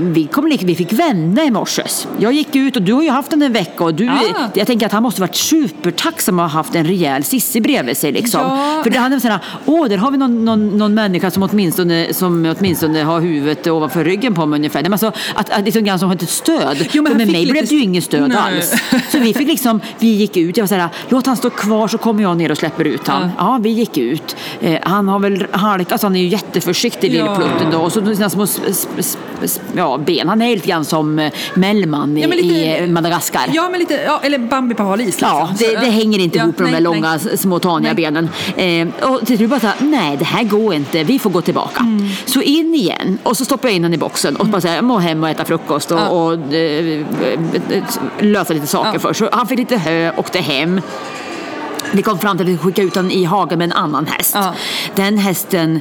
vi, 0.00 0.24
kom, 0.26 0.56
vi 0.62 0.74
fick 0.74 0.92
vända 0.92 1.44
i 1.44 1.50
morses. 1.50 2.06
Jag 2.18 2.32
gick 2.32 2.56
ut 2.56 2.76
och 2.76 2.82
du 2.82 2.92
har 2.92 3.02
ju 3.02 3.10
haft 3.10 3.30
den 3.30 3.42
en 3.42 3.52
vecka 3.52 3.84
och 3.84 3.94
du, 3.94 4.08
Ah. 4.08 4.20
jag 4.54 4.66
tänker 4.66 4.86
att 4.86 4.92
han 4.92 5.02
måste 5.02 5.20
varit 5.20 5.34
supertacksam 5.36 6.38
att 6.38 6.52
ha 6.52 6.58
haft 6.58 6.74
en 6.74 6.84
rejäl 6.86 7.24
Sissi 7.24 7.60
bredvid 7.60 7.96
sig. 7.96 8.12
Liksom. 8.12 8.40
Ja. 8.40 8.80
För 8.82 8.90
det 8.90 8.98
hade 8.98 9.20
sådär, 9.20 9.38
åh, 9.66 9.88
där 9.88 9.96
har 9.96 10.10
vi 10.10 10.18
någon, 10.18 10.44
någon, 10.44 10.78
någon 10.78 10.94
människa 10.94 11.30
som 11.30 11.42
åtminstone, 11.42 12.14
som 12.14 12.54
åtminstone 12.58 13.02
har 13.02 13.20
huvudet 13.20 13.66
ovanför 13.66 14.04
ryggen 14.04 14.34
på 14.34 14.46
mig 14.46 14.56
ungefär. 14.58 14.82
Det 14.82 14.88
är 14.88 14.92
alltså, 14.92 15.12
att, 15.34 15.50
att 15.50 15.64
liksom 15.64 15.84
grann 15.84 15.98
som 15.98 16.08
har 16.08 16.14
ett 16.16 16.30
stöd. 16.30 16.88
Jo, 16.92 17.02
men 17.02 17.12
För 17.12 17.18
med 17.18 17.26
mig 17.32 17.40
lite 17.40 17.52
blev 17.52 17.66
det 17.66 17.74
ju 17.74 17.82
inget 17.82 18.04
stöd 18.04 18.28
Nej. 18.28 18.38
alls. 18.38 18.72
Så 19.12 19.18
vi 19.18 19.34
fick 19.34 19.48
liksom, 19.48 19.80
vi 19.98 20.06
gick 20.08 20.36
ut, 20.36 20.56
jag 20.56 20.62
var 20.62 20.68
såhär, 20.68 20.88
låt 21.08 21.26
han 21.26 21.36
stå 21.36 21.50
kvar 21.50 21.88
så 21.88 21.98
kommer 21.98 22.22
jag 22.22 22.36
ner 22.36 22.50
och 22.50 22.58
släpper 22.58 22.84
ut 22.84 23.08
han. 23.08 23.30
Ja, 23.38 23.58
vi 23.62 23.70
gick 23.70 23.96
ut. 23.98 24.36
Eh, 24.60 24.78
han 24.82 25.08
har 25.08 25.18
väl 25.18 25.46
halkat, 25.50 26.00
så 26.00 26.06
han 26.06 26.16
är 26.16 26.20
ju 26.20 26.26
jätteförsiktig 26.26 27.14
Ja. 27.14 27.24
lillplutten 27.24 27.70
då. 27.72 27.78
Och 27.78 27.92
så 27.92 28.14
sina 28.14 28.30
små 28.30 28.42
s- 28.42 28.60
s- 28.68 28.88
s- 28.98 29.18
s- 29.42 29.60
ja, 29.76 29.98
ben. 29.98 30.28
Han 30.28 30.42
är 30.42 30.54
lite 30.54 30.68
grann 30.68 30.84
som 30.84 31.18
eh, 31.18 31.32
Mellman 31.54 32.16
i, 32.16 32.20
Ja, 32.22 32.28
lite- 32.28 32.42
i 32.46 32.78
eh, 32.82 32.86
Madagaskar. 32.88 33.44
Ja, 33.52 33.68
men 33.70 33.80
lite, 33.80 33.94
ja, 34.06 34.20
eller 34.22 34.38
Bambi 34.38 34.74
på 34.74 34.82
hal 34.82 35.00
is. 35.00 35.06
Liksom. 35.06 35.28
Ja, 35.28 35.50
Så, 35.58 35.64
det, 35.64 35.70
det 35.80 35.90
hänger 35.90 36.18
inte 36.18 36.38
ja, 36.38 36.44
ihop 36.44 36.58
med 36.58 36.68
de 36.68 36.72
där 36.72 36.80
långa 36.80 37.18
små 37.18 37.58
taniga 37.58 37.92
Nej. 37.92 38.10
benen. 38.12 38.28
Eh, 39.02 39.08
och 39.10 39.26
till 39.26 39.36
slut 39.36 39.50
bara 39.50 39.60
så 39.60 39.66
här, 39.66 39.76
nej 39.80 40.16
det 40.16 40.24
här 40.24 40.44
går 40.44 40.74
inte, 40.74 41.04
vi 41.04 41.18
får 41.18 41.30
gå 41.30 41.40
tillbaka. 41.40 41.80
Mm. 41.80 42.08
Så 42.26 42.42
in 42.42 42.74
igen 42.74 43.18
och 43.22 43.36
så 43.36 43.44
stoppar 43.44 43.68
jag 43.68 43.76
in 43.76 43.82
honom 43.84 43.94
i 43.94 43.98
boxen 43.98 44.36
och 44.36 44.46
bara 44.46 44.60
säger, 44.60 44.82
må 44.82 44.98
hem 44.98 45.22
och 45.22 45.28
äta 45.28 45.44
frukost 45.44 45.90
och, 45.90 45.98
Ja. 45.98 46.08
och 46.08 46.54
eh, 46.54 47.00
eh, 47.70 47.82
lösa 48.20 48.52
lite 48.54 48.66
saker 48.66 48.90
Ja. 48.92 48.98
först. 48.98 49.18
Så 49.18 49.28
han 49.32 49.46
fick 49.46 49.58
lite 49.58 49.76
hö, 49.76 50.12
åkte 50.16 50.38
hem. 50.38 50.80
Vi 51.92 52.02
kom 52.02 52.18
fram 52.18 52.38
till 52.38 52.46
att 52.46 52.52
vi 52.52 52.58
skickade 52.58 52.88
ut 52.88 52.94
honom 52.94 53.10
i 53.10 53.24
hagen 53.24 53.58
med 53.58 53.64
en 53.64 53.72
annan 53.72 54.06
häst. 54.06 54.32
Ja. 54.34 54.54
den 54.94 55.18
hästen 55.18 55.80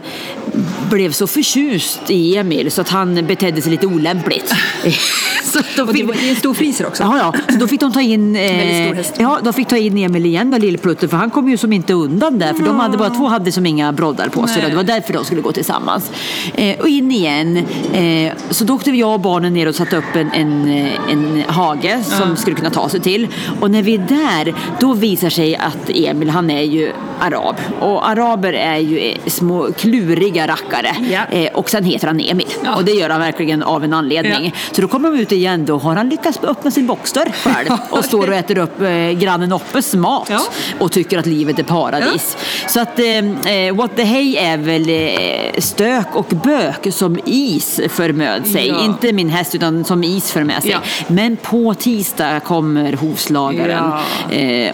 blev 0.90 1.12
så 1.12 1.28
förtjust 1.28 2.02
i 2.08 2.38
Emil 2.38 2.72
så 2.72 2.82
att 2.82 2.90
han 2.90 3.26
betedde 3.26 3.62
sig 3.62 3.72
lite 3.72 3.88
olämpligt. 3.88 4.54
så 5.44 5.60
då 5.76 5.84
Och 5.84 5.94
det, 5.94 6.04
var, 6.04 6.30
en 6.30 6.36
stor 6.36 6.54
friser 6.54 6.88
också. 6.88 7.04
Ja, 7.04 7.18
ja. 7.18 7.54
Så 7.54 7.60
då 7.60 7.68
fick 7.68 7.80
de 7.80 7.92
ta 7.92 8.02
in, 8.02 8.36
eh, 8.36 9.00
ja, 9.18 9.40
de 9.44 9.54
fick 9.54 9.68
ta 9.68 9.78
in 9.78 9.98
Emil 9.98 10.26
igen 10.26 10.52
då, 10.52 10.58
lillplutten, 10.58 11.10
för 11.10 11.18
han 11.18 11.30
kom 11.30 11.50
ju 11.50 11.58
som 11.58 11.74
inte 11.74 11.94
undan 11.94 12.40
där, 12.40 12.54
för 12.54 12.64
de 12.64 12.80
hade 12.80 12.98
bara 12.98 13.10
två 13.10 13.28
hade 13.28 13.52
som 13.52 13.66
inga 13.66 13.92
broddar 13.92 14.30
på 14.30 14.48
sig. 14.48 14.62
Då. 14.62 14.70
Det 14.70 14.76
var 14.76 14.84
därför 14.84 15.14
de 15.14 15.26
skulle 15.26 15.42
gå 15.42 15.52
tillsammans. 15.52 16.12
Eh, 16.54 16.80
och 16.80 16.88
in 16.88 17.12
igen. 17.12 17.58
Eh, 17.94 18.34
så 18.50 18.64
då 18.64 18.74
åkte 18.76 18.92
jag 18.92 19.14
och 19.14 19.20
barnen 19.20 19.54
ner 19.54 19.68
och 19.68 19.76
satte 19.76 19.98
upp 19.98 20.16
en, 20.16 20.32
en, 20.32 20.68
eh, 20.68 21.12
en 21.12 21.44
hage 21.48 22.04
som 22.04 22.36
skulle 22.36 22.56
kunna 22.56 22.70
ta 22.70 22.90
sig 22.90 23.00
till. 23.00 23.28
Och 23.60 23.72
när 23.72 23.82
vi 23.82 23.94
är 23.94 23.98
där, 23.98 24.56
då 24.80 24.94
visar 24.94 25.30
sig 25.30 25.56
att 25.56 25.90
Emil, 25.96 26.30
han 26.30 26.50
är 26.50 26.62
ju 26.62 26.92
arab. 27.20 27.56
Och 27.80 28.10
araber 28.10 28.54
är 28.54 28.78
ju 28.78 29.00
eh, 29.00 29.18
små 29.28 29.70
kluriga 29.78 30.48
rackare. 30.48 30.96
Ja. 31.12 31.38
Eh, 31.38 31.54
och 31.54 31.70
sen 31.70 31.84
heter 31.84 32.08
han 32.08 32.20
Emil. 32.20 32.48
Ja. 32.64 32.76
Och 32.76 32.86
det 32.86 32.92
gör 32.92 33.10
han 33.10 33.20
verkligen 33.20 33.64
av 33.64 33.84
en 33.84 33.94
anledning. 33.94 34.46
Ja. 34.46 34.52
Så 34.72 34.82
då 34.82 34.88
kommer 34.88 35.12
de 35.12 35.20
ut 35.20 35.32
igen, 35.32 35.66
då 35.66 35.78
har 35.78 35.96
han 35.96 36.10
lyckats 36.10 36.40
öppna 36.44 36.72
sin 36.72 36.88
boxdörr 36.88 37.32
själv 37.44 37.70
och 37.90 38.06
står 38.06 38.28
och 38.28 38.36
äter 38.36 38.58
upp 38.58 38.82
eh, 38.82 39.12
grannen 39.12 39.54
Oppes 39.54 39.94
mat 39.94 40.32
och 40.80 40.92
tycker 40.92 41.20
att 41.20 41.26
livet 41.26 41.60
är 41.60 41.64
paradis. 41.64 42.38
Så 42.68 42.80
att 42.80 43.00
eh, 43.00 43.76
What 43.76 43.96
the 43.96 44.04
Hay 44.04 44.36
är 44.36 44.58
väl 44.58 44.90
eh, 44.90 45.62
stök 45.62 46.16
och 46.16 46.26
bök 46.44 46.94
som 46.94 47.20
is 47.26 47.82
för 47.90 48.14
med 48.14 48.48
sig. 48.48 48.68
Inte 48.86 49.14
min 49.14 49.30
häst 49.30 49.56
utan 49.56 49.86
som 49.86 50.04
is 50.04 50.32
för 50.32 50.44
med 50.44 50.64
sig. 50.64 50.78
Men 51.08 51.38
på 51.38 51.74
tisdag 51.74 52.40
kommer 52.40 52.94
hovslagaren. 52.94 53.92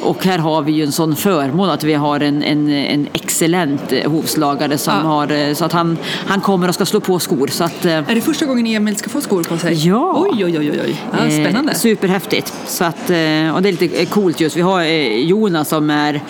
Och 0.02 0.26
här 0.26 0.38
har 0.38 0.62
vi 0.62 0.72
ju 0.72 0.84
en 0.84 0.92
sån 0.92 1.11
förmån 1.16 1.70
att 1.70 1.84
vi 1.84 1.94
har 1.94 2.20
en, 2.20 2.44
en, 2.44 2.70
en 2.70 3.08
excellent 3.14 3.92
eh, 3.92 4.12
hovslagare 4.12 4.78
som 4.78 4.94
Ja. 4.94 5.00
har, 5.02 5.32
eh, 5.32 5.54
så 5.54 5.66
att 5.66 5.72
han, 5.72 5.98
han 6.28 6.42
kommer 6.42 6.68
och 6.68 6.76
ska 6.76 6.86
slå 6.86 7.00
på 7.00 7.20
skor. 7.20 7.48
Så 7.48 7.64
att, 7.64 7.86
eh, 7.86 7.92
Är 7.94 8.16
det 8.16 8.22
första 8.22 8.46
gången 8.46 8.66
Emil 8.68 8.96
ska 8.98 9.10
få 9.10 9.22
skor 9.22 9.44
på 9.44 9.58
sig? 9.58 9.88
Ja. 9.88 10.28
Oj, 10.32 10.46
oj, 10.46 10.60
oj. 10.60 10.82
oj. 10.86 11.02
Ja, 11.12 11.18
spännande. 11.32 11.72
Eh, 11.72 11.78
superhäftigt. 11.78 12.54
Så 12.68 12.84
att, 12.84 13.02
och 13.56 13.62
det 13.62 13.70
är 13.70 13.80
lite 13.82 14.06
coolt 14.06 14.40
just. 14.40 14.58
Vi 14.58 14.62
har 14.62 14.84
Jonas 15.18 15.70
som 15.70 15.90
är, 15.90 16.22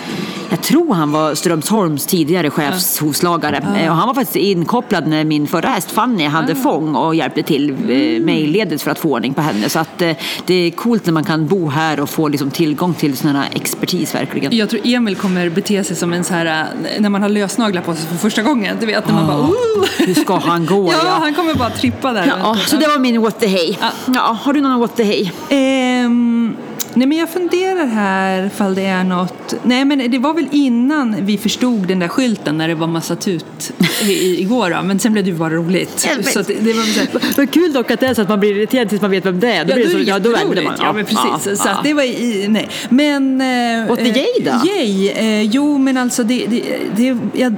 jag 0.62 0.67
tror 0.67 0.93
han 0.93 1.12
var 1.12 1.36
Strömsholms 1.36 2.06
tidigare 2.06 2.50
chefshovslagare. 2.50 3.58
Eh, 3.78 3.89
och 3.91 3.95
han 3.97 4.08
var 4.08 4.13
faktiskt 4.13 4.36
inkopplad 4.36 5.08
när 5.08 5.24
min 5.24 5.47
förra 5.47 5.69
häst 5.69 5.91
Fanny 5.91 6.26
hade 6.26 6.56
fång 6.56 6.95
och 6.95 7.15
hjälpte 7.15 7.43
till 7.43 7.69
eh, 7.69 7.76
Mm. 8.02 8.28
ledet 8.52 8.82
för 8.82 8.91
att 8.91 9.00
få 9.00 9.10
ordning 9.10 9.34
på 9.34 9.41
henne. 9.41 9.69
Så 9.69 9.80
att, 9.80 10.02
eh, 10.02 10.12
det 10.45 10.54
är 10.54 10.71
coolt 10.71 11.06
när 11.06 11.13
man 11.13 11.24
kan 11.24 11.47
bo 11.47 11.69
här 11.69 12.00
och 12.00 12.10
få 12.10 12.28
liksom, 12.28 12.52
tillgång 12.52 12.93
till 12.93 13.17
sån 13.17 13.36
här 13.36 13.45
expertis 13.54 14.15
verkligen. 14.15 14.56
Jag 14.58 14.69
tror 14.69 14.82
Emil 14.88 15.15
kommer 15.15 15.50
bete 15.50 15.84
sig 15.84 15.95
som 15.95 16.13
en 16.13 16.24
så 16.24 16.34
här, 16.34 16.65
när 17.00 17.10
man 17.10 17.21
har 17.21 17.30
lösnaglar 17.30 17.82
på 17.82 17.95
sig 17.95 18.06
för 18.08 18.15
första 18.15 18.41
gången. 18.41 18.78
Du 18.80 18.86
vet, 18.86 19.08
när 19.08 19.13
man 19.13 19.28
bara, 19.28 19.38
Ja. 19.38 19.43
oh! 19.43 19.86
Hur 20.08 20.13
ska 20.13 20.38
han 20.39 20.65
gå, 20.65 20.88
ja, 20.91 20.97
ja? 21.06 21.17
han 21.21 21.34
kommer 21.34 21.54
bara 21.56 21.69
trippa 21.69 22.13
där. 22.13 22.34
Ja, 22.43 22.58
så 22.65 22.78
det 22.78 22.88
var 22.88 23.00
min 23.00 23.21
what 23.21 23.39
the 23.39 23.47
hay. 23.47 23.76
Ja. 23.82 23.88
Ja, 24.13 24.38
har 24.43 24.54
du 24.54 24.62
någon 24.62 24.80
what 24.80 24.95
the 24.95 25.04
hay? 25.04 25.30
Ehm, 25.50 26.56
nej 26.93 27.08
men 27.08 27.17
jag 27.17 27.30
funderar 27.30 27.86
här 27.86 28.45
ifall 28.45 28.75
det 28.75 28.86
är 28.86 29.04
något... 29.04 29.54
Nej 29.63 29.86
men 29.86 30.12
det 30.12 30.17
var 30.17 30.34
väl 30.34 30.47
innan 30.51 31.25
vi 31.25 31.38
förstod 31.38 31.88
den 31.88 31.99
där 31.99 32.08
skylten 32.08 32.58
när 32.58 32.67
det 32.67 32.75
var 32.75 32.88
massa 32.88 33.15
tut 33.15 33.73
i, 34.06 34.41
igår 34.41 34.69
då. 34.69 34.82
Men 34.84 34.99
sen 34.99 35.13
blev 35.13 35.25
det 35.25 35.32
ju 35.32 35.38
bara 35.38 35.49
roligt. 35.49 36.08
Så 36.23 36.39
att 36.39 36.47
det, 36.47 36.54
det 36.54 36.73
var 36.73 36.84
så 36.84 36.99
här, 36.99 37.38
Vad 37.38 37.51
kul 37.51 37.73
dock 37.73 37.91
att 37.91 37.99
det 37.99 38.08
är 38.08 38.13
så 38.13 38.21
att 38.21 38.30
man 38.30 38.39
blir 38.39 38.56
irriterad 38.56 38.89
tills 38.89 39.01
man 39.01 39.12
vet 39.12 39.25
vem 39.25 39.39
det 39.39 39.54
är. 39.54 39.65
Då 39.65 39.73
blir 39.73 39.86
det 39.86 39.91
så, 39.91 39.99
ja, 39.99 40.19
då 40.19 40.30
vänder 40.30 40.63
man. 40.63 40.75
Ja, 40.80 40.93
men 40.93 41.06
precis. 41.06 41.47
Ja, 41.47 41.56
så 41.56 41.67
ja. 41.67 41.71
att 41.71 41.84
det 41.84 41.93
var 41.93 42.04
i, 42.04 42.45
nej. 42.49 42.69
Men... 42.89 43.41
Eh, 43.41 43.88
What 43.89 43.99
the 43.99 44.10
eh, 44.10 44.17
yay 44.17 44.25
då? 44.45 44.67
Yay, 44.69 45.10
eh, 45.10 45.41
jo 45.41 45.77
men 45.77 45.97
alltså 45.97 46.23
det... 46.23 46.45
det, 46.49 46.63
det 46.95 47.17
jag, 47.34 47.56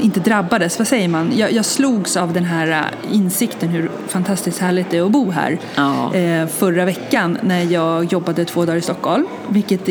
inte 0.00 0.20
drabbades, 0.20 0.78
vad 0.78 0.88
säger 0.88 1.08
man? 1.08 1.32
Jag, 1.36 1.52
jag 1.52 1.64
slogs 1.64 2.16
av 2.16 2.32
den 2.32 2.44
här 2.44 2.68
eh, 2.70 3.14
insikten 3.16 3.68
hur 3.68 3.90
fantastiskt 4.08 4.58
härligt 4.58 4.90
det 4.90 4.96
är 4.98 5.02
att 5.02 5.10
bo 5.12 5.30
här. 5.30 5.58
Ja. 5.74 6.14
Eh, 6.14 6.46
förra 6.46 6.84
veckan 6.84 7.38
när 7.42 7.72
jag 7.72 8.04
jobbade 8.12 8.44
två 8.44 8.64
dagar 8.64 8.78
i 8.78 8.82
Stockholm, 8.82 9.26
vilket 9.48 9.88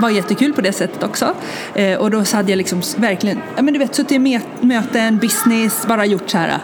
var 0.00 0.10
jättekul 0.10 0.52
på 0.52 0.60
det 0.60 0.72
sättet 0.72 1.02
också. 1.02 1.34
Eh, 1.74 1.98
och 1.98 2.10
då 2.10 2.24
så 2.24 2.36
hade 2.36 2.50
jag 2.52 2.56
liksom 2.56 2.82
verkligen, 2.96 3.38
ja 3.56 3.62
men 3.62 3.74
du 3.74 3.78
vet, 3.78 3.94
suttit 3.94 4.12
i 4.12 4.18
mö- 4.18 4.40
möten, 4.60 5.18
business, 5.18 5.86
bara 5.88 6.06
gjort 6.06 6.30
så 6.30 6.38
här 6.38 6.58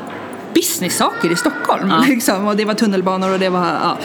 business-saker 0.55 1.33
i 1.33 1.37
Stockholm. 1.37 1.89
Ja. 1.89 2.05
Liksom. 2.09 2.47
Och 2.47 2.57
det 2.57 2.65
var 2.65 2.75
tunnelbanor 2.75 3.33
och 3.33 3.39
det 3.39 3.49
var, 3.49 3.67
ja. 3.67 3.99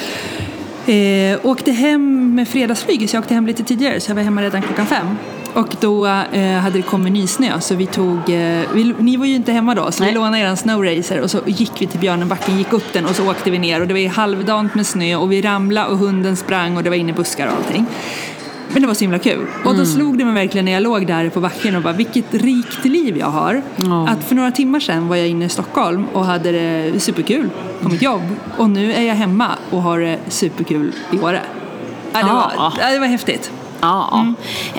Eh, 0.94 1.40
åkte 1.44 1.72
hem 1.72 2.36
med 2.36 2.48
fredagsflyget, 2.48 3.10
så 3.10 3.16
jag 3.16 3.22
åkte 3.22 3.34
hem 3.34 3.48
lite 3.48 3.64
tidigare 3.64 4.00
så 4.00 4.12
jag 4.12 4.16
var 4.16 4.24
hemma 4.24 4.42
redan 4.42 4.62
klockan 4.62 4.86
fem. 4.86 5.06
Och 5.54 5.76
då 5.82 6.06
eh, 6.06 6.58
hade 6.60 6.78
det 6.78 6.82
kommit 6.82 7.14
nysnö 7.14 7.60
så 7.60 7.76
vi 7.76 7.86
tog, 7.86 8.18
eh, 8.18 8.62
vi, 8.74 8.94
ni 9.00 9.18
var 9.18 9.26
ju 9.26 9.36
inte 9.36 9.52
hemma 9.52 9.76
då 9.76 9.92
så 9.92 10.04
Nej. 10.04 10.12
vi 10.12 10.16
lånade 10.20 10.40
eran 10.40 10.58
snowracer 10.58 11.22
och 11.22 11.32
så 11.32 11.40
gick 11.46 11.72
vi 11.82 11.88
till 11.88 12.00
Björnenbacken, 12.00 12.58
gick 12.58 12.74
upp 12.74 12.94
den 12.94 13.06
och 13.06 13.16
så 13.16 13.30
åkte 13.32 13.52
vi 13.52 13.60
ner 13.60 13.82
och 13.82 13.88
det 13.88 13.94
var 13.94 14.10
halvdant 14.10 14.76
med 14.76 14.88
snö 14.88 15.16
och 15.16 15.32
vi 15.32 15.42
ramlade 15.42 15.88
och 15.88 15.98
hunden 15.98 16.36
sprang 16.36 16.78
och 16.78 16.84
det 16.84 16.90
var 16.90 16.98
inne 16.98 17.10
i 17.10 17.14
buskar 17.14 17.48
och 17.48 17.54
allting. 17.54 17.86
Men 18.74 18.82
det 18.82 18.88
var 18.88 18.94
så 18.94 19.02
himla 19.04 19.20
kul. 19.20 19.48
Och 19.64 19.72
Mm. 19.72 19.78
då 19.78 19.86
slog 19.86 20.18
det 20.18 20.26
mig 20.26 20.34
verkligen 20.34 20.66
när 20.66 20.72
jag 20.72 20.84
låg 20.84 21.08
där 21.08 21.30
på 21.30 21.40
backen 21.40 21.76
och 21.76 21.82
bara 21.82 21.94
vilket 21.94 22.34
rikt 22.34 22.86
liv 22.86 23.18
jag 23.18 23.28
har. 23.28 23.62
Ja. 23.76 24.08
Att 24.08 24.24
för 24.24 24.36
några 24.36 24.52
timmar 24.52 24.80
sedan 24.80 25.08
var 25.08 25.16
jag 25.16 25.28
inne 25.28 25.46
i 25.46 25.50
Stockholm 25.50 26.06
och 26.14 26.26
hade 26.26 26.52
det 26.52 27.00
superkul 27.00 27.50
på 27.82 27.90
mitt 27.90 28.02
jobb. 28.02 28.22
Och 28.58 28.70
nu 28.70 28.94
är 28.94 29.02
jag 29.02 29.16
hemma 29.16 29.48
och 29.72 29.82
har 29.82 30.00
det 30.00 30.20
superkul 30.28 30.92
i 31.12 31.20
Åre. 31.20 31.42
Ja, 32.14 32.20
det, 32.20 32.26
var, 32.26 32.52
Ja. 32.56 32.74
ja, 32.80 32.90
det 32.92 33.00
var 33.00 33.08
häftigt. 33.08 33.52
Ja, 33.82 34.26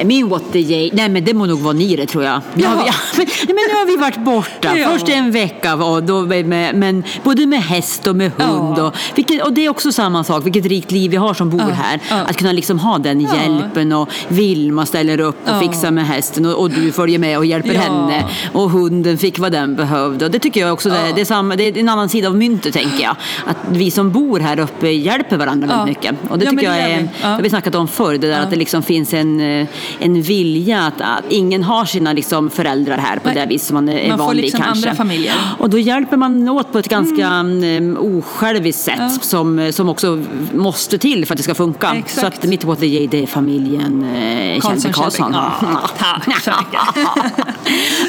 min 0.04 0.28
what 0.28 0.42
the 0.52 0.58
yay, 0.58 0.90
nej 0.92 1.08
men 1.08 1.24
det 1.24 1.34
må 1.34 1.46
nog 1.46 1.58
vara 1.58 1.72
ni 1.72 1.96
det 1.96 2.06
tror 2.06 2.24
jag. 2.24 2.40
Nu 2.54 2.64
har 2.66 2.76
vi, 2.76 2.82
Jaha. 2.86 2.94
men, 3.16 3.26
men 3.46 3.56
nu 3.56 3.74
har 3.78 3.86
vi 3.86 3.96
varit 3.96 4.24
borta, 4.24 4.78
Ja. 4.78 4.88
först 4.92 5.08
en 5.08 5.30
vecka 5.32 5.74
och 5.74 6.02
då 6.02 6.20
med, 6.22 6.74
men 6.74 7.04
både 7.24 7.46
med 7.46 7.62
häst 7.62 8.06
och 8.06 8.16
med 8.16 8.32
hund. 8.38 8.74
Ja. 8.78 8.82
Och, 8.86 8.94
vilket, 9.14 9.42
och 9.42 9.52
det 9.52 9.66
är 9.66 9.68
också 9.68 9.92
samma 9.92 10.24
sak, 10.24 10.46
vilket 10.46 10.66
rikt 10.66 10.90
liv 10.90 11.10
vi 11.10 11.16
har 11.16 11.34
som 11.34 11.50
bor 11.50 11.60
Ja, 11.60 11.66
här. 11.74 12.00
ja. 12.10 12.16
Att 12.16 12.36
kunna 12.36 12.52
liksom 12.52 12.78
ha 12.78 12.98
den 12.98 13.20
Ja. 13.20 13.28
hjälpen 13.42 13.92
och 13.92 14.08
Vilma 14.28 14.86
ställer 14.86 15.20
upp 15.20 15.36
och 15.48 15.54
Ja. 15.54 15.60
fixar 15.60 15.90
med 15.90 16.06
hästen 16.06 16.46
och, 16.46 16.60
och 16.60 16.70
du 16.70 16.92
följer 16.92 17.18
med 17.18 17.38
och 17.38 17.46
hjälper 17.46 17.74
Ja. 17.74 17.80
henne. 17.80 18.24
Och 18.52 18.70
hunden 18.70 19.18
fick 19.18 19.38
vad 19.38 19.52
den 19.52 19.76
behövde. 19.76 20.24
Och 20.24 20.30
det 20.30 20.38
tycker 20.38 20.60
jag 20.60 20.72
också, 20.72 20.88
det, 20.88 20.96
Ja. 21.06 21.12
det, 21.14 21.20
är 21.20 21.24
samma, 21.24 21.56
det 21.56 21.64
är 21.68 21.78
en 21.78 21.88
annan 21.88 22.08
sida 22.08 22.28
av 22.28 22.36
myntet 22.36 22.72
tänker 22.74 23.02
jag. 23.02 23.16
Att 23.46 23.56
vi 23.70 23.90
som 23.90 24.10
bor 24.12 24.40
här 24.40 24.58
uppe 24.60 24.88
hjälper 24.88 25.36
varandra 25.36 25.68
Ja. 25.70 25.76
väldigt 25.78 25.96
mycket. 26.02 26.30
Och 26.30 26.38
det 26.38 26.44
Ja, 26.44 26.50
tycker 26.50 26.64
jag 26.66 26.78
är, 26.78 26.88
det 26.88 27.08
har 27.22 27.30
Ja. 27.30 27.38
vi 27.42 27.50
snackat 27.50 27.74
om 27.74 27.88
förr, 27.88 28.12
det 28.12 28.18
där 28.18 28.28
Ja. 28.28 28.38
att 28.38 28.50
det 28.50 28.56
liksom 28.56 28.82
finns 28.90 29.14
en, 29.14 29.40
eh, 29.40 29.66
en 29.98 30.22
vilja 30.22 30.80
att, 30.80 31.00
att 31.00 31.24
ingen 31.28 31.62
har 31.62 31.84
sina 31.84 32.12
liksom 32.12 32.50
föräldrar 32.50 32.98
här 32.98 33.16
på 33.16 33.28
Nej. 33.28 33.34
det 33.34 33.46
vis 33.46 33.66
som 33.66 33.74
man 33.74 33.88
är 33.88 34.08
Man 34.08 34.18
van 34.18 34.36
vid 34.36 34.44
liksom 34.44 34.60
kanske. 34.60 34.88
andra 34.88 34.96
familjer. 34.96 35.34
Och 35.58 35.70
då 35.70 35.78
hjälper 35.78 36.16
man 36.16 36.48
åt 36.48 36.72
på 36.72 36.78
ett 36.78 36.88
ganska 36.88 37.26
mm. 37.26 37.96
osjälviskt 38.00 38.82
sätt 38.82 38.96
Ja. 38.98 39.08
som, 39.08 39.72
som 39.72 39.88
också 39.88 40.22
måste 40.54 40.98
till 40.98 41.26
för 41.26 41.34
att 41.34 41.36
det 41.36 41.42
ska 41.42 41.54
funka. 41.54 41.94
Exakt. 41.96 42.20
Så 42.20 42.26
att 42.26 42.44
mitt 42.44 42.82
yay, 42.82 43.06
det 43.06 43.22
är 43.22 43.26
familjen 43.26 44.04
eh, 44.04 44.60
Kjellberg 44.60 44.92
Karlsson. 44.92 45.32
Ja, 45.32 45.90
tack 45.98 46.42
så 46.44 46.50
mycket. 46.50 47.08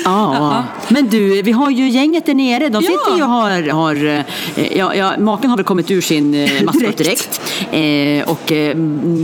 Ja. 0.04 0.64
Men 0.88 1.10
du, 1.10 1.42
vi 1.42 1.52
har 1.52 1.70
ju 1.70 1.90
gänget 1.90 2.26
där 2.26 2.34
nere. 2.34 2.70
De 2.70 2.82
sitter 2.82 3.18
ju 3.18 3.24
och 3.24 3.30
har... 3.30 3.72
har 3.72 4.06
eh, 4.06 4.78
ja, 4.78 4.96
ja, 4.96 5.14
maken 5.20 5.50
har 5.50 5.58
väl 5.58 5.66
kommit 5.66 5.92
ur 5.92 6.02
sin 6.02 6.34
eh, 6.34 6.64
maskot 6.64 6.98
direkt. 6.98 7.42
Eh, 7.72 8.30
och 8.30 8.52
eh, 8.52 8.76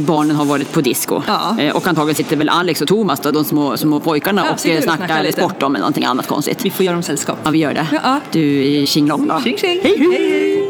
barnen 0.06 0.36
har 0.36 0.46
varit 0.46 0.74
på 0.74 0.82
disco. 0.82 1.22
Ja. 1.28 1.47
Eh, 1.60 1.76
och 1.76 1.88
antagligen 1.88 2.16
sitter 2.16 2.36
väl 2.36 2.50
Alex 2.50 2.82
och 2.82 2.88
Thomas, 2.88 3.20
då, 3.20 3.32
de 3.32 3.46
små, 3.46 3.78
små 3.78 4.00
pojkarna, 4.00 4.46
Ja, 4.46 4.54
och 4.54 4.68
eh, 4.68 4.82
snackar, 4.82 5.06
snackar 5.06 5.24
lite. 5.24 5.42
sport 5.42 5.64
om 5.64 5.76
eller 5.76 5.80
någonting 5.84 6.06
annat 6.06 6.28
konstigt. 6.28 6.66
Vi 6.66 6.70
får 6.70 6.86
göra 6.86 6.94
dem 6.94 7.04
sällskap. 7.04 7.38
Ja, 7.44 7.50
vi 7.52 7.58
gör 7.58 7.74
det. 7.74 7.88
Ja. 7.92 8.20
Du, 8.32 8.86
tjing 8.86 9.08
long 9.08 9.28
då. 9.28 9.42
Tjing 9.42 9.58
tjing! 9.58 9.80
Hej, 9.84 9.98
hej. 10.00 10.68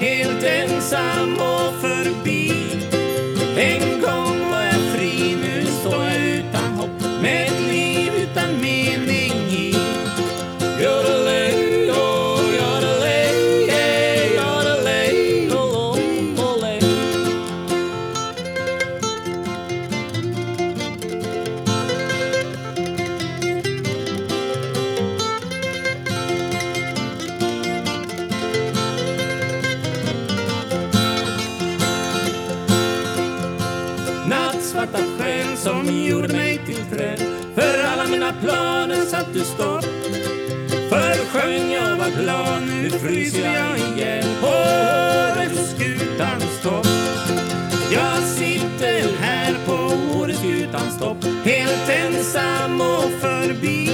hej. 0.00 1.55
Helt 51.76 51.88
ensam 51.88 52.80
och 52.80 53.20
förbi. 53.20 53.90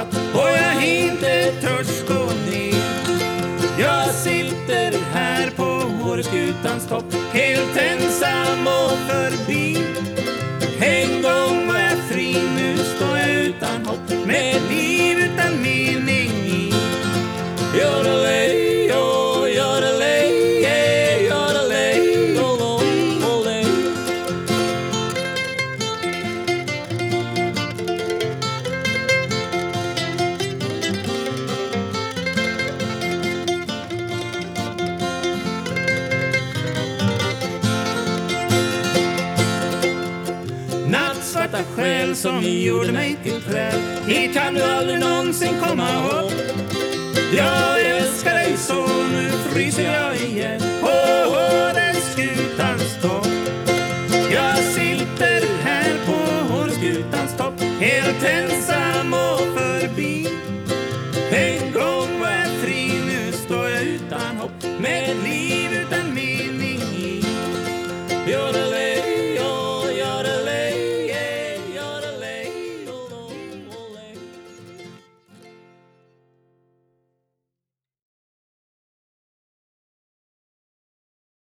Är 0.00 0.49